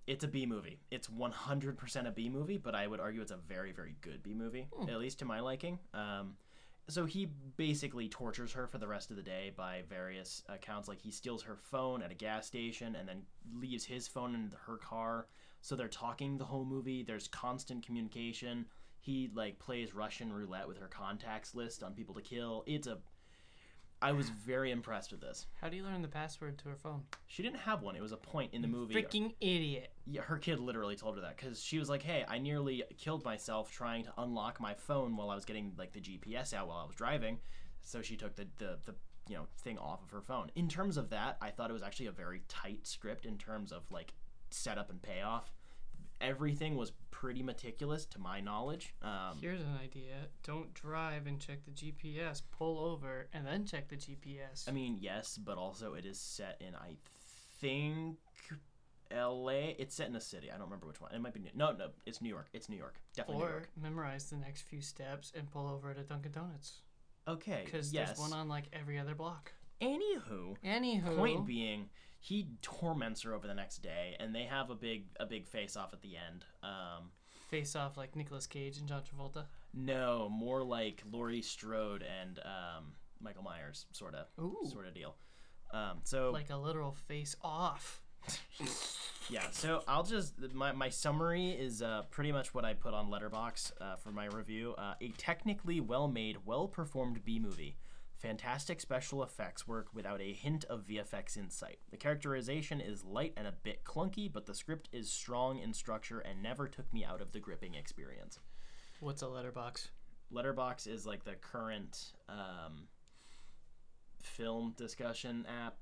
[0.08, 0.80] it's a B movie.
[0.90, 4.34] It's 100% a B movie, but I would argue it's a very very good B
[4.34, 5.80] movie, at least to my liking.
[5.94, 6.36] Um
[6.88, 11.00] so he basically tortures her for the rest of the day by various accounts like
[11.00, 13.22] he steals her phone at a gas station and then
[13.54, 15.28] leaves his phone in her car.
[15.62, 17.04] So they're talking the whole movie.
[17.04, 18.66] There's constant communication.
[19.00, 22.64] He like plays Russian roulette with her contacts list on people to kill.
[22.68, 22.98] It's a
[24.02, 25.46] I was very impressed with this.
[25.62, 27.04] How do you learn the password to her phone?
[27.28, 27.96] She didn't have one.
[27.96, 28.96] It was a point in the movie.
[28.96, 29.92] Freaking idiot!
[30.06, 33.24] Yeah, her kid literally told her that because she was like, "Hey, I nearly killed
[33.24, 36.78] myself trying to unlock my phone while I was getting like the GPS out while
[36.78, 37.40] I was driving."
[37.82, 38.96] So she took the the, the
[39.30, 40.52] you know thing off of her phone.
[40.56, 43.72] In terms of that, I thought it was actually a very tight script in terms
[43.72, 44.14] of like
[44.50, 45.52] setup and payoff.
[46.22, 48.94] Everything was pretty meticulous to my knowledge.
[49.02, 52.42] Um, Here's an idea: Don't drive and check the GPS.
[52.52, 54.68] Pull over and then check the GPS.
[54.68, 56.96] I mean, yes, but also it is set in I
[57.60, 58.18] think
[59.12, 59.76] L.A.
[59.78, 60.50] It's set in a city.
[60.50, 61.12] I don't remember which one.
[61.14, 61.90] It might be New- no, no.
[62.06, 62.48] It's New York.
[62.54, 62.96] It's New York.
[63.16, 63.70] Definitely New or York.
[63.82, 66.80] memorize the next few steps and pull over at a Dunkin' Donuts
[67.28, 67.64] Okay.
[67.66, 68.10] because yes.
[68.10, 69.52] there's one on like every other block.
[69.82, 71.90] Anywho, Anywho, point being,
[72.24, 75.76] he torments her over the next day, and they have a big a big face
[75.76, 76.46] off at the end.
[76.62, 77.10] Um,
[77.50, 79.46] face off like Nicolas Cage and John Travolta?
[79.74, 84.28] No, more like Laurie Strode and um, Michael Myers, sort of,
[84.70, 85.16] sort of deal.
[85.74, 88.02] Um, so Like a literal face off.
[89.30, 93.10] yeah, so I'll just my, my summary is uh, pretty much what I put on
[93.10, 94.76] Letterboxd uh, for my review.
[94.78, 97.78] Uh, a technically well-made, well-performed B movie.
[98.22, 101.80] Fantastic special effects work without a hint of VFX in sight.
[101.90, 106.20] The characterization is light and a bit clunky, but the script is strong in structure
[106.20, 108.38] and never took me out of the gripping experience.
[109.00, 109.90] What's a letterboxd?
[110.32, 112.88] Letterboxd is like the current um,
[114.22, 115.78] film discussion app.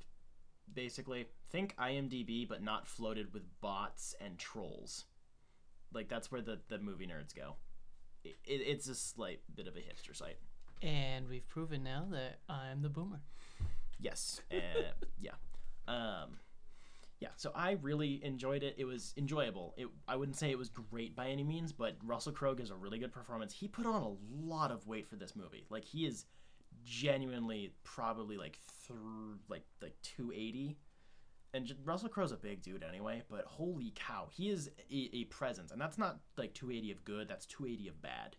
[0.74, 5.04] Basically, think IMDb, but not floated with bots and trolls.
[5.94, 7.56] Like that's where the the movie nerds go.
[8.24, 10.38] It, it, it's a slight bit of a hipster site.
[10.82, 13.22] And we've proven now that I'm the boomer.
[14.00, 14.42] Yes.
[14.52, 15.32] Uh, yeah.
[15.88, 16.40] Um,
[17.20, 17.30] yeah.
[17.36, 18.76] So I really enjoyed it.
[18.78, 19.74] It was enjoyable.
[19.78, 22.76] It, I wouldn't say it was great by any means, but Russell Crowe gives a
[22.76, 23.54] really good performance.
[23.54, 25.66] He put on a lot of weight for this movie.
[25.70, 26.26] Like he is
[26.84, 30.78] genuinely probably like through like like 280.
[31.54, 35.24] And j- Russell Crowe's a big dude anyway, but holy cow, he is a, a
[35.26, 37.28] presence, and that's not like 280 of good.
[37.28, 38.36] That's 280 of bad.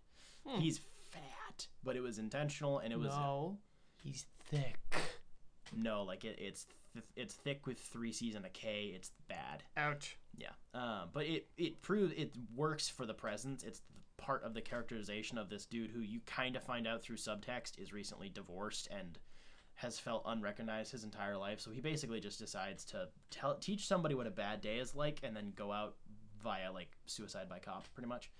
[0.58, 0.80] He's
[1.10, 3.58] fat, but it was intentional, and it was no,
[4.02, 4.78] he's thick.
[5.76, 8.92] no, like it, it's th- it's thick with three C's and a K.
[8.94, 9.62] It's bad.
[9.76, 10.16] Ouch.
[10.36, 10.50] Yeah.
[10.74, 13.62] Um, but it it proves it works for the presence.
[13.62, 17.02] It's the part of the characterization of this dude who you kind of find out
[17.02, 19.18] through subtext is recently divorced and
[19.74, 21.58] has felt unrecognized his entire life.
[21.58, 25.20] So he basically just decides to tell teach somebody what a bad day is like,
[25.22, 25.96] and then go out
[26.42, 28.30] via like suicide by cop, pretty much.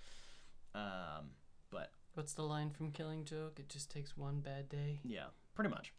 [0.74, 1.30] Um,
[1.70, 1.90] but
[2.20, 3.58] What's the line from Killing Joke?
[3.58, 5.00] It just takes one bad day.
[5.02, 5.94] Yeah, pretty much.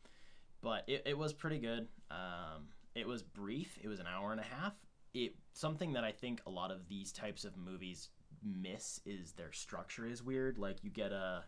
[0.61, 1.87] But it, it was pretty good.
[2.11, 3.79] Um, it was brief.
[3.81, 4.73] It was an hour and a half.
[5.15, 8.09] It something that I think a lot of these types of movies
[8.43, 10.59] miss is their structure is weird.
[10.59, 11.43] Like you get a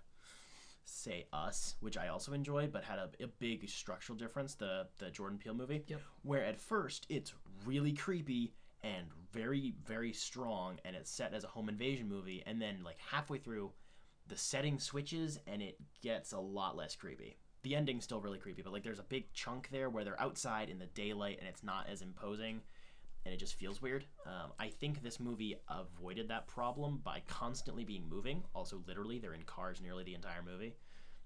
[0.85, 4.55] say Us, which I also enjoyed, but had a, a big structural difference.
[4.55, 6.01] The the Jordan Peele movie, Yep.
[6.23, 7.31] where at first it's
[7.63, 12.59] really creepy and very very strong, and it's set as a home invasion movie, and
[12.59, 13.71] then like halfway through,
[14.27, 17.37] the setting switches and it gets a lot less creepy.
[17.63, 20.69] The ending's still really creepy, but like there's a big chunk there where they're outside
[20.69, 22.61] in the daylight and it's not as imposing
[23.25, 24.05] and it just feels weird.
[24.25, 28.43] Um, I think this movie avoided that problem by constantly being moving.
[28.53, 30.75] Also, literally, they're in cars nearly the entire movie.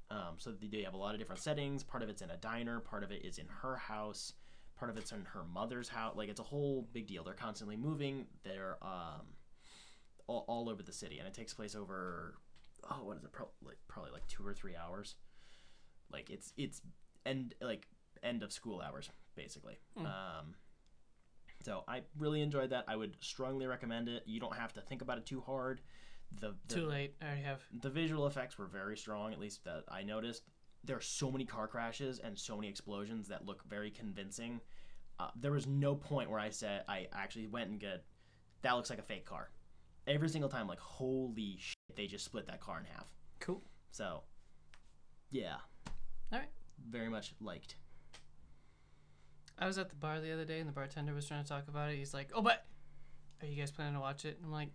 [0.09, 1.83] Um, so they have a lot of different settings.
[1.83, 4.33] Part of it's in a diner, part of it is in her house,
[4.77, 6.15] part of it's in her mother's house.
[6.15, 7.23] Like it's a whole big deal.
[7.23, 8.27] They're constantly moving.
[8.43, 9.25] They're um,
[10.27, 12.35] all, all over the city, and it takes place over
[12.89, 13.31] oh, what is it?
[13.31, 15.15] Pro- like probably like two or three hours.
[16.11, 16.81] Like it's it's
[17.25, 17.87] end like
[18.23, 19.77] end of school hours basically.
[19.97, 20.55] Um,
[21.63, 22.85] so I really enjoyed that.
[22.87, 24.23] I would strongly recommend it.
[24.25, 25.81] You don't have to think about it too hard.
[26.39, 27.15] The, the Too late.
[27.21, 27.61] I already have.
[27.81, 30.43] the visual effects were very strong, at least that I noticed.
[30.83, 34.59] There are so many car crashes and so many explosions that look very convincing.
[35.19, 38.03] Uh, there was no point where I said I actually went and get
[38.61, 39.49] that looks like a fake car.
[40.07, 43.05] Every single time, like holy shit, they just split that car in half.
[43.39, 43.61] Cool.
[43.91, 44.23] So,
[45.31, 45.57] yeah,
[46.31, 46.47] All right.
[46.89, 47.75] very much liked.
[49.59, 51.67] I was at the bar the other day and the bartender was trying to talk
[51.67, 51.97] about it.
[51.97, 52.65] He's like, "Oh, but
[53.41, 54.69] are you guys planning to watch it?" And I'm like,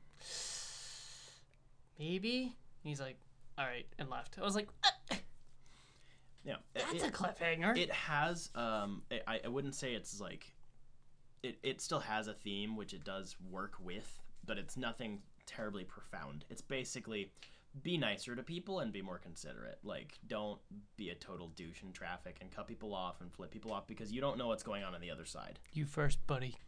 [1.98, 3.18] "Maybe." And he's like,
[3.56, 4.38] "All right," and left.
[4.38, 5.16] I was like, "Uh,
[6.44, 8.50] Yeah, "That's it, a cliffhanger." it has.
[8.54, 10.52] Um, I, I wouldn't say it's like,
[11.44, 15.84] it it still has a theme which it does work with, but it's nothing terribly
[15.84, 16.44] profound.
[16.50, 17.32] It's basically
[17.82, 19.78] be nicer to people and be more considerate.
[19.82, 20.60] Like, don't
[20.96, 24.12] be a total douche in traffic and cut people off and flip people off because
[24.12, 25.58] you don't know what's going on on the other side.
[25.72, 26.56] you first, buddy.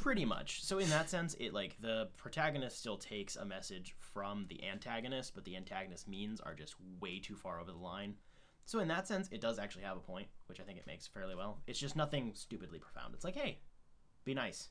[0.00, 0.64] Pretty much.
[0.64, 5.34] So in that sense, it like the protagonist still takes a message from the antagonist,
[5.34, 8.14] but the antagonist means are just way too far over the line.
[8.66, 11.06] So in that sense, it does actually have a point, which I think it makes
[11.06, 11.60] fairly well.
[11.66, 13.14] It's just nothing stupidly profound.
[13.14, 13.58] It's like, hey,
[14.24, 14.68] be nice.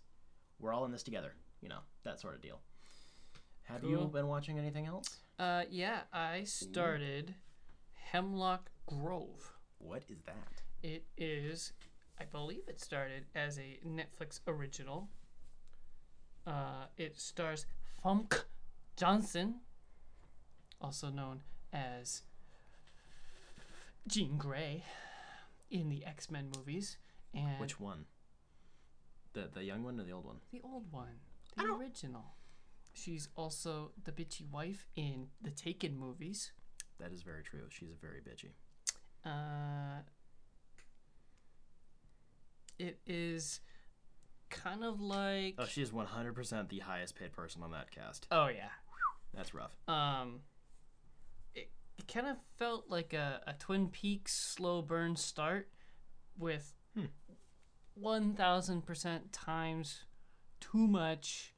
[0.60, 1.34] We're all in this together.
[1.61, 2.60] You know, that sort of deal.
[3.64, 5.18] Have you been watching anything else?
[5.38, 7.36] Uh, yeah, I started
[8.11, 9.53] Hemlock Grove.
[9.77, 10.61] What is that?
[10.81, 11.73] It is,
[12.19, 15.07] I believe it started as a Netflix original.
[16.48, 17.65] Uh, it stars
[18.03, 18.44] Famke
[18.98, 19.56] Janssen,
[20.81, 21.41] also known
[21.72, 22.23] as
[24.07, 24.84] Jean Grey
[25.69, 26.98] in the X Men movies,
[27.34, 28.06] and Which one?
[29.39, 30.37] The the young one or the old one?
[30.51, 31.19] the old one,
[31.55, 32.35] the original.
[32.93, 36.51] She's also the bitchy wife in the Taken movies.
[36.99, 37.61] That is very true.
[37.69, 38.49] She's very bitchy.
[39.25, 40.01] Uh,
[42.77, 43.61] it is
[44.49, 45.55] kind of like.
[45.57, 48.27] Oh, she is 100% the highest paid person on that cast.
[48.31, 48.69] Oh yeah.
[49.33, 49.71] That's rough.
[49.87, 50.41] Um.
[51.55, 55.69] It, it kind of felt like a, a Twin Peaks slow burn start,
[56.37, 57.05] with Hmm.
[57.99, 60.03] One thousand percent times
[60.59, 61.53] too much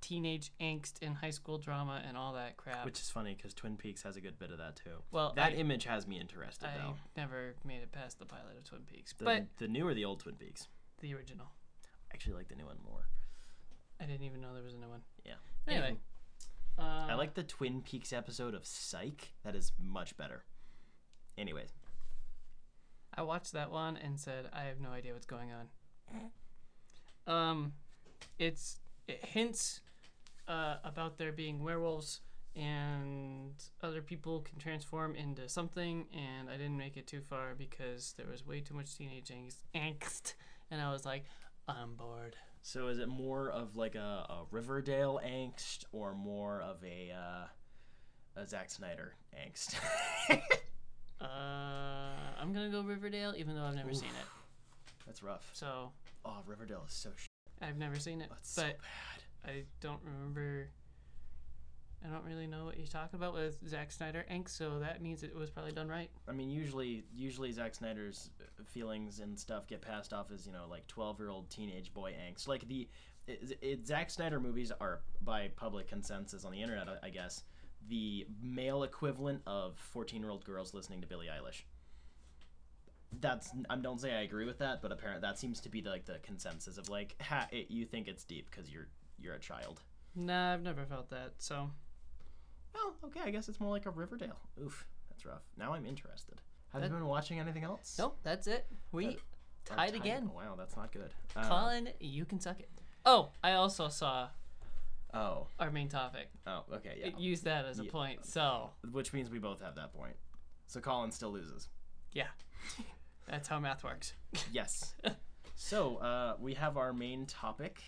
[0.00, 2.84] teenage angst and high school drama and all that crap.
[2.84, 5.02] Which is funny because Twin Peaks has a good bit of that too.
[5.10, 6.94] well, That I, image has me interested I though.
[7.16, 10.04] never made it past the pilot of Twin Peaks, The, but the new or the
[10.04, 10.68] old Twin Peaks?
[11.00, 11.46] the original.
[12.10, 13.08] I actually like the new one more.
[14.00, 15.00] I didn't even know there was a new one.
[15.24, 15.34] Yeah.
[15.66, 15.96] Anyway.
[16.78, 19.32] Uh, I like the Twin Peaks episode of Psych.
[19.44, 20.44] That is much better.
[21.38, 21.70] Anyways,
[23.16, 25.68] I watched that one and said I have no idea what's going on.
[27.26, 27.72] Um,
[28.38, 28.78] it's
[29.08, 29.80] it hints
[30.46, 32.20] uh, about there being werewolves
[32.54, 33.52] and
[33.82, 38.26] other people can transform into something, and I didn't make it too far because there
[38.26, 39.30] was way too much teenage
[39.74, 40.34] angst,
[40.70, 41.24] and I was like,
[41.68, 42.36] I'm bored.
[42.62, 43.98] so is it more of like a,
[44.28, 49.74] a Riverdale angst or more of a uh, a Zack Snyder angst?
[51.20, 51.24] Uh,
[52.40, 54.26] I'm gonna go Riverdale, even though I've never seen it.
[55.06, 55.48] That's rough.
[55.52, 55.92] So
[56.24, 57.26] Oh, Riverdale is so sh-
[57.62, 58.78] I've never seen it, That's so but
[59.44, 59.50] bad.
[59.52, 60.68] I don't remember.
[62.04, 65.22] I don't really know what you're talking about with Zack Snyder ink, so that means
[65.22, 66.10] it was probably done right.
[66.28, 70.52] I mean, usually, usually Zack Snyder's uh, feelings and stuff get passed off as you
[70.52, 72.46] know, like twelve-year-old teenage boy angst.
[72.46, 72.88] Like the
[73.26, 77.42] it, it, Zack Snyder movies are, by public consensus on the internet, I, I guess,
[77.88, 81.62] the male equivalent of fourteen-year-old girls listening to Billie Eilish.
[83.20, 85.90] That's I don't say I agree with that, but apparently that seems to be the,
[85.90, 88.88] like the consensus of like, ha, it, you think it's deep because you're
[89.18, 89.80] you're a child.
[90.14, 91.34] Nah, I've never felt that.
[91.38, 91.70] So
[92.74, 94.38] Well, okay, I guess it's more like a Riverdale.
[94.62, 95.42] Oof, that's rough.
[95.56, 96.40] Now I'm interested.
[96.72, 97.96] Have you been watching anything else?
[97.98, 98.66] nope, that's it.
[98.92, 100.30] We That- Or tied again.
[100.34, 101.10] Wow, that's not good.
[101.34, 102.68] Uh, Colin, you can suck it.
[103.06, 104.28] Oh, I also saw
[105.14, 106.28] oh, our main topic.
[106.46, 107.06] oh, okay, yeah.
[107.08, 107.90] It used that as a Yeah.
[107.90, 108.24] point.
[108.26, 110.16] So Which means we both have that point.
[110.66, 111.68] So Colin still loses.
[112.12, 112.28] yeah,
[113.28, 114.14] that's how math works.
[114.52, 114.94] Yes.
[115.54, 117.80] so uh, we have our main topic.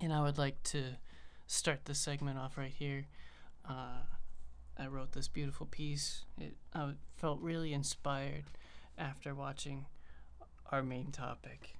[0.00, 0.84] And I would like to
[1.46, 3.06] start the segment off right here.
[3.68, 4.02] Uh,
[4.78, 6.24] I wrote this beautiful piece.
[6.40, 8.44] It, I felt really inspired
[8.98, 9.86] after watching
[10.72, 11.76] our main topic.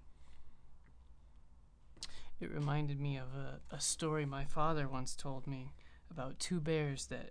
[2.41, 5.73] It reminded me of a, a story my father once told me
[6.11, 7.31] about two bears that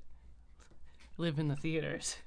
[1.17, 2.17] live in the theaters.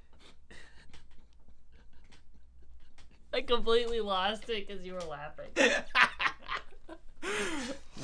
[3.32, 5.50] I completely lost it because you were laughing.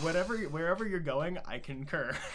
[0.00, 2.16] Whatever, wherever you're going, I concur.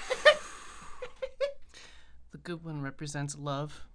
[2.37, 3.85] The good one represents love,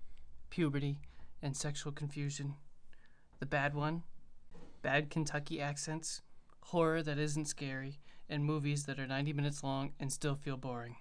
[0.50, 0.98] puberty,
[1.40, 2.54] and sexual confusion.
[3.38, 4.02] The bad one,
[4.82, 6.22] bad Kentucky accents,
[6.62, 8.00] horror that isn't scary,
[8.32, 10.96] and movies that are 90 minutes long and still feel boring.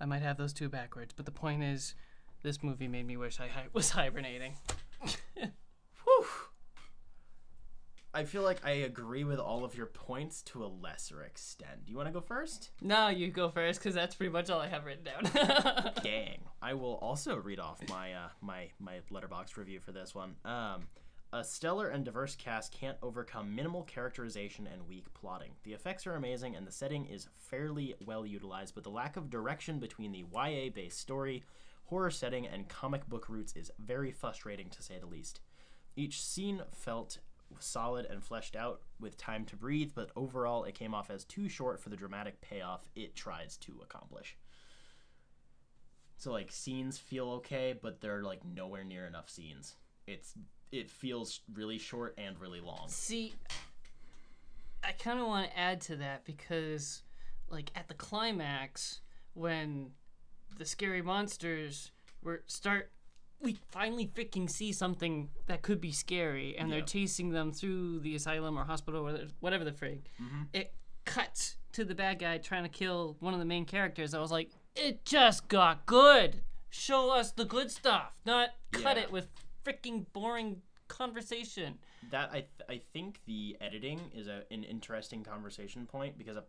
[0.00, 1.94] I might have those two backwards, but the point is,
[2.42, 4.56] this movie made me wish I hi- was hibernating.
[5.34, 6.26] Whew.
[8.12, 11.84] I feel like I agree with all of your points to a lesser extent.
[11.84, 12.70] Do you want to go first?
[12.80, 15.92] No, you go first, because that's pretty much all I have written down.
[16.02, 16.38] Dang.
[16.62, 20.36] I will also read off my uh, my my letterboxd review for this one.
[20.46, 20.86] Um,
[21.32, 25.52] a stellar and diverse cast can't overcome minimal characterization and weak plotting.
[25.64, 29.28] The effects are amazing and the setting is fairly well utilized, but the lack of
[29.28, 31.44] direction between the YA-based story,
[31.84, 35.40] horror setting, and comic book roots is very frustrating to say the least.
[35.96, 37.18] Each scene felt
[37.58, 41.48] solid and fleshed out with time to breathe, but overall it came off as too
[41.48, 44.36] short for the dramatic payoff it tries to accomplish.
[46.18, 49.76] So like scenes feel okay, but they're like nowhere near enough scenes.
[50.06, 50.34] It's
[50.72, 52.86] it feels really short and really long.
[52.88, 53.34] See,
[54.84, 57.02] I kind of want to add to that because,
[57.48, 59.00] like, at the climax,
[59.34, 59.90] when
[60.58, 61.90] the scary monsters
[62.22, 62.90] were start,
[63.40, 68.14] we finally freaking see something that could be scary, and they're chasing them through the
[68.14, 70.00] asylum or hospital or whatever the frig.
[70.22, 70.42] Mm-hmm.
[70.52, 70.72] It
[71.04, 74.14] cuts to the bad guy trying to kill one of the main characters.
[74.14, 76.40] I was like, it just got good.
[76.70, 79.04] Show us the good stuff, not cut Yeah.
[79.04, 79.28] it with
[79.66, 81.78] freaking boring conversation.
[82.10, 86.44] That I th- I think the editing is a, an interesting conversation point because a-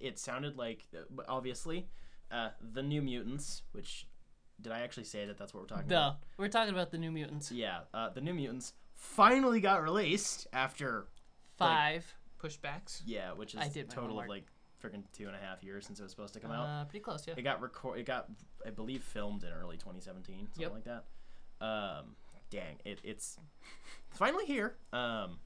[0.00, 1.86] it sounded like uh, obviously
[2.30, 4.06] uh, the New Mutants, which
[4.60, 5.90] did I actually say that that's what we're talking about?
[5.94, 6.18] No, about?
[6.38, 7.52] we're talking about the New Mutants.
[7.52, 11.06] Yeah, uh, the New Mutants finally got released after
[11.56, 12.04] Five
[12.42, 13.02] pushbacks.
[13.06, 14.46] yeah, which is I did my total of like
[14.82, 16.66] freaking two and a half years since it was supposed to come out.
[16.66, 17.34] Uh, pretty close, yeah.
[17.36, 17.98] It got record.
[17.98, 18.28] It got,
[18.66, 20.72] I believe, filmed in early 2017, something Yep.
[20.72, 21.04] like that.
[21.64, 22.16] Um,
[22.54, 23.36] dang, it, it's
[24.10, 24.76] finally here.
[24.92, 25.38] Um,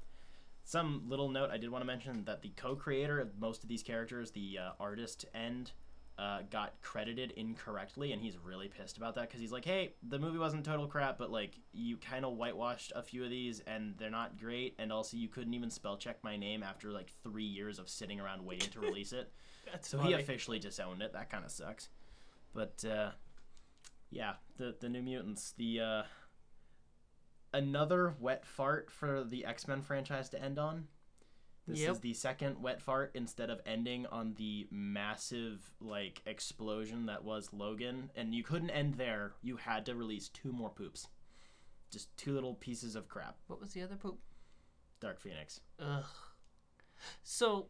[0.65, 3.83] some little note I did want to mention that the co-creator of most of these
[3.83, 5.73] characters, the uh, artist end,
[6.19, 10.19] uh, got credited incorrectly, and he's really pissed about that because he's like, "Hey, the
[10.19, 13.95] movie wasn't total crap, but like you kind of whitewashed a few of these, and
[13.99, 17.45] they're not great, and also you couldn't even spell check my name after like three
[17.45, 19.33] years of sitting around waiting to release it."
[19.73, 20.15] That's So funny.
[20.15, 21.13] he officially disowned it.
[21.13, 21.89] That kind of sucks.
[22.53, 23.11] But uh,
[24.11, 26.03] yeah, the the New Mutants, the uh,
[27.53, 30.89] another wet fart for the X Men franchise to end on.
[31.66, 31.91] This Yep.
[31.93, 37.53] is the second wet fart instead of ending on the massive like explosion that was
[37.53, 39.35] Logan, and you couldn't end there.
[39.43, 41.09] You had to release two more poops,
[41.91, 43.37] just two little pieces of crap.
[43.49, 44.19] What was the other poop?
[45.01, 45.61] Dark Phoenix.
[45.79, 46.05] Ugh.
[47.23, 47.69] So,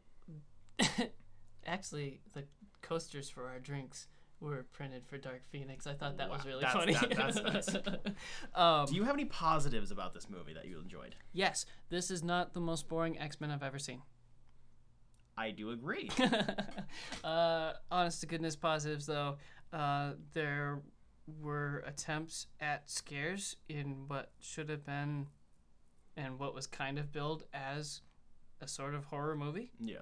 [1.66, 2.44] actually, the
[2.82, 4.06] coasters for our drinks
[4.40, 5.86] were printed for Dark Phoenix.
[5.86, 6.92] I thought that was really that's- funny.
[6.94, 7.74] that- that's
[8.54, 11.16] um, Do you have any positives about this movie that you enjoyed?
[11.32, 14.02] yes, this is not the most boring X Men I've ever seen.
[15.36, 16.10] I do agree.
[17.24, 19.36] uh, honest to goodness positives though,
[19.72, 20.80] uh, there
[21.40, 25.26] were attempts at scares in what should have been
[26.16, 28.00] and what was kind of billed as
[28.60, 29.70] a sort of horror movie.
[29.78, 29.98] yeah.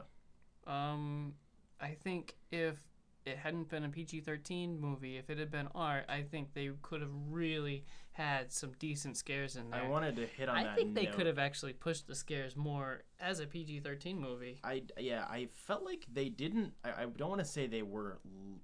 [0.67, 1.35] Um,
[1.81, 2.79] I think if
[3.27, 6.71] it hadn't been a PG 13 movie, if it had been R, I think they
[6.83, 9.83] could have really had some decent scares in there.
[9.83, 10.77] I wanted to hit on I that.
[10.77, 11.15] think they note.
[11.15, 14.59] could have actually pushed the scares more as a PG 13 movie.
[14.65, 16.73] I yeah, I felt like they didn't.
[16.85, 18.19] I, I don't want to say they were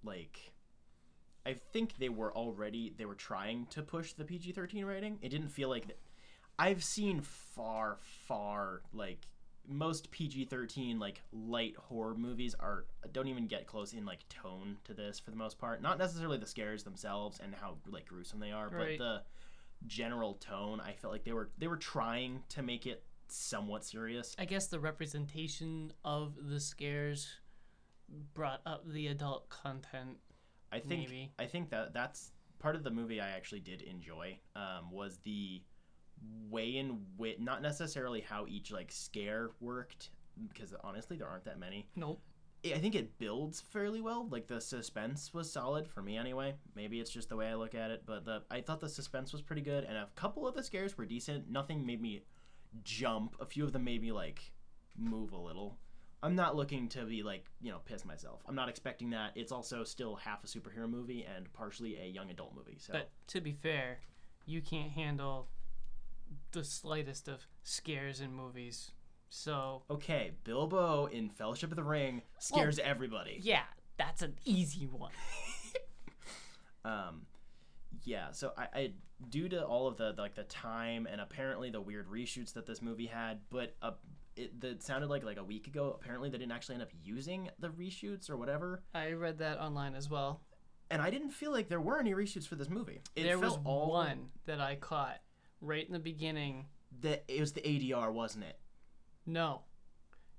[0.05, 0.53] like.
[1.45, 2.95] I think they were already.
[2.97, 5.19] They were trying to push the PG thirteen rating.
[5.23, 5.87] It didn't feel like.
[5.87, 5.99] th-
[6.59, 7.97] I've seen far,
[8.29, 9.27] far like
[9.69, 14.77] most PG thirteen like light horror movies are don't even get close in like tone
[14.85, 15.81] to this for the most part.
[15.81, 18.99] Not necessarily the scares themselves and how like gruesome they are, Right.
[18.99, 19.23] but the
[19.87, 20.81] general tone.
[20.81, 24.35] I felt like they were they were trying to make it somewhat serious.
[24.39, 27.29] I guess the representation of the scares
[28.35, 30.19] brought up the adult content.
[30.71, 31.33] I think Maybe.
[31.39, 35.63] I think that that's part of the movie I actually did enjoy um, was the
[36.51, 40.11] way in which not necessarily how each like scare worked
[40.49, 41.87] because honestly there aren't that many.
[41.97, 42.21] Nope.
[42.65, 44.29] I think it builds fairly well.
[44.31, 46.55] Like the suspense was solid for me anyway.
[46.77, 49.33] Maybe it's just the way I look at it, but the I thought the suspense
[49.33, 51.51] was pretty good and a couple of the scares were decent.
[51.51, 52.23] Nothing made me
[52.85, 53.37] jump.
[53.41, 54.53] A few of them made me like
[54.97, 55.79] move a little.
[56.25, 58.43] I'm not looking to be like, you know, piss myself.
[58.47, 59.33] I'm not expecting that.
[59.35, 62.77] It's also still half a superhero movie and partially a young adult movie.
[62.79, 63.99] So But to be fair,
[64.47, 65.49] you can't handle
[66.53, 68.91] the slightest of scares in movies.
[69.29, 73.39] So, okay, Bilbo in Fellowship of the Ring scares everybody.
[73.43, 73.63] yeah,
[73.97, 75.13] that's an easy one.
[76.85, 77.23] um
[78.05, 78.93] yeah so I, I
[79.31, 82.83] due to all of the like the time and apparently the weird reshoots that this
[82.83, 83.93] movie had but uh,
[84.35, 87.49] it, that sounded like like a week ago apparently they didn't actually end up using
[87.61, 90.41] the reshoots or whatever I read that online as well.
[90.91, 93.57] and i didn't feel like there were any reshoots for this movie it there was
[93.65, 95.21] all one that I caught
[95.63, 96.67] right in the beginning.
[97.01, 98.59] that it was the adr wasn't it
[99.25, 99.63] No.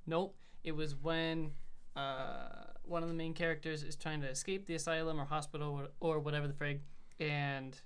[0.06, 0.36] Nope.
[0.64, 1.52] It was when
[1.96, 5.88] uh, one of the main characters is trying to escape the asylum or hospital or,
[6.16, 6.80] or whatever the frig
[7.20, 7.80] and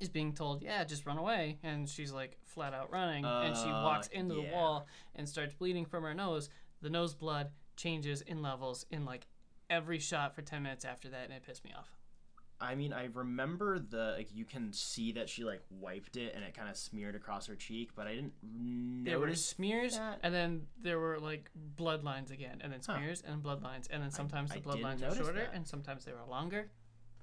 [0.00, 1.58] is being told, yeah, just run away.
[1.64, 3.24] And she's like flat out running.
[3.24, 4.86] and she Uh, walks into the wall
[5.16, 6.48] and starts bleeding from her nose.
[6.82, 9.26] The nose blood changes in levels in like
[9.68, 11.24] every shot for 10 minutes after that.
[11.24, 11.97] And it pissed me off.
[12.60, 16.44] I mean i remember the like you can see that she like wiped it and
[16.44, 18.32] it kind of smeared across her cheek but i didn't
[19.04, 20.18] There were notice smears, that.
[20.22, 22.96] and then there were like bloodlines again, and then Huh.
[22.98, 25.54] smears and bloodlines, and then sometimes I the bloodlines were shorter, that.
[25.54, 26.70] and sometimes they were longer.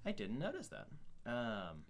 [0.06, 0.88] i didn't notice that
[1.26, 1.84] um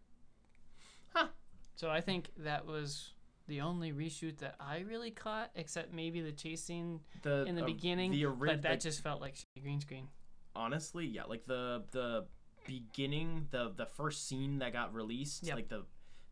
[1.78, 3.12] So I think that was
[3.48, 7.64] the only reshoot that I really caught, except maybe the chase scene the in the
[7.64, 8.12] uh, beginning.
[8.12, 10.08] the ori- but that like, just felt like green screen.
[10.56, 12.26] honestly yeah like the the
[12.66, 15.56] beginning the the first scene that got released Yep.
[15.56, 15.84] like the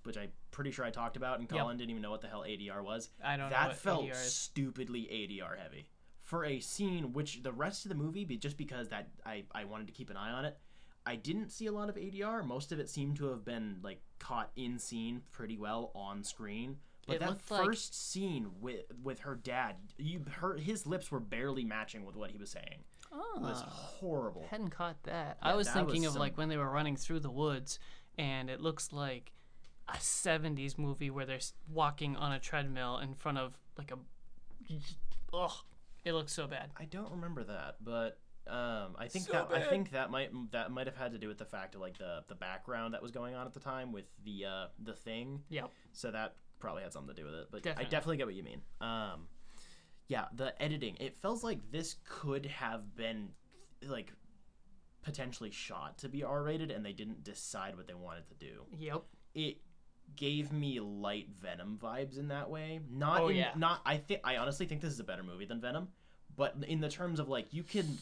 [0.03, 1.59] which i'm pretty sure i talked about and Yep.
[1.59, 4.11] colin didn't even know what the hell adr was I don't know that felt ADR
[4.11, 4.35] is.
[4.35, 5.85] stupidly adr heavy
[6.23, 9.87] for a scene which the rest of the movie just because that i i wanted
[9.87, 10.57] to keep an eye on it
[11.05, 14.01] i didn't see a lot of adr most of it seemed to have been like
[14.19, 16.77] caught in scene pretty well on screen
[17.07, 21.11] but It that looked like- first scene with with her dad you her his lips
[21.11, 22.83] were barely matching with what he was saying
[23.13, 25.37] Oh, it was horrible hadn't caught that.
[25.41, 27.77] Yeah, I was that thinking was of like when they were running through the woods,
[28.17, 29.31] and it looks like
[29.87, 33.97] a '70s movie where they're s- walking on a treadmill in front of like a.
[35.33, 35.51] Ugh,
[36.05, 36.71] it looks so bad.
[36.77, 39.69] I don't remember that, but um, I think So that I bad.
[39.69, 42.23] think that might that might have had to do with the fact of like the
[42.27, 45.41] the background that was going on at the time with the uh, the thing.
[45.49, 45.69] Yep.
[45.91, 47.47] So that probably had something to do with it.
[47.51, 47.89] But I Definitely.
[47.91, 48.61] definitely get what you mean.
[48.81, 49.27] Um,
[50.07, 50.97] yeah, the editing.
[50.99, 53.29] It feels like this could have been
[53.87, 54.13] like
[55.01, 58.63] potentially shot to be R-rated, and they didn't decide what they wanted to do.
[58.77, 59.03] Yep.
[59.35, 59.57] It
[60.15, 62.79] gave me light Venom vibes in that way.
[62.89, 63.51] Not Oh, in, yeah.
[63.55, 65.87] not I think I honestly think this is a better movie than Venom,
[66.35, 67.97] but in the terms of like you can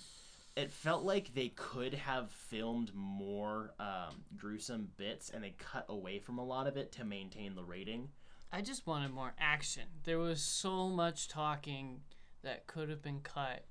[0.57, 6.19] it felt like they could have filmed more um, gruesome bits and they cut away
[6.19, 8.09] from a lot of it to maintain the rating.
[8.51, 9.83] I just wanted more action.
[10.03, 12.01] There was so much talking
[12.43, 13.65] that could have been cut,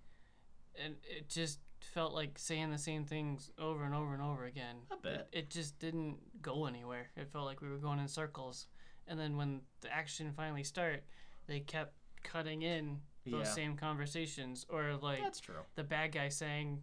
[0.82, 4.76] and it just felt like saying the same things over and over and over again.
[4.90, 5.28] A bit.
[5.32, 7.08] It, it just didn't go anywhere.
[7.16, 8.66] It felt like we were going in circles.
[9.06, 11.02] And then when the action finally start,
[11.46, 13.52] they kept cutting in those Yeah.
[13.52, 15.56] same conversations, or like That's true.
[15.74, 16.82] the bad guy saying,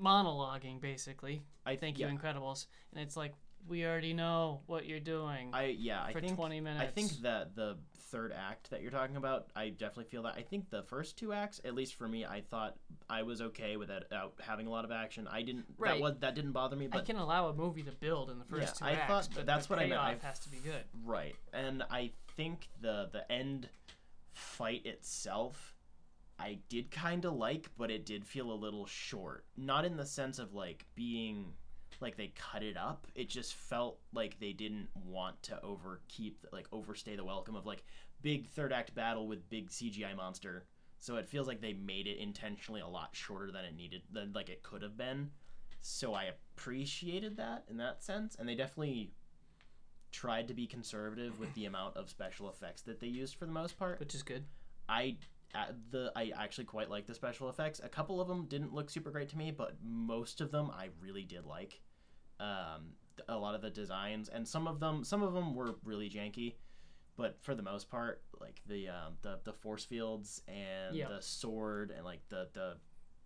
[0.00, 1.42] monologuing basically.
[1.66, 2.66] I Thank yeah, you, Incredibles.
[2.92, 3.34] And it's like
[3.66, 6.82] we already know what you're doing I yeah, I for think 20 minutes.
[6.82, 7.76] I think that the
[8.10, 10.34] third act that you're talking about, I definitely feel that.
[10.38, 12.76] I think the first two acts, at least for me, I thought
[13.10, 15.28] I was okay with it out having a lot of action.
[15.30, 15.94] I didn't Right.
[15.94, 18.38] that was that didn't bother me, But I can allow a movie to build in
[18.38, 20.00] the first Yeah, two I acts, thought but that's what I meant.
[20.00, 20.84] I've- has to be good.
[21.04, 21.36] right.
[21.52, 23.68] And I think the the end
[24.32, 25.74] fight itself
[26.40, 29.44] I did kind of like, but it did feel a little short.
[29.56, 31.52] Not in the sense of like being
[32.00, 33.06] like they cut it up.
[33.14, 37.84] It just felt like they didn't want to overkeep like overstay the welcome of like
[38.22, 40.64] big third act battle with big CGI monster.
[40.98, 44.32] So it feels like they made it intentionally a lot shorter than it needed than
[44.32, 45.30] like it could have been.
[45.80, 46.24] So I
[46.56, 49.12] appreciated that in that sense and they definitely
[50.10, 53.52] tried to be conservative with the amount of special effects that they used for the
[53.52, 54.00] most part.
[54.00, 54.44] Which is good.
[54.88, 55.16] I
[55.54, 57.80] uh, the I actually quite like the special effects.
[57.82, 60.88] A couple of them didn't look super great to me, but most of them I
[61.00, 61.80] really did like.
[62.40, 62.92] Um,
[63.28, 66.54] a lot of the designs and some of them some of them were really janky,
[67.16, 71.08] but for the most part, like the um, the the force fields and Yep.
[71.08, 72.76] the sword and like the the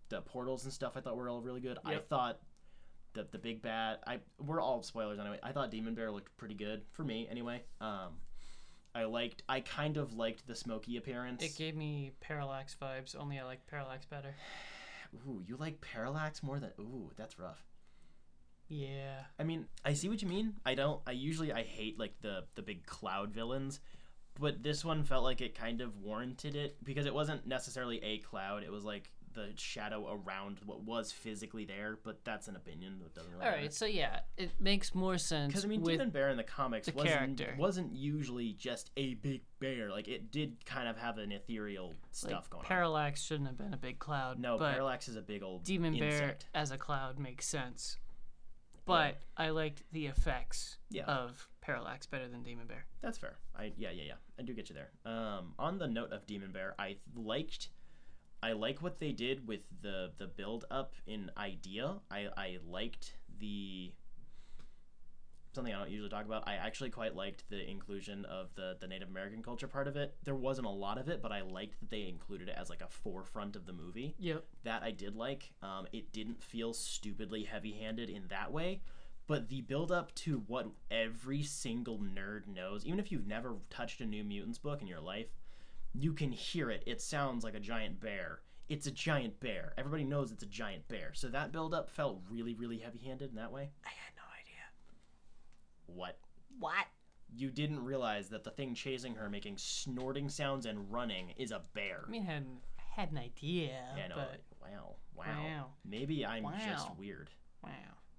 [0.09, 1.77] the portals and stuff, I thought were all really good.
[1.85, 2.39] I thought
[3.13, 3.99] the the big bad.
[4.07, 5.39] I we're all spoilers anyway.
[5.43, 7.61] I thought Demon Bear looked pretty good for me anyway.
[7.79, 8.17] Um,
[8.95, 9.43] I liked.
[9.47, 11.43] I kind of liked the smoky appearance.
[11.43, 14.35] It gave me Parallax vibes, only I like Parallax better.
[15.27, 17.63] Ooh, you like Parallax more than ooh, that's rough.
[18.73, 19.19] Yeah.
[19.39, 20.55] I mean, I see what you mean.
[20.65, 20.99] I don't.
[21.05, 23.79] I usually I hate like the the big cloud villains,
[24.39, 28.17] but this one felt like it kind of warranted it because it wasn't necessarily a
[28.19, 28.63] cloud.
[28.63, 31.99] It was like the shadow around what was physically there.
[32.03, 32.99] But that's an opinion.
[33.03, 33.45] That doesn't really.
[33.45, 36.43] All right, so yeah, it makes more sense Because I mean, Demon Bear in the
[36.43, 37.55] comics the wasn't character.
[37.59, 39.91] wasn't usually just a big bear.
[39.91, 42.67] Like it did kind of have an ethereal like, stuff going on.
[42.67, 44.39] Parallax shouldn't have been a big cloud.
[44.39, 47.97] No, Parallax is a big old Demon Bear as a cloud makes sense.
[48.85, 51.05] But I liked the effects Yeah.
[51.05, 52.85] of Parallax better than Demon Bear.
[53.01, 53.37] That's fair.
[53.55, 54.13] I yeah yeah yeah.
[54.37, 54.91] I do get you there.
[55.05, 57.69] Um, on the note of Demon Bear, I liked,
[58.41, 62.01] I like what they did with the the build up in idea.
[62.11, 63.93] I I liked the
[65.55, 66.47] something I don't usually talk about.
[66.47, 70.15] I actually quite liked the inclusion of the the Native American culture part of it.
[70.23, 72.81] There wasn't a lot of it, but I liked that they included it as like
[72.81, 74.15] a forefront of the movie.
[74.19, 74.45] Yep.
[74.63, 75.51] That I did like.
[75.61, 78.81] Um, it didn't feel stupidly heavy handed in that way.
[79.25, 84.01] But the build up to what every single nerd knows, even if you've never touched
[84.01, 85.27] a New Mutants book in your life,
[85.93, 86.83] you can hear it.
[86.85, 88.41] It sounds like a giant bear.
[88.69, 89.73] It's a giant bear.
[89.77, 91.11] Everybody knows it's a giant bear.
[91.13, 93.69] So that build up felt really, really heavy handed in that way.
[93.85, 94.12] I had no idea.
[95.87, 96.17] What?
[96.59, 96.85] What?
[97.35, 101.61] You didn't realize that the thing chasing her, making snorting sounds and running, is a
[101.73, 102.03] bear.
[102.07, 102.45] I mean, I had,
[102.77, 105.25] had an idea, yeah, no, but wow, wow.
[105.25, 105.65] Wow.
[105.83, 107.31] Maybe I'm just weird.
[107.63, 107.69] wow.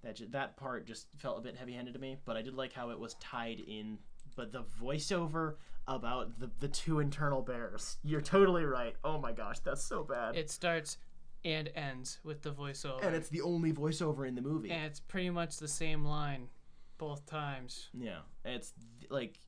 [0.03, 2.89] that that part just felt a bit heavy-handed to me but i did like how
[2.91, 3.97] it was tied in
[4.35, 5.55] but the voiceover
[5.87, 10.35] about the, the two internal bears you're totally right oh my gosh that's so bad
[10.35, 10.97] It starts
[11.43, 13.03] and ends with the voiceover.
[13.05, 16.49] and it's the only voiceover in the movie and it's pretty much the same line
[16.97, 17.89] both times.
[17.93, 18.73] yeah it's
[19.09, 19.39] like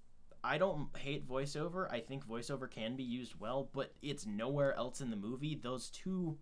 [0.43, 1.91] i don't hate voiceover.
[1.91, 5.55] I think voiceover can be used well but it's nowhere else in the movie.
[5.55, 6.37] Those two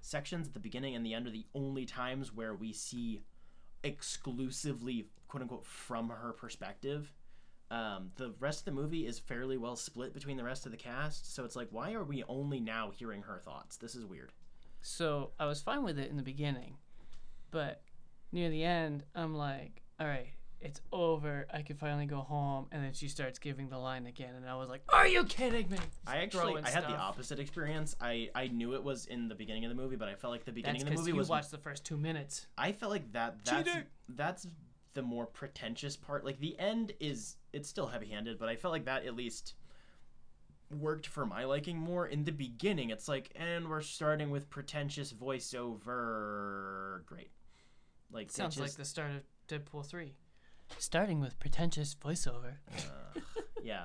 [0.00, 3.22] sections at the beginning and the end are the only times where we see
[3.82, 7.12] exclusively quote unquote from her perspective.
[7.70, 10.78] Um, the rest of the movie is fairly well split between the rest of the
[10.78, 13.76] cast so it's like why are we only now hearing her thoughts?
[13.76, 14.32] This is weird.
[14.80, 16.76] So I was fine with it in the beginning,
[17.50, 17.82] but
[18.32, 20.28] near the end, I'm like, all right,
[20.60, 21.46] it's over.
[21.52, 22.66] I can finally go home.
[22.72, 25.68] And then she starts giving the line again, and I was like, are you kidding
[25.70, 25.78] me?
[26.06, 29.64] i actually i had the opposite experience i i knew it was in the beginning
[29.64, 31.28] of the movie but i felt like the beginning That's of the movie you was
[31.28, 32.46] watched the first two minutes.
[32.56, 33.86] I felt like that that's Cheater!
[34.08, 34.46] that's
[34.94, 36.24] the more pretentious part.
[36.24, 39.54] Like the end is it's still heavy-handed, but I felt like that at least
[40.76, 42.06] worked for my liking more.
[42.06, 47.04] In the beginning, it's like, and we're starting with pretentious voiceover.
[47.06, 47.30] Great.
[48.10, 50.14] Like Sounds like the start of Deadpool 3.
[50.76, 52.54] Starting with pretentious voiceover.
[52.76, 53.20] uh,
[53.62, 53.84] yeah.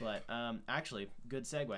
[0.00, 1.76] But um, actually, good segue.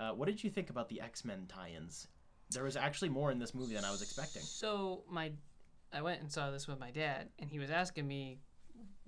[0.00, 2.08] Uh, what did you think about the X Men tie-ins?
[2.50, 4.42] There was actually more in this movie than I was expecting.
[4.42, 5.32] So my,
[5.92, 8.38] I went and saw this with my dad, and he was asking me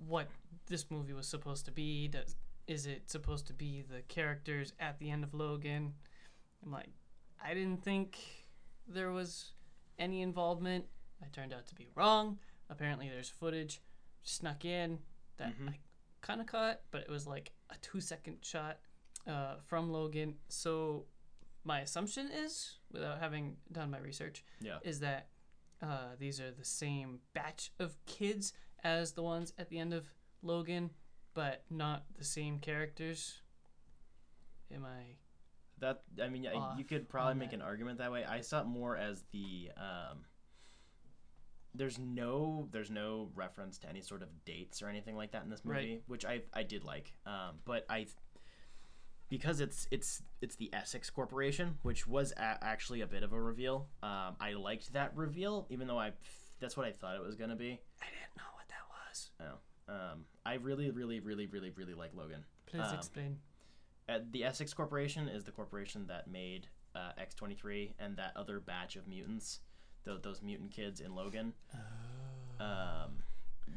[0.05, 0.27] what
[0.67, 2.07] this movie was supposed to be.
[2.07, 2.35] Does
[2.67, 5.93] is it supposed to be the characters at the end of Logan?
[6.63, 6.89] I'm like,
[7.43, 8.17] I didn't think
[8.87, 9.53] there was
[9.97, 10.85] any involvement.
[11.21, 12.39] I turned out to be wrong.
[12.69, 13.81] Apparently, there's footage
[14.27, 14.99] snuck in
[15.37, 15.69] that Mhm.
[15.69, 15.79] I
[16.21, 18.79] kind of caught, but it was like a two second shot
[19.25, 20.39] uh, from Logan.
[20.47, 21.05] So
[21.63, 24.79] my assumption is, without having done my research, Yeah.
[24.83, 25.29] is that
[25.81, 30.13] uh, these are the same batch of kids as the ones at the end of
[30.41, 30.91] Logan,
[31.33, 33.41] but not the same characters.
[34.71, 35.17] Am I?
[35.79, 36.43] That I mean,
[36.77, 37.57] you could probably make that.
[37.57, 38.25] an argument that way.
[38.25, 40.25] I saw it more as the um,
[41.77, 45.49] there's no there's no reference to any sort of dates or anything like that in
[45.49, 46.03] this movie, Right.
[46.07, 47.13] which I I did like.
[47.25, 48.07] Um, but I
[49.29, 53.41] because it's it's it's the Essex Corporation, which was a- actually a bit of a
[53.41, 53.87] reveal.
[54.01, 56.13] Um, I liked that reveal, even though I
[56.59, 57.79] that's what I thought it was gonna be.
[58.01, 59.31] I didn't know what that was.
[59.89, 62.43] Oh, um, I really really really really really like Logan.
[62.65, 63.39] Please Um, explain.
[64.09, 68.95] Uh, the Essex Corporation is the corporation that made uh, X23 and that other batch
[68.95, 69.59] of mutants,
[70.07, 71.53] tho- those mutant kids in Logan.
[72.59, 73.19] Um,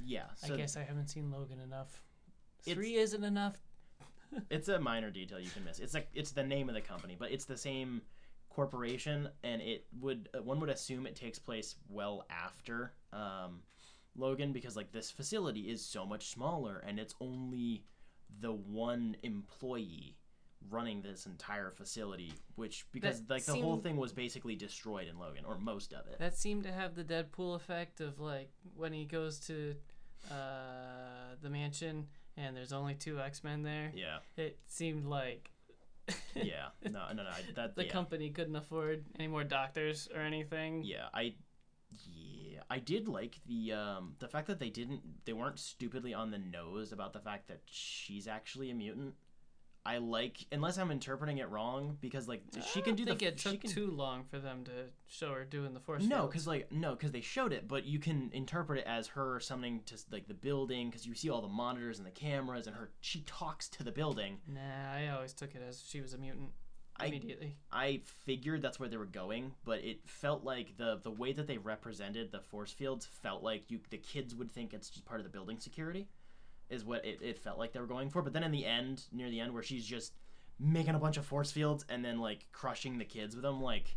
[0.05, 2.03] yeah, so I guess I haven't seen Logan enough.
[2.65, 3.57] Three isn't enough.
[4.51, 5.79] it's a minor detail you can miss.
[5.79, 8.01] It's like it's the name of the company, but it's the same
[8.49, 13.61] corporation, and it would uh, one would assume it takes place well after um,
[14.17, 17.85] Logan because like this facility is so much smaller, and it's only
[18.41, 20.17] the one employee
[20.69, 25.19] running this entire facility which because That like the whole thing was basically destroyed in
[25.19, 28.93] Logan or most of it That seemed to have the Deadpool effect of like when
[28.93, 29.75] he goes to
[30.31, 32.07] uh, the mansion
[32.37, 33.91] and there's only two X Men there.
[33.95, 35.51] yeah It seemed like
[36.35, 37.93] yeah no no no I- that the yeah.
[37.93, 40.83] company couldn't afford any more doctors or anything.
[40.85, 41.35] Yeah, I
[42.05, 46.31] yeah, I did like the um the fact that they didn't they weren't stupidly on
[46.31, 49.15] the nose about the fact that she's actually a mutant.
[49.85, 52.43] I like unless I'm interpreting it wrong because like
[52.73, 54.73] she can do think the it she took can, too long for them to
[55.07, 56.03] show her doing the force.
[56.05, 59.41] no because like no because they showed it but you can interpret it as her
[59.41, 62.77] summoning to like the building because you see all the monitors and the cameras and
[62.77, 66.19] her she talks to the building Nah, I always took it as she was a
[66.19, 66.51] mutant
[66.99, 67.57] I- immediately.
[67.73, 71.47] I figured that's where they were going, but it felt like the the way that
[71.47, 75.19] they represented the force fields felt like you the kids would think it's just part
[75.21, 76.09] of the building security,
[76.71, 78.23] is what it, it felt like they were going for.
[78.23, 80.15] But then in the end, near the end, where she's just
[80.59, 83.97] making a bunch of force fields and then like crushing the kids with them, like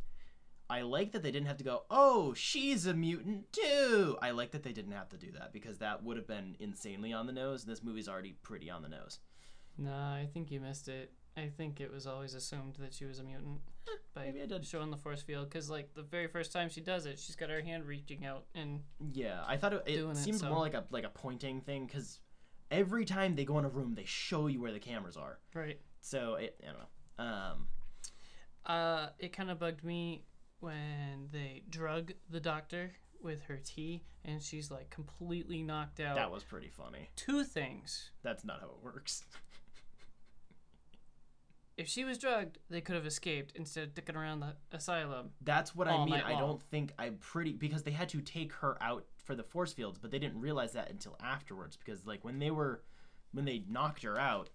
[0.69, 4.17] I like that they didn't have to go, oh, she's a mutant too.
[4.21, 7.13] I like that they didn't have to do that because that would have been insanely
[7.13, 7.63] on the nose.
[7.63, 9.19] And this movie's already pretty on the nose.
[9.77, 11.11] Nah, I think you missed it.
[11.35, 14.45] I think it was always assumed that she was a mutant eh, by maybe I
[14.45, 14.65] did.
[14.65, 15.49] showing the force field.
[15.49, 18.45] Because like the very first time she does it, she's got her hand reaching out,
[18.53, 18.81] and
[19.13, 22.19] Yeah, I thought it, it it, so- more like a like a pointing thing because
[22.71, 25.39] every time they go in a room, they show you where the cameras are.
[25.53, 25.79] right.
[25.99, 27.23] So it, I don't know.
[27.23, 27.67] Um,
[28.65, 30.25] Uh, it kind of bugged me
[30.59, 32.91] when they drug the doctor
[33.21, 36.15] with her tea, and she's like completely knocked out.
[36.15, 37.09] that was pretty funny.
[37.15, 38.11] Two things.
[38.21, 39.23] That's not how it works.
[41.75, 45.31] If she was drugged, they could have escaped instead of dicking around the asylum.
[45.41, 46.13] That's what I mean.
[46.13, 49.73] I don't think I'm pretty because they had to take her out for the force
[49.73, 52.83] fields, but they didn't realize that until afterwards because like when they were
[53.31, 54.49] when they knocked her out,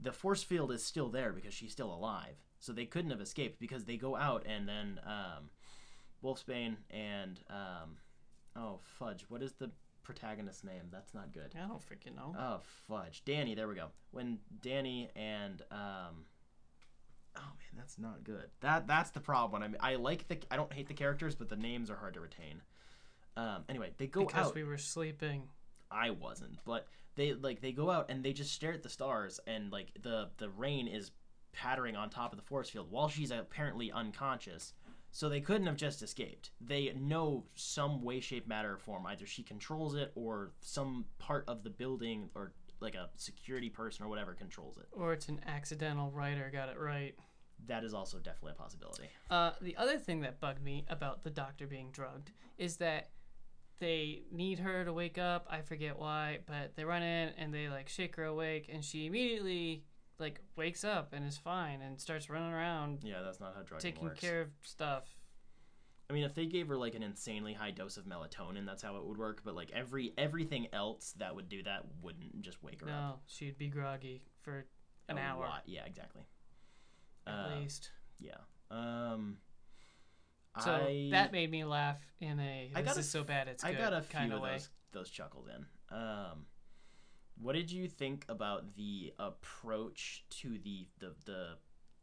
[0.00, 2.36] the force field is still there because she's still alive.
[2.58, 5.50] So they couldn't have escaped because they go out and then um,
[6.24, 7.98] Wolfsbane and um,
[8.56, 9.70] oh fudge, what is the
[10.02, 10.88] protagonist's name?
[10.90, 11.54] That's not good.
[11.54, 12.34] I don't freaking know.
[12.38, 13.54] Oh fudge, Danny.
[13.54, 13.88] There we go.
[14.10, 16.24] When Danny and um,
[17.36, 18.50] oh man, that's not good.
[18.60, 19.62] That that's the problem.
[19.62, 22.14] I mean, I like the I don't hate the characters, but the names are hard
[22.14, 22.62] to retain.
[23.36, 24.42] Um, anyway, they go because out.
[24.42, 25.48] Because we were sleeping.
[25.90, 29.40] I wasn't, but they like they go out and they just stare at the stars,
[29.46, 31.12] and like the the rain is
[31.52, 34.74] pattering on top of the force field while she's apparently unconscious.
[35.12, 36.50] So they couldn't have just escaped.
[36.60, 39.06] They know some way, shape, matter, or form.
[39.06, 44.04] Either she controls it, or some part of the building, or like a security person
[44.04, 44.86] or whatever controls it.
[44.92, 47.14] Or it's an accidental writer got it right.
[47.66, 49.08] That is also definitely a possibility.
[49.30, 53.08] Uh, the other thing that bugged me about the doctor being drugged is that
[53.78, 55.46] they need her to wake up.
[55.50, 59.06] I forget why, but they run in and they like shake her awake, and she
[59.06, 59.84] immediately
[60.18, 63.92] like wakes up and is fine and starts running around Yeah, that's not how drugging
[63.92, 64.20] taking works.
[64.20, 65.04] care of stuff.
[66.08, 68.96] I mean, if they gave her like an insanely high dose of melatonin, that's how
[68.96, 69.42] it would work.
[69.44, 72.92] But like every everything else that would do that wouldn't just wake her up.
[72.94, 74.64] No, she'd be groggy for
[75.08, 75.62] an A hour lot.
[75.66, 76.22] Yeah, exactly.
[77.26, 77.90] at Uh, least.
[78.20, 78.36] Yeah.
[78.70, 79.38] Um.
[80.60, 83.48] So I, that made me laugh in a I this got a is so bad
[83.48, 84.52] it's I good got a few kind of of way.
[84.52, 85.66] those those chuckles in.
[85.96, 86.46] Um,
[87.40, 91.48] what did you think about the approach to the the the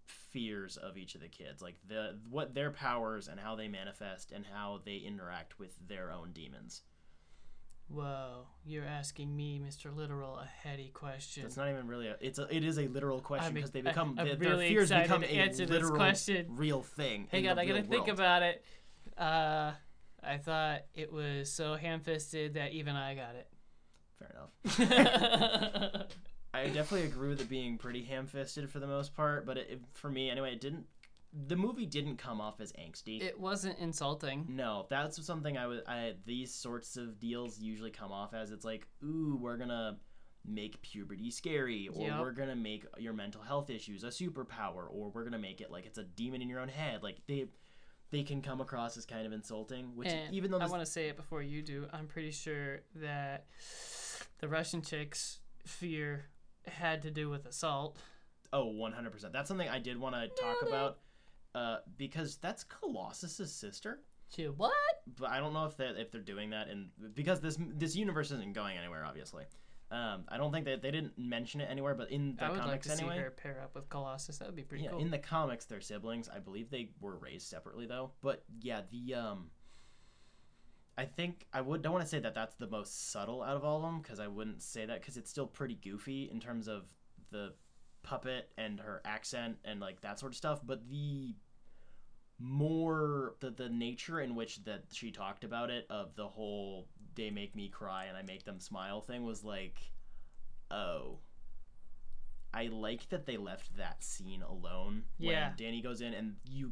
[0.06, 4.32] fears of each of the kids, like the what their powers and how they manifest
[4.32, 6.84] and how they interact with their own demons?
[7.90, 9.96] Whoa, you're asking me, Mr.
[9.96, 11.46] Literal, a heady question.
[11.46, 12.16] It's not even really a.
[12.20, 12.48] It's a.
[12.50, 15.96] It is a literal question because they become their, really their fears become a literal,
[15.96, 16.48] question.
[16.52, 17.28] real thing.
[17.32, 18.64] Hang on, I gotta real think about it.
[19.18, 19.74] Uh,
[20.24, 23.48] I thought it was so ham-fisted that even I got it.
[24.18, 26.06] Fair enough.
[26.54, 29.82] I definitely agree with it being pretty ham-fisted for the most part, but it, it-
[29.94, 30.86] for me anyway, it didn't.
[31.48, 33.22] The movie didn't come off as angsty.
[33.22, 34.46] it wasn't insulting.
[34.50, 35.84] no, that's something I would.
[35.88, 39.98] I these sorts of deals usually come off as it's like, ooh, we're gonna
[40.46, 42.20] make puberty scary, or Yep.
[42.20, 45.86] we're gonna make your mental health issues a superpower, or we're gonna make it like
[45.86, 47.02] it's a demon in your own head.
[47.02, 47.48] Like they,
[48.12, 49.96] they can come across as kind of insulting.
[49.96, 52.32] Which And even though I this, want to say it before you do, I'm pretty
[52.32, 53.48] sure that
[54.40, 56.26] the Russian chick's fear
[56.68, 57.98] had to do with assault.
[58.52, 59.32] Oh, 100%.
[59.32, 61.00] That's something I did want to talk about
[61.56, 64.02] uh, because that's Colossus's sister.
[64.34, 64.74] To what?
[65.18, 68.32] But I don't know if they if they're doing that and because this this universe
[68.32, 69.46] isn't going anywhere obviously.
[69.92, 72.58] Um, I don't think that they didn't mention it anywhere, but in the I would
[72.58, 73.16] like comics to anyway.
[73.16, 74.40] see her pair up with Colossus.
[74.40, 75.00] That would be pretty yeah, cool.
[75.00, 76.28] in the comics they're siblings.
[76.28, 78.12] I believe they were raised separately though.
[78.22, 79.52] But yeah, the um
[80.98, 83.64] I think I would don't want to say that that's the most subtle out of
[83.64, 86.68] all of them because I wouldn't say that because it's still pretty goofy in terms
[86.68, 86.86] of
[87.32, 87.54] the
[88.04, 90.60] puppet and her accent and like that sort of stuff.
[90.64, 91.36] But the
[92.40, 97.30] more the the nature in which that she talked about it of the whole they
[97.30, 99.78] make me cry and I make them smile thing was like,
[100.72, 101.20] oh.
[102.56, 105.48] I like that they left that scene alone Yeah.
[105.50, 106.72] when Danny goes in and you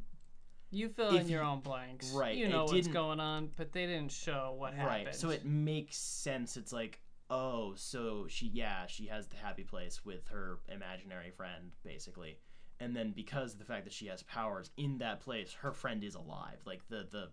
[0.69, 2.11] you fill if in your you- own blanks.
[2.11, 5.05] right, You know what's going on, but they didn't show what happened.
[5.07, 5.15] Right.
[5.15, 6.55] So it makes sense.
[6.55, 11.71] It's like, oh, so she, yeah, she has the happy place with her imaginary friend,
[11.83, 12.37] basically.
[12.81, 16.03] And then because of the fact that she has powers in that place, her friend
[16.03, 16.57] is alive.
[16.65, 17.29] Like the the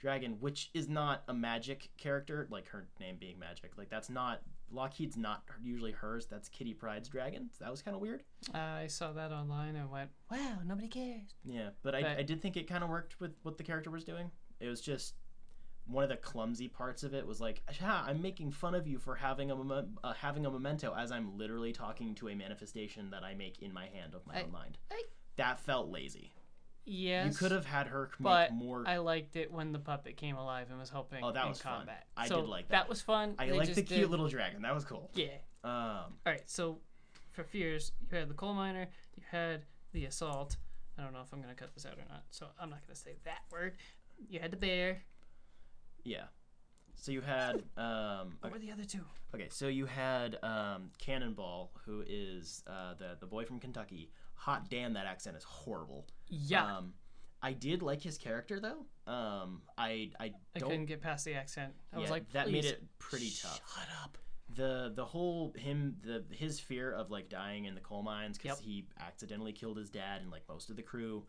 [0.00, 3.78] dragon, which is not a magic character, like her name being magic.
[3.78, 4.42] Like that's not
[4.72, 6.26] Lockheed's not usually hers.
[6.26, 7.50] That's Kitty Pryde's dragon.
[7.52, 8.24] So that was kind of weird.
[8.54, 12.42] I saw that online and went, "Wow, nobody cares." Yeah, but I, But- I did
[12.42, 14.30] think it kind of worked with what the character was doing.
[14.60, 15.14] It was just
[15.86, 18.98] one of the clumsy parts of it was like, ha, I'm making fun of you
[18.98, 23.10] for having a mom- uh, having a memento as I'm literally talking to a manifestation
[23.10, 24.78] that I make in my hand of my I- own mind.
[24.90, 25.04] I-
[25.36, 26.32] that felt lazy.
[26.84, 27.32] Yes.
[27.32, 28.84] You could have had her make but more.
[28.86, 31.62] I liked it when the puppet came alive and was helping Oh, that in was
[31.62, 31.78] fun.
[31.78, 32.06] combat.
[32.16, 32.88] I so did like That that.
[32.88, 33.34] was fun.
[33.38, 34.62] I They like the cute did- little dragon.
[34.62, 35.10] That was cool.
[35.14, 35.28] Yeah.
[35.64, 36.48] Um, All right.
[36.50, 36.80] So
[37.32, 38.88] for fears, you had the coal miner.
[39.16, 40.56] You had the assault.
[40.98, 42.94] I don't know if I'm gonna cut this out or not, so I'm not gonna
[42.96, 43.76] say that word.
[44.28, 45.02] You had the bear.
[46.04, 46.24] Yeah.
[46.94, 49.04] So you had um, What were the other two?
[49.34, 54.10] Okay, so you had um, Cannonball, who is uh, the the boy from Kentucky.
[54.34, 56.06] Hot damn, that accent is horrible.
[56.28, 56.64] Yeah.
[56.78, 56.94] Um,
[57.42, 58.86] I did like his character though.
[59.12, 61.72] Um, I I I couldn't get past the accent.
[61.92, 63.60] I was like, that made it pretty tough.
[63.74, 64.18] Shut up.
[64.54, 68.58] The the whole him the his fear of like dying in the coal mines because
[68.60, 68.66] Yep.
[68.66, 71.24] he accidentally killed his dad and like most of the crew.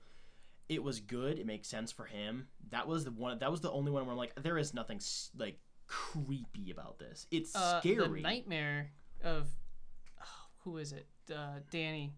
[0.69, 1.37] It was good.
[1.39, 2.47] It makes sense for him.
[2.71, 3.39] That was the one.
[3.39, 4.99] That was the only one where I'm like, there is nothing
[5.37, 7.27] like creepy about this.
[7.31, 8.21] It's Uh, scary.
[8.21, 8.91] The nightmare
[9.23, 9.49] of
[10.21, 10.25] oh,
[10.63, 11.07] who is it?
[11.33, 12.13] Uh, Danny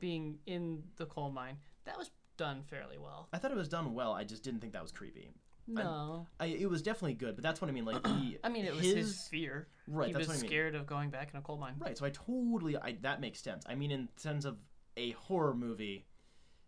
[0.00, 1.56] being in the coal mine.
[1.84, 3.28] That was done fairly well.
[3.32, 4.12] I thought it was done well.
[4.12, 5.32] I just didn't think that was creepy.
[5.68, 7.84] No, I, it was definitely good, but that's what I mean.
[7.84, 9.68] Like the, I mean it was his, fear.
[9.86, 10.08] right.
[10.08, 10.48] he that's was what I mean.
[10.50, 11.74] scared of going back in a coal mine.
[11.78, 11.96] Right.
[11.96, 12.76] So I totally.
[12.76, 13.64] I that makes sense.
[13.68, 14.58] I mean, in terms of
[14.96, 16.04] a horror movie,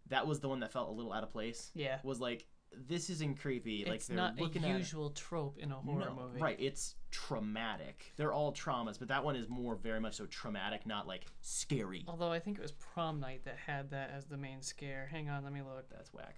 [0.08, 1.70] that was the one that felt a little out of place.
[1.74, 2.46] Yeah, Was like
[2.88, 3.84] this isn't creepy.
[3.84, 4.84] like they're not a looking at.
[5.14, 6.40] trope in a horror no, movie.
[6.40, 6.56] right.
[6.58, 8.12] It's traumatic.
[8.16, 12.04] They're all traumas, but that one is more very much so traumatic, not like scary.
[12.08, 15.08] Although I think it was Prom Night that had that as the main scare.
[15.10, 15.88] Hang on, let me look.
[15.88, 16.36] That's whack.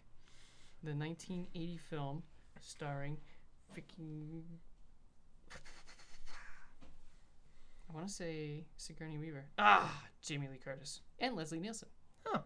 [0.82, 2.22] The 1980 film
[2.60, 3.16] starring
[3.74, 4.42] freaking.
[7.88, 9.46] I want to say Sigourney Weaver.
[9.58, 11.88] Ah, Jamie Lee Curtis and Leslie Nielsen.
[12.24, 12.40] Huh.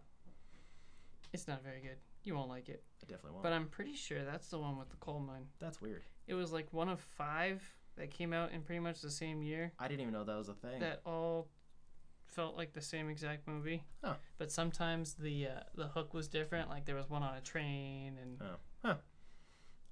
[1.32, 1.96] It's not very good.
[2.24, 2.82] You won't like it.
[3.02, 3.42] I definitely won't.
[3.44, 5.46] But I'm pretty sure that's the one with the coal mine.
[5.58, 6.02] That's weird.
[6.26, 7.62] It was like one of five
[7.96, 10.48] that came out in pretty much the same year I didn't even know that was
[10.48, 10.80] a thing.
[10.80, 11.48] that all
[12.26, 13.82] felt like the same exact movie.
[14.04, 14.14] Huh.
[14.38, 16.68] But sometimes the uh, the hook was different.
[16.68, 18.94] Like there was one on a train, and Oh, huh.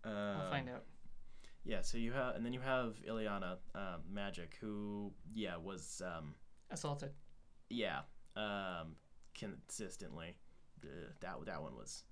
[0.05, 0.85] we'll Um, find out.
[1.65, 6.35] Yeah, so you have, and then you have Illyana um, Magik, who, yeah, was, um,
[6.71, 7.11] Assaulted.
[7.69, 8.01] yeah,
[8.37, 8.95] um,
[9.35, 10.37] consistently.
[10.85, 12.05] Ugh, that that one was.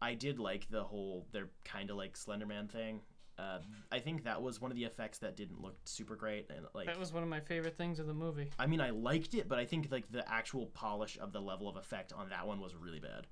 [0.00, 3.00] I did like the whole they're kind of like Slenderman thing.
[3.38, 3.60] Uh,
[3.92, 6.86] I think that was one of the effects that didn't look super great, and like
[6.86, 8.50] That was one of my favorite things of the movie.
[8.58, 11.68] I mean, I liked it, but I think like the actual polish of the level
[11.68, 13.28] of effect on that one was really bad.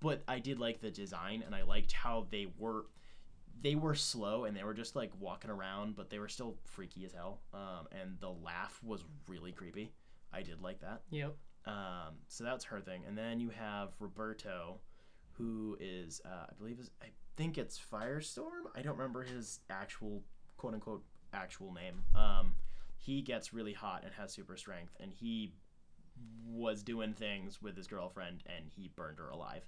[0.00, 2.86] But I did like the design, and I liked how they were.
[3.62, 7.04] They were slow, and they were just like walking around, but they were still freaky
[7.04, 7.40] as hell.
[7.54, 9.92] Um, and the laugh was really creepy.
[10.32, 11.02] I did like that.
[11.10, 11.36] Yep.
[11.66, 14.80] Um, so that's her thing, and then you have Roberto,
[15.32, 18.64] who is uh, I believe is I think it's Firestorm.
[18.74, 20.22] I don't remember his actual
[20.56, 22.02] quote unquote actual name.
[22.14, 22.54] Um,
[22.98, 25.54] he gets really hot and has super strength, and he
[26.46, 29.62] was doing things with his girlfriend, and he burned her alive.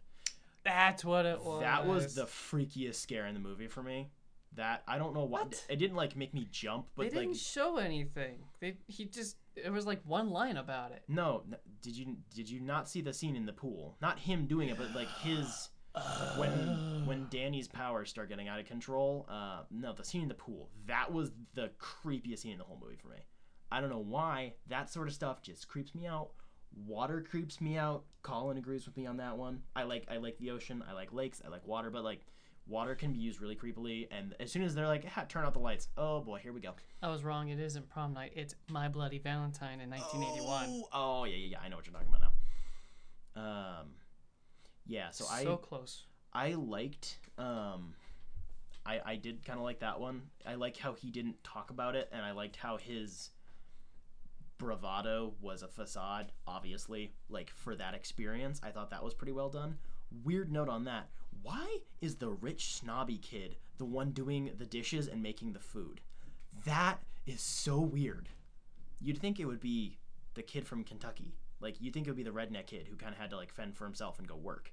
[0.65, 1.61] That's what it was.
[1.63, 4.11] That was the freakiest scare in the movie for me.
[4.55, 5.65] That I don't know why What?
[5.69, 8.39] it didn't like make me jump, but They didn't like show anything.
[8.61, 11.03] They he just it was like one line about it.
[11.09, 11.45] No,
[11.83, 13.97] did you did you not see the scene in the pool?
[14.01, 15.71] Not him doing it, but like his
[16.37, 19.27] when when Danny's powers start getting out of control.
[19.29, 20.71] Uh, no, the scene in the pool.
[20.87, 23.25] That was the creepiest scene in the whole movie for me.
[23.73, 26.31] I don't know why that sort of stuff just creeps me out.
[26.87, 28.05] Water creeps me out.
[28.23, 29.63] Colin agrees with me on that one.
[29.75, 30.85] I like I like the ocean.
[30.89, 31.41] I like lakes.
[31.45, 32.21] I like water, but like
[32.67, 34.09] water can be used really creepily.
[34.11, 35.89] And as soon as they're like, ha, turn out the lights.
[35.97, 36.73] Oh boy, here we go.
[37.03, 37.49] I was wrong.
[37.49, 38.33] It isn't prom night.
[38.35, 40.67] It's My Bloody Valentine in 1981.
[40.69, 41.59] Oh, oh yeah, yeah, yeah.
[41.65, 43.41] I know what you're talking about now.
[43.43, 43.87] Um,
[44.87, 45.11] yeah.
[45.11, 46.05] So, So, I so close.
[46.33, 47.95] I liked um,
[48.85, 50.23] I I did kind of like that one.
[50.47, 53.31] I like how he didn't talk about it, and I liked how his
[54.59, 56.33] bravado was a facade.
[56.47, 59.79] Obviously, like for that experience, I thought that was pretty well done.
[60.25, 61.09] Weird note on that.
[61.47, 66.01] Why is the rich snobby kid the one doing the dishes and making the food?
[66.65, 68.29] That is so weird.
[69.01, 69.97] You'd think it would be
[70.35, 71.37] the kid from Kentucky.
[71.61, 73.53] Like you'd think it would be the redneck kid who kind of had to like
[73.53, 74.73] fend for himself and go work.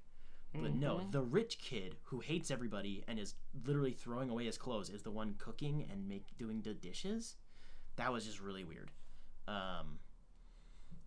[0.56, 1.12] But no, Mhm.
[1.12, 3.36] the rich kid who hates everybody and is
[3.66, 7.38] literally throwing away his clothes is the one cooking and make doing the dishes.
[7.98, 8.92] That was just really weird.
[9.48, 10.00] Um,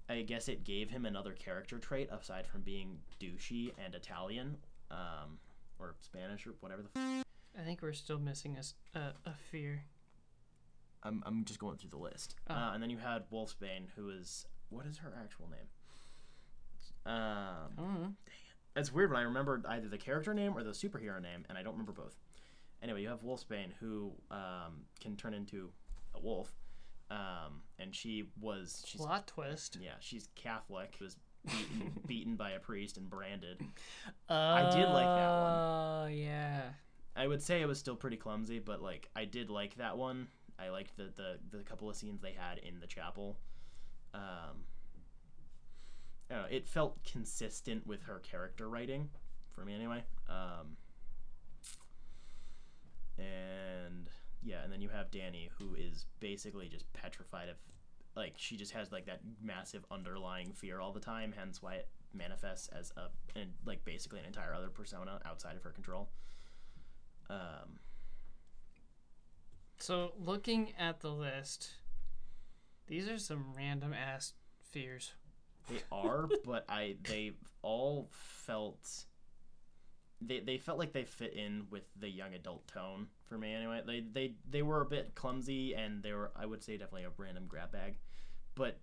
[0.08, 4.58] I guess it gave him another character trait aside from being douchey and Italian,
[4.90, 5.38] um,
[5.78, 6.88] or Spanish or whatever the.
[6.98, 7.24] F-
[7.58, 8.56] I think we're still missing
[8.94, 9.84] a a fear.
[11.02, 12.34] I'm I'm just going through the list.
[12.48, 12.54] Oh.
[12.54, 15.68] Uh, and then you had Wolfsbane, who is what is her actual name?
[17.06, 17.14] Um,
[17.78, 18.12] I don't know.
[18.74, 21.62] it's weird when I remember either the character name or the superhero name, and I
[21.62, 22.16] don't remember both.
[22.82, 25.70] Anyway, you have Wolfsbane, who um, can turn into
[26.14, 26.52] a wolf,
[27.10, 29.78] um, and she was she's Plot twist.
[29.80, 31.16] yeah she's Catholic, was
[31.46, 33.60] beaten beaten by a priest and branded.
[34.28, 35.52] I did like that one.
[35.52, 36.62] Oh yeah.
[37.14, 40.28] I would say it was still pretty clumsy, but like I did like that one.
[40.58, 43.36] I liked the the, the couple of scenes they had in the chapel.
[44.14, 44.64] Um,
[46.30, 49.10] I don't know, it felt consistent with her character writing,
[49.54, 50.02] for me anyway.
[50.28, 50.76] Um,
[53.18, 54.08] and
[54.42, 57.56] yeah, and then you have Danny, who is basically just petrified of,
[58.16, 61.34] like she just has like that massive underlying fear all the time.
[61.36, 65.62] Hence why it manifests as a and like basically an entire other persona outside of
[65.62, 66.08] her control.
[67.28, 67.78] Um,
[69.78, 71.70] So looking at the list,
[72.86, 74.34] these are some random ass
[74.70, 75.12] fears.
[75.68, 77.32] They are, but I they
[77.62, 79.04] all felt
[80.20, 83.82] they they felt like they fit in with the young adult tone for me anyway.
[83.86, 87.10] They they they were a bit clumsy and they were I would say definitely a
[87.16, 87.96] random grab bag.
[88.56, 88.80] But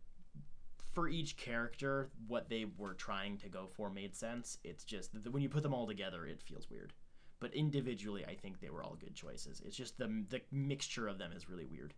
[0.94, 4.60] for each character, what they were trying to go for made sense.
[4.64, 6.94] It's just that when you put them all together, it feels weird.
[7.40, 9.62] But individually, I think they were all good choices.
[9.66, 11.94] It's just the the mixture of them is really weird.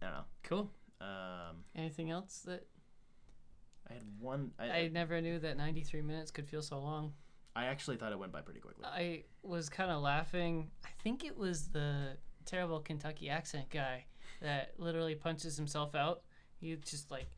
[0.00, 0.24] I don't know.
[0.44, 0.70] Cool.
[1.00, 2.66] Um, Anything else that
[3.90, 4.52] I had one.
[4.58, 7.12] I, I never knew that 93 minutes could feel so long.
[7.56, 8.84] I actually thought it went by pretty quickly.
[8.84, 10.70] I was kind of laughing.
[10.84, 12.16] I think it was the
[12.46, 14.04] terrible Kentucky accent guy
[14.44, 16.20] that literally punches himself out.
[16.60, 17.28] He just like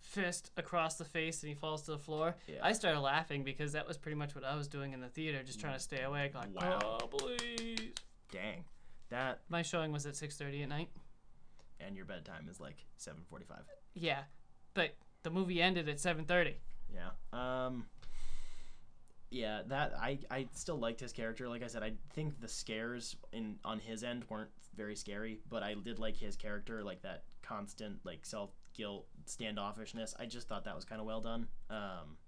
[0.00, 2.36] fist across the face and he falls to the floor.
[2.46, 2.60] Yeah.
[2.62, 5.42] I started laughing because that was pretty much what I was doing in the theater,
[5.42, 6.34] just trying to stay awake.
[6.34, 6.98] Like, Wow.
[7.02, 7.92] oh please.
[8.30, 8.64] Dang,
[9.08, 10.90] that My showing was at 6:30 at night.
[11.80, 13.64] and your bedtime is like seven forty-five.
[13.94, 14.22] Yeah,
[14.74, 16.54] but the movie ended at 7:30.
[16.92, 17.10] Yeah.
[17.32, 17.86] Um.
[19.30, 21.48] Yeah, that I I still liked his character.
[21.48, 25.62] Like I said, I think the scares in on his end weren't very scary, but
[25.62, 30.14] I did like his character, like that constant like self guilt standoffishness.
[30.18, 31.48] I just thought that was kind of well done.
[31.70, 32.18] Um,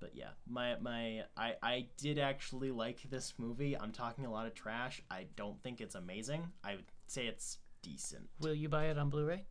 [0.00, 3.76] but yeah, my my I I did actually like this movie.
[3.76, 5.02] I'm talking a lot of trash.
[5.10, 6.48] I don't think it's amazing.
[6.62, 8.28] I would say it's decent.
[8.40, 9.44] Will you buy it on Blu-ray?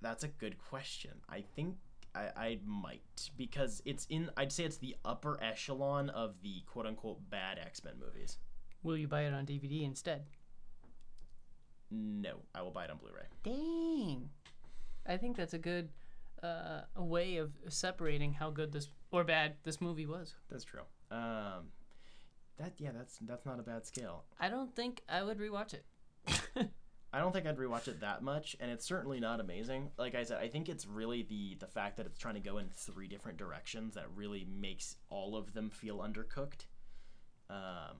[0.00, 1.12] That's a good question.
[1.28, 1.76] I think
[2.14, 4.30] I, I might because it's in.
[4.36, 8.38] I'd say it's the upper echelon of the quote unquote bad X Men movies.
[8.86, 10.26] Will you buy it on DVD instead?
[11.90, 13.26] No, I will buy it on Blu-ray.
[13.42, 14.30] Dang.
[15.04, 15.88] I think that's a good
[16.40, 20.36] uh, a way of separating how good this or bad this movie was.
[20.48, 20.82] That's true.
[21.10, 21.72] Um,
[22.58, 24.22] that yeah, that's that's not a bad scale.
[24.38, 25.84] I don't think I would rewatch it.
[27.12, 29.90] I don't think I'd rewatch it that much, and it's certainly not amazing.
[29.98, 32.58] Like I said, I think it's really the the fact that it's trying to go
[32.58, 36.66] in three different directions that really makes all of them feel undercooked.
[37.50, 37.96] Um,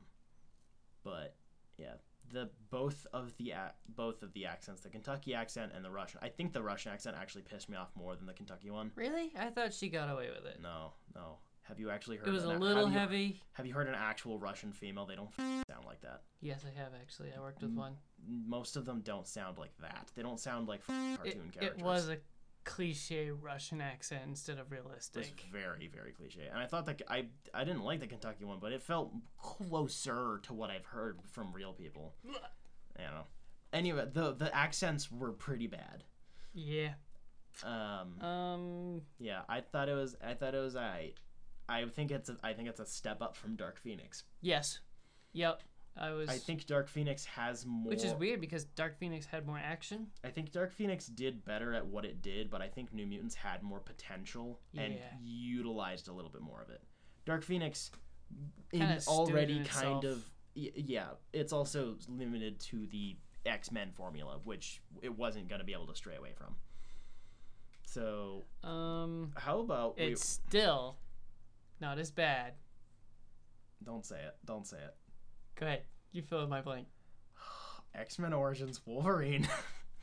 [1.07, 1.35] but
[1.79, 1.95] yeah,
[2.33, 3.53] the both of the
[3.89, 6.19] both of the accents, the Kentucky accent and the Russian.
[6.23, 8.91] I think the Russian accent actually pissed me off more than the Kentucky one.
[8.97, 9.33] Really?
[9.39, 10.59] I thought she got away with it.
[10.63, 11.39] No, no.
[11.63, 12.29] Have you actually heard?
[12.29, 13.41] It was a an, little have you, heavy.
[13.55, 15.05] Have you heard an actual Russian female?
[15.05, 16.23] They don't f- sound like that.
[16.41, 17.31] Yes, I have actually.
[17.37, 17.95] I worked with one.
[18.29, 20.09] Most of them don't sound like that.
[20.15, 21.83] They don't sound like f- It, cartoon it characters.
[21.83, 22.19] was a
[22.67, 25.45] cliche Russian accent instead of It was realistic.
[25.51, 26.47] very, very cliche.
[26.51, 30.41] And I thought that I I didn't like the Kentucky one, but it felt closer
[30.43, 32.15] to what I've heard from real people.
[32.99, 33.27] I don't know.
[33.73, 36.05] Anyway, the the accents were pretty bad.
[36.53, 36.95] Yeah.
[37.63, 39.03] Um, Um.
[39.19, 41.13] yeah, I thought it was I thought it was I.
[41.69, 44.23] I think it's a, I think it's a step up from Dark Phoenix.
[44.41, 44.81] Yes.
[45.33, 45.63] Yep.
[45.99, 46.29] I was.
[46.29, 47.89] I think Dark Phoenix has more.
[47.91, 50.09] Which is weird because Dark Phoenix had more action.
[50.25, 53.35] I think Dark Phoenix did better at what it did, but I think New Mutants
[53.35, 54.95] had more potential and
[55.25, 56.83] utilized a little bit more of it.
[57.25, 57.91] Dark Phoenix
[58.73, 60.05] in already in kind itself.
[60.05, 63.17] of yeah, it's also limited to the
[63.47, 66.57] X-Men formula, which it wasn't going to be able to stray away from.
[67.87, 69.33] So, Um.
[69.37, 70.99] how about we It's still
[71.81, 72.55] not as bad.
[73.85, 74.37] don't say it.
[74.45, 74.95] Don't say it.
[75.59, 75.83] Go ahead.
[76.13, 76.87] You fill in my blank.
[77.95, 79.49] X-Men Origins Wolverine.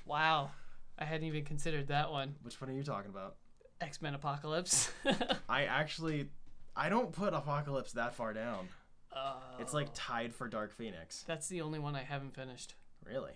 [0.05, 0.51] Wow.
[0.99, 2.35] I hadn't even considered that one.
[2.41, 3.37] which one are you talking about?
[3.79, 4.91] X Men Apocalypse.
[5.49, 6.27] I actually
[6.75, 8.67] I don't put Apocalypse that far down.
[9.15, 11.23] oh, It's like tied for Dark Phoenix.
[11.25, 12.75] that's the only one I haven't finished.
[13.05, 13.31] Really?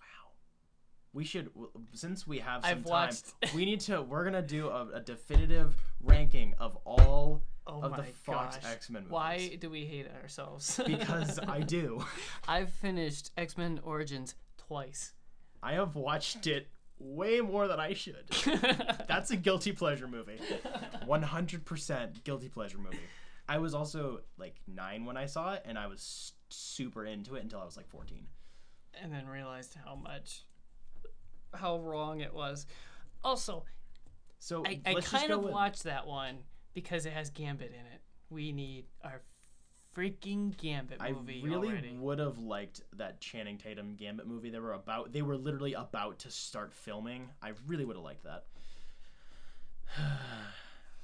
[0.00, 0.30] Wow.
[1.12, 1.50] We should,
[1.92, 4.00] since we have some I've time, watched- we need to.
[4.00, 8.72] We're gonna do a, a definitive ranking of all Oh of my the Fox gosh.
[8.72, 9.12] X Men movies.
[9.12, 10.80] Why do we hate ourselves?
[10.86, 12.04] Because I do.
[12.48, 15.12] I've finished X Men Origins twice.
[15.62, 16.66] I have watched it
[16.98, 18.24] way more than I should.
[19.08, 20.38] That's a guilty pleasure movie.
[21.06, 22.98] One hundred percent guilty pleasure movie.
[23.48, 27.42] I was also like nine when I saw it, and I was super into it
[27.42, 28.26] until I was like fourteen.
[29.00, 30.44] and then realized how much,
[31.54, 32.66] how wrong it was.
[33.24, 33.64] Also,
[34.40, 36.38] So I, I kind of with- watched that one
[36.74, 38.00] because it has Gambit in it.
[38.30, 39.22] We need our
[39.96, 41.42] freaking Gambit movie.
[41.42, 41.96] I really already.
[41.98, 44.50] would have liked that Channing Tatum Gambit movie.
[44.50, 47.28] They were about they were literally about to start filming.
[47.42, 48.44] I really would have liked that.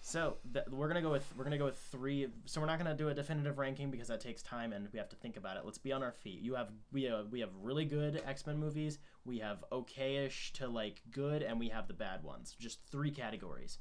[0.01, 2.28] so th- we're gonna go with we're gonna go with three.
[2.47, 5.11] So we're not gonna do a definitive ranking because that takes time and we have
[5.11, 5.65] to think about it.
[5.65, 6.40] Let's be on our feet.
[6.40, 8.99] You have we have we have really good X Men movies.
[9.24, 12.57] We have okayish to like good, and we have the bad ones.
[12.59, 13.78] Just three categories.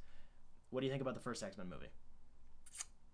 [0.69, 1.87] What do you think about the first X Men movie?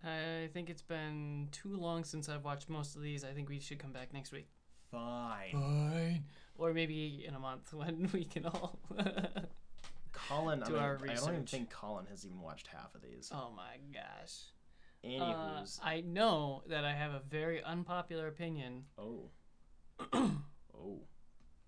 [0.03, 3.23] I think it's been too long since I've watched most of these.
[3.23, 4.47] I think we should come back next week.
[4.91, 5.51] Fine.
[5.53, 6.25] Fine.
[6.57, 8.79] Or maybe in a month when we can all.
[10.11, 13.01] Colin, I, Do mean, our I don't even think Colin has even watched half of
[13.01, 13.31] these.
[13.33, 14.41] oh my gosh.
[15.05, 18.85] Uh, I know that I have a very unpopular opinion.
[18.97, 19.31] oh,
[20.13, 21.01] oh,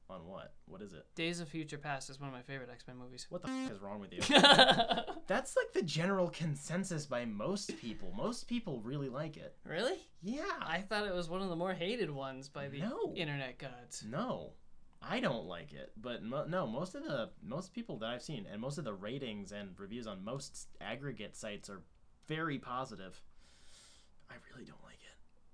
[0.10, 0.54] on what?
[0.68, 1.06] What is it?
[1.16, 3.26] Days of Future Past is one of my favorite X Men movies.
[3.30, 4.20] What the f- is wrong with you?
[5.28, 8.14] That's like the general consensus by most people.
[8.16, 9.56] Most people really like it.
[9.66, 9.98] really?
[10.22, 10.44] Yeah.
[10.62, 13.14] I thought it was one of the more hated ones by the No.
[13.16, 14.04] internet gods.
[14.08, 14.54] no,
[15.02, 15.92] I don't like it.
[15.98, 18.94] But mo- no, most of the most people that I've seen and most of the
[18.94, 21.82] ratings and reviews on most aggregate sites are
[22.28, 23.20] very positive.
[24.30, 25.05] I really don't like it.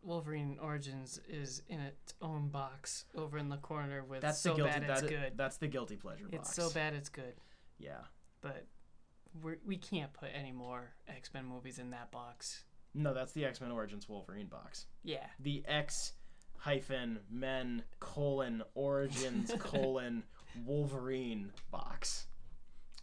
[0.03, 4.56] Wolverine Origins is in its own box over in the corner with That's so the
[4.57, 4.80] guilty.
[4.80, 5.34] bad it's good.
[5.36, 6.49] That's the guilty pleasure box.
[6.49, 7.34] It's so bad it's good.
[7.78, 7.99] Yeah.
[8.41, 8.65] But
[9.41, 12.64] we're, we can't put any more X Men movies in that box.
[12.94, 14.88] No, that's the X Men Origins Wolverine box.
[15.03, 15.26] Yeah.
[15.40, 16.14] The X
[16.57, 20.23] hyphen men colon origins colon
[20.65, 22.28] Wolverine box.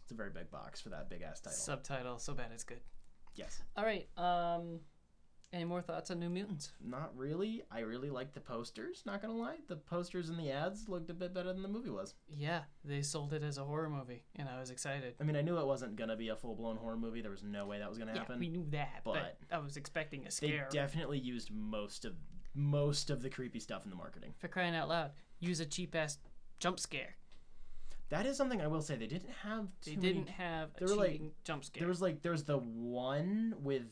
[0.03, 1.57] It's a very big box for that big ass title.
[1.57, 2.79] Subtitle, so bad it's good.
[3.35, 3.61] yes.
[3.77, 4.07] All right.
[4.17, 4.79] Um,
[5.51, 6.73] Any more thoughts on New Mutants?
[6.79, 7.63] Not really.
[7.71, 9.01] I really liked the posters.
[9.07, 11.89] Not gonna lie, the posters and the ads looked a bit better than the movie
[11.89, 12.13] was.
[12.31, 15.15] Yeah, they sold it as a horror movie, and I was excited.
[15.19, 17.21] I mean, I knew it wasn't gonna be a full blown horror movie.
[17.21, 18.35] There was no way that was gonna happen.
[18.35, 20.67] Yeah, we knew that, but, but I was expecting a scare.
[20.69, 22.13] they definitely used most of
[22.53, 24.35] most of the creepy stuff in the marketing.
[24.37, 26.19] For crying out loud, use a cheap ass
[26.59, 27.15] jump scare.
[28.09, 28.95] That is something I will say.
[28.97, 29.67] They didn't have.
[29.83, 31.81] They too many- didn't have a there were, like- jump scare.
[31.81, 33.87] There was like there was the one with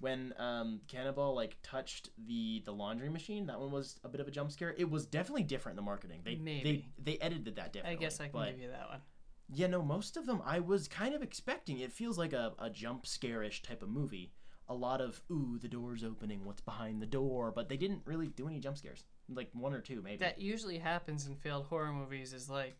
[0.00, 3.46] when um Cannonball like touched the the laundry machine.
[3.46, 4.74] That one was a bit of a jump scare.
[4.78, 6.20] It was definitely different in the marketing.
[6.24, 6.88] They Maybe.
[6.98, 7.96] they they edited that different.
[7.96, 9.00] I guess I can but give you that one.
[9.52, 11.80] yeah, no, most of them I was kind of expecting.
[11.80, 14.32] It feels like a a jump scare-ish type of movie.
[14.70, 16.44] A lot of ooh, the door's opening.
[16.44, 17.50] What's behind the door?
[17.50, 19.04] But they didn't really do any jump scares.
[19.28, 20.18] Like one or two maybe.
[20.18, 22.32] That usually happens in failed horror movies.
[22.32, 22.76] Is like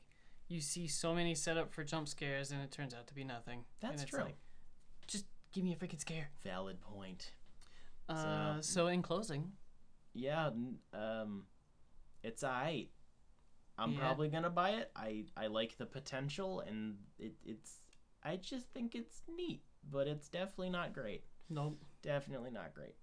[0.48, 3.24] you see so many set up for jump scares, and it turns out to be
[3.24, 3.64] nothing.
[3.80, 4.24] That's and it's true.
[4.24, 4.36] Like,
[5.52, 6.30] give me a freaking scare.
[6.44, 7.32] Valid point.
[8.08, 9.52] Uh, so in closing,
[10.14, 10.50] yeah,
[10.94, 11.44] um,
[12.22, 12.90] it's alright.
[13.76, 14.00] I'm Yeah.
[14.00, 14.90] probably gonna buy it.
[14.96, 17.80] I I like the potential, and it it's.
[18.22, 21.24] I just think it's neat, but it's definitely not great.
[21.50, 21.82] nope.
[22.02, 22.94] Definitely not great.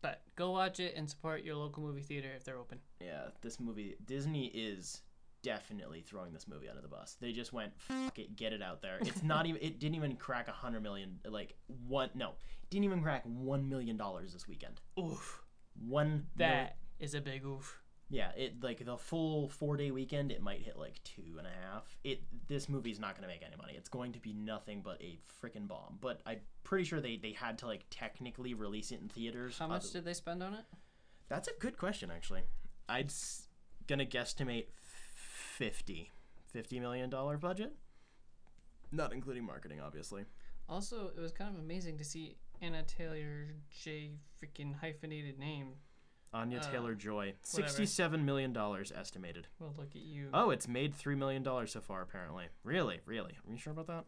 [0.00, 2.80] But go watch it and support your local movie theater if they're open.
[3.00, 5.02] Yeah, this movie Disney is
[5.42, 7.16] definitely throwing this movie under the bus.
[7.20, 8.98] They just went Fuck it, get it out there.
[9.00, 9.60] It's not even.
[9.62, 11.18] It didn't even crack a hundred million.
[11.26, 11.54] Like
[11.86, 12.10] one.
[12.14, 12.32] No,
[12.70, 14.80] didn't even crack one million dollars this weekend.
[14.98, 15.42] Oof.
[15.86, 16.10] One.
[16.36, 17.82] mil- That is a big oof.
[18.10, 21.50] Yeah, it like the full four day weekend, it might hit like two and a
[21.50, 21.84] half.
[22.04, 23.74] It this movie's not gonna make any money.
[23.76, 25.98] It's going to be nothing but a freaking bomb.
[26.00, 29.58] But I'm pretty sure they they had to like technically release it in theaters.
[29.58, 30.64] How much Other- did they spend on it?
[31.28, 32.40] That's a good question, actually.
[32.88, 33.48] I'd s-
[33.86, 34.68] gonna guesstimate
[35.58, 36.10] fifty.
[36.54, 37.10] $50 million
[37.40, 37.72] budget,
[38.90, 40.24] not including marketing, obviously.
[40.66, 43.48] Also, it was kind of amazing to see Anna Taylor
[43.84, 45.74] J freaking hyphenated name.
[46.32, 47.68] Anya Uh, Taylor Joy, whatever.
[47.68, 49.46] sixty-seven million dollars estimated.
[49.58, 50.28] Well, look at you.
[50.32, 52.46] Oh, it's made three million dollars so far, apparently.
[52.64, 53.32] Really, really?
[53.46, 54.04] Are you sure about that?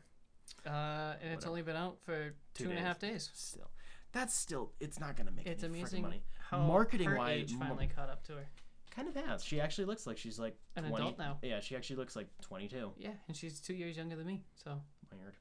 [0.67, 1.49] Uh, and it's Whatever.
[1.51, 2.87] only been out for Two two and a days.
[2.87, 3.31] half days.
[3.35, 3.71] Still,
[4.13, 4.73] that's still.
[4.81, 6.23] It's not gonna make It's any frickin' amazing money.
[6.51, 8.47] how Marketing her wise, age mar- finally caught up to her.
[8.91, 9.45] Kind of has.
[9.45, 11.39] She actually looks like she's like An 20 adult now.
[11.43, 12.93] Yeah, she actually looks like twenty-two.
[12.99, 14.81] Yeah, and she's two years younger than me, so
[15.13, 15.35] Weird.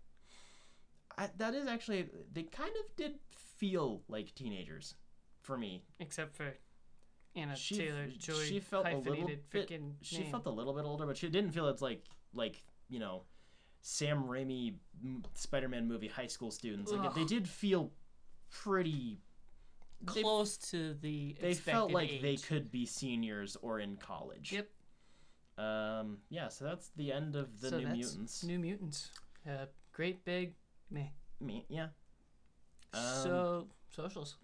[1.18, 2.08] I, that is actually.
[2.32, 3.16] They kind of did
[3.58, 4.96] feel like teenagers,
[5.42, 5.84] for me.
[6.00, 6.54] except for
[7.36, 10.32] Anna She- Taylor Joy she felt a little bit- freaking She name.
[10.32, 12.04] felt a little bit older, but she didn't feel it's like
[12.34, 13.24] like you know,
[13.82, 14.76] Sam Raimi
[15.36, 16.92] Spider-Man movie high school students.
[16.92, 17.92] Like they did feel
[18.50, 19.20] pretty.
[20.06, 21.36] Close to the.
[21.42, 24.52] They felt like they could be seniors or in college.
[24.52, 24.70] Yep.
[25.58, 26.18] Um.
[26.30, 26.48] Yeah.
[26.50, 28.44] So that's the end of the So New that's Mutants.
[28.44, 29.10] New Mutants.
[29.48, 30.54] Uh, great big
[30.90, 31.08] meh.
[31.40, 31.66] Me.
[31.70, 31.88] Yeah.
[32.94, 34.38] Um, so socials.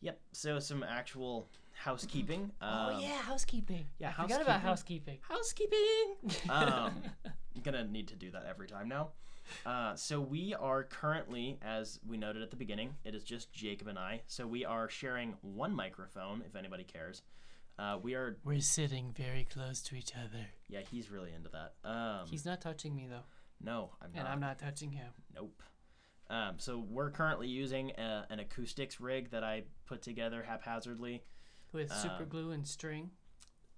[0.00, 0.20] Yep.
[0.32, 2.50] So some actual housekeeping.
[2.60, 3.86] Um, oh yeah, housekeeping.
[3.98, 5.18] yeah, I forgot about housekeeping.
[5.22, 6.16] Housekeeping.
[6.50, 6.92] um,
[7.56, 9.10] I'm gonna need to do that every time now.
[9.66, 13.88] Uh, so we are currently, as we noted at the beginning, it is just Jacob
[13.88, 14.22] and I.
[14.26, 16.42] So we are sharing one microphone.
[16.46, 17.22] If anybody cares,
[17.78, 18.36] uh, we are.
[18.44, 20.46] We're sitting very close to each other.
[20.68, 21.74] Yeah, he's really into that.
[21.88, 23.24] Um, He's not touching me though,
[23.62, 24.32] no, I'm not and not.
[24.32, 25.10] I'm not touching him.
[25.34, 25.62] Nope.
[26.28, 31.24] Um, so we're currently using a, an acoustics rig that I put together haphazardly,
[31.72, 33.10] With super Um, glue and string.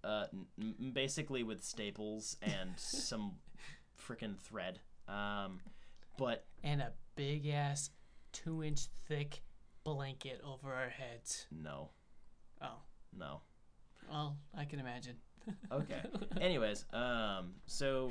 [0.04, 3.36] uh, n- n- basically with staples and some
[3.98, 4.80] freaking thread.
[5.08, 5.60] Um,
[6.18, 7.90] but and a big ass
[8.32, 9.42] two inch thick
[9.84, 11.46] blanket over our heads.
[11.50, 11.90] no,
[12.62, 12.78] Oh,
[13.16, 13.40] no.
[14.10, 15.16] well, I can imagine.
[15.72, 16.00] Okay.
[16.40, 18.10] Anyways, um, so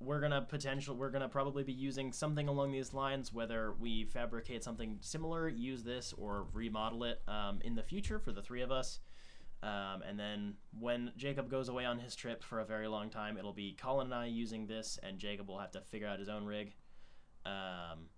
[0.00, 3.34] we're gonna potential we're gonna probably be using something along these lines.
[3.34, 8.32] Whether we fabricate something similar, use this, or remodel it um, in the future for
[8.32, 9.00] the three of us.
[9.64, 13.38] Um, and then when Jacob goes away on his trip for a very long time,
[13.38, 16.28] it'll be Colin and I using this, and Jacob will have to figure out his
[16.28, 16.74] own rig.
[17.46, 18.10] Um,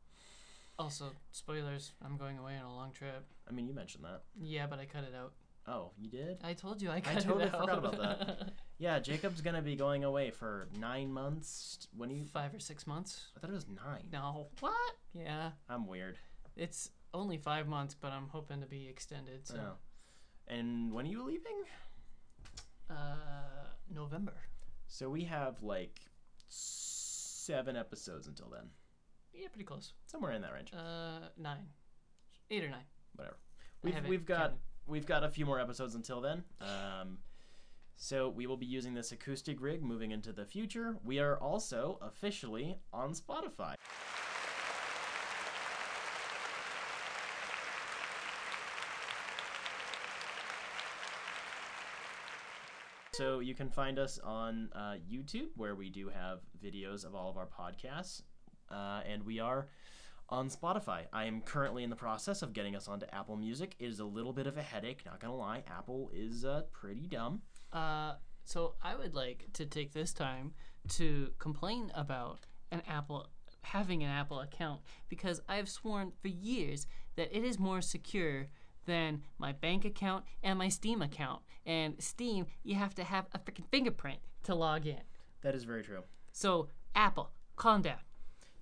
[0.78, 1.92] Also, spoilers.
[2.04, 3.24] I'm going away on a long trip.
[3.48, 4.22] I mean, you mentioned that.
[4.40, 5.32] Yeah, but I cut it out.
[5.68, 6.38] Oh, you did?
[6.44, 7.60] I told you I cut totally it out.
[7.60, 8.52] forgot about that.
[8.78, 11.88] Yeah, Jacob's gonna be going away for nine months.
[11.96, 12.26] When you?
[12.26, 13.28] Five or six months.
[13.34, 14.08] I thought it was nine.
[14.12, 14.48] No.
[14.60, 14.74] What?
[15.14, 16.18] Yeah, I'm weird.
[16.56, 19.46] it's only five months, but I'm hoping to be extended.
[19.46, 19.78] So.
[20.48, 21.64] And when are you leaving?
[22.90, 22.94] uh,
[23.92, 24.34] November.
[24.86, 26.00] So we have like
[26.48, 28.70] seven episodes until then.
[29.34, 29.92] Yeah, pretty close.
[30.06, 30.72] Somewhere in that range.
[30.72, 31.66] Uh, nine,
[32.50, 32.84] eight or nine.
[33.16, 33.36] Whatever.
[33.82, 34.58] We've, we've got counted.
[34.86, 36.44] we've got a few more episodes until then.
[36.60, 37.18] Um,
[37.96, 40.96] so we will be using this acoustic rig moving into the future.
[41.04, 43.74] We are also officially on Spotify.
[53.16, 57.30] So you can find us on uh, YouTube, where we do have videos of all
[57.30, 58.20] of our podcasts,
[58.70, 59.68] uh, and we are
[60.28, 61.04] on Spotify.
[61.14, 63.74] I am currently in the process of getting us onto Apple Music.
[63.78, 65.64] It is a little bit of a headache, not gonna lie.
[65.66, 67.40] Apple is uh, pretty dumb.
[67.72, 70.52] Uh, so I would like to take this time
[70.90, 72.40] to complain about
[72.70, 73.30] an Apple
[73.62, 76.86] having an Apple account because I've sworn for years
[77.16, 78.48] that it is more secure
[78.86, 81.42] than my bank account and my Steam account.
[81.64, 85.00] And Steam, you have to have a freaking fingerprint to log in.
[85.42, 86.02] That is very true.
[86.32, 87.98] So Apple, calm down.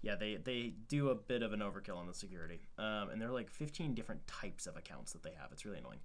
[0.02, 3.28] Yeah, they they do a bit of an overkill on the security, um, and there
[3.28, 5.50] are like 15 different types of accounts that they have.
[5.50, 6.00] It's really annoying.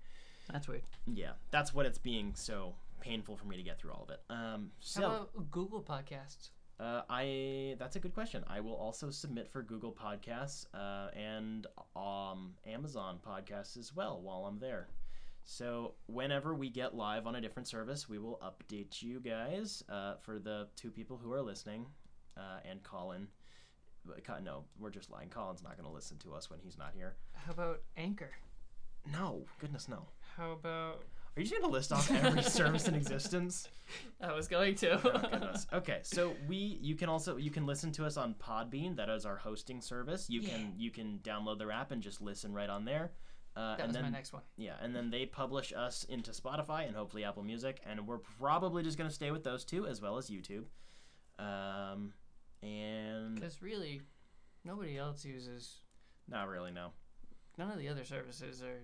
[0.52, 0.84] That's weird.
[1.06, 4.22] Yeah, that's what it's being so painful for me to get through all of it.
[4.30, 5.02] Um, so.
[5.02, 6.50] How about Google Podcasts?
[6.80, 8.44] Uh, I that's a good question.
[8.48, 14.46] I will also submit for Google Podcasts uh, and um, Amazon Podcasts as well while
[14.46, 14.88] I'm there.
[15.44, 19.84] So whenever we get live on a different service, we will update you guys.
[19.90, 21.86] Uh, for the two people who are listening,
[22.38, 23.28] uh, and Colin.
[24.44, 25.30] No, we're just lying.
[25.30, 27.16] Colin's not going to listen to us when he's not here.
[27.34, 28.32] How about Anchor?
[29.12, 30.08] No, goodness no.
[30.38, 31.04] How about
[31.36, 33.70] Are you just going to list off every service in existence?
[34.22, 35.00] I was going to.
[35.02, 35.68] oh, goodness.
[35.72, 38.96] Okay, so we you can also you can listen to us on Podbean.
[38.98, 40.30] That is our hosting service.
[40.30, 43.12] You can you can download their app and just listen right on there.
[43.56, 44.44] Uh, that and was then my next one.
[44.58, 48.84] yeah, and then they publish us into Spotify and hopefully Apple Music, and we're probably
[48.84, 50.66] just gonna stay with those two as well as YouTube.
[51.40, 52.14] Um,
[52.62, 54.02] and Because really,
[54.64, 55.80] nobody else uses.
[56.28, 56.92] not really no,
[57.58, 58.82] None of the other services are,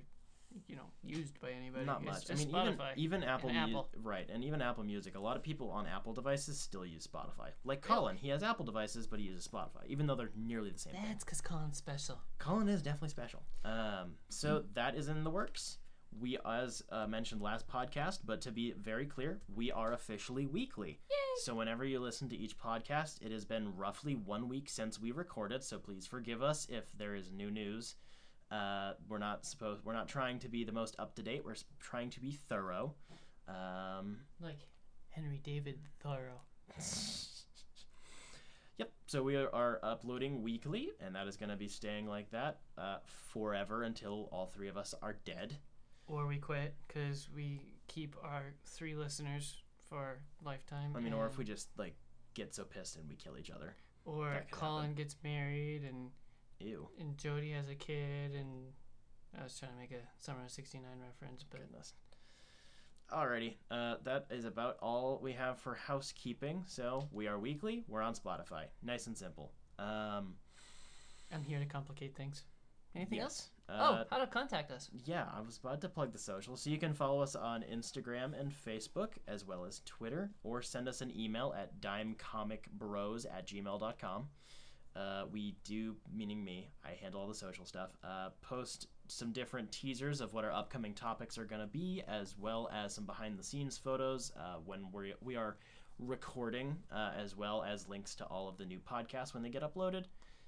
[0.68, 1.86] you know, used by anybody.
[1.86, 2.32] not It's much.
[2.32, 2.91] I mean, even Spotify.
[2.98, 5.15] even Apple, and Mu- right, and even Apple Music.
[5.15, 7.49] A lot of people on Apple devices still use Spotify.
[7.64, 7.99] Like Really?
[7.99, 10.94] Colin, he has Apple devices, but he uses Spotify, even though they're nearly the same
[10.94, 11.03] thing.
[11.07, 12.19] That's because Colin's special.
[12.40, 13.44] Colin is definitely special.
[13.64, 15.77] Um, so that is in the works.
[16.18, 20.99] We, as uh, mentioned last podcast, but to be very clear, we are officially weekly.
[21.44, 25.11] So whenever you listen to each podcast, it has been roughly one week since we
[25.11, 25.61] recorded.
[25.61, 27.95] So please forgive us if there is new news.
[28.51, 29.84] Uh, we're not supposed.
[29.84, 31.43] We're not trying to be the most up to date.
[31.43, 32.93] We're trying to be thorough.
[33.47, 34.67] Um, Like
[35.09, 36.41] Henry David Thoreau.
[38.77, 38.91] Yep.
[39.07, 42.97] So we are, uploading weekly, and that is going to be staying like that uh,
[43.05, 45.55] forever until all three of us are dead.
[46.07, 50.93] Or we quit because we keep our three listeners for lifetime.
[50.95, 51.95] I mean, or if we just like
[52.34, 53.76] get so pissed and we kill each other.
[54.03, 54.95] Or Colin happen.
[54.95, 56.09] gets married and
[56.60, 56.88] Ew.
[56.99, 58.68] and Jody has a kid and
[59.40, 61.94] I was trying to make a Summer of '69 reference, but Goodness.
[63.11, 66.64] Alrighty, uh, that is about all we have for housekeeping.
[66.68, 67.84] So we are weekly.
[67.88, 68.64] We're on Spotify.
[68.82, 69.52] Nice and simple.
[69.77, 70.36] Um,
[71.32, 72.44] I'm here to complicate things.
[72.95, 73.49] Anything else?
[73.69, 73.77] yes.
[73.77, 74.90] oh, Uh, how to contact us?
[75.03, 76.56] Yeah, I was about to plug the social.
[76.56, 80.88] So you can follow us on Instagram and Facebook, as well as Twitter, or send
[80.88, 84.30] us an email at dimecomicbros at gmail.com.
[84.95, 89.72] Uh, we do, meaning me, I handle all the social stuff, uh, post some different
[89.72, 93.38] teasers of what our upcoming topics are going to be, as well as some behind
[93.38, 95.57] the scenes photos uh, when we're, we are
[95.99, 99.63] recording, uh, as well as links to all of the new podcasts when they get
[99.63, 100.05] uploaded.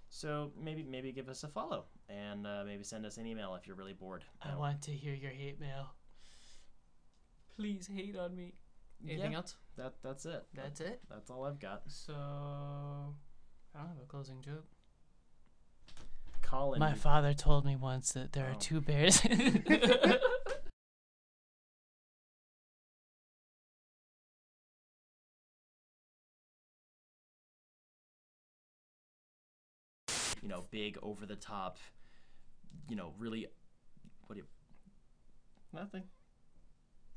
[0.09, 3.67] So maybe maybe give us a follow and uh, maybe send us an email if
[3.67, 4.23] you're really bored.
[4.41, 5.89] I want to hear your hate mail.
[7.55, 8.53] Please hate on me.
[9.05, 9.55] Anything Yeah, else?
[9.75, 10.45] That that's it.
[10.53, 11.01] That's it.
[11.09, 11.83] That's all I've got.
[11.87, 12.13] So
[13.75, 14.65] I don't have a closing joke.
[16.41, 16.79] Colin.
[16.79, 18.51] My father told me once that there Oh.
[18.51, 19.23] are two bears.
[30.41, 31.77] you know, big over the top,
[32.89, 33.47] you know, really.
[34.27, 34.47] What do you?
[35.73, 36.03] Nothing.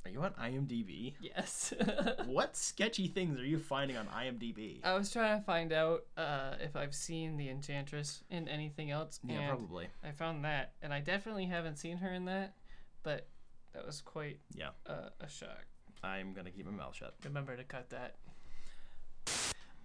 [0.04, 1.14] Are you on IMDb?
[1.20, 1.74] yes.
[2.26, 4.78] what sketchy things are you finding on IMDb?
[4.82, 9.20] I was trying to find out uh, if I've seen the Enchantress in anything else,
[9.22, 9.88] yeah, probably.
[10.02, 12.54] I found that, and I definitely haven't seen her in that,
[13.02, 13.28] but
[13.74, 15.66] that was quite Yeah, uh, a shock.
[16.02, 17.14] I'm gonna keep my mouth shut.
[17.24, 18.16] Remember to cut that.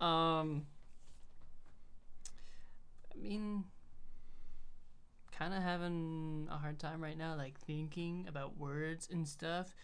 [0.04, 0.66] Um,
[3.14, 3.66] I mean,
[5.38, 9.76] kind of having a hard time right now, like thinking about words and stuff.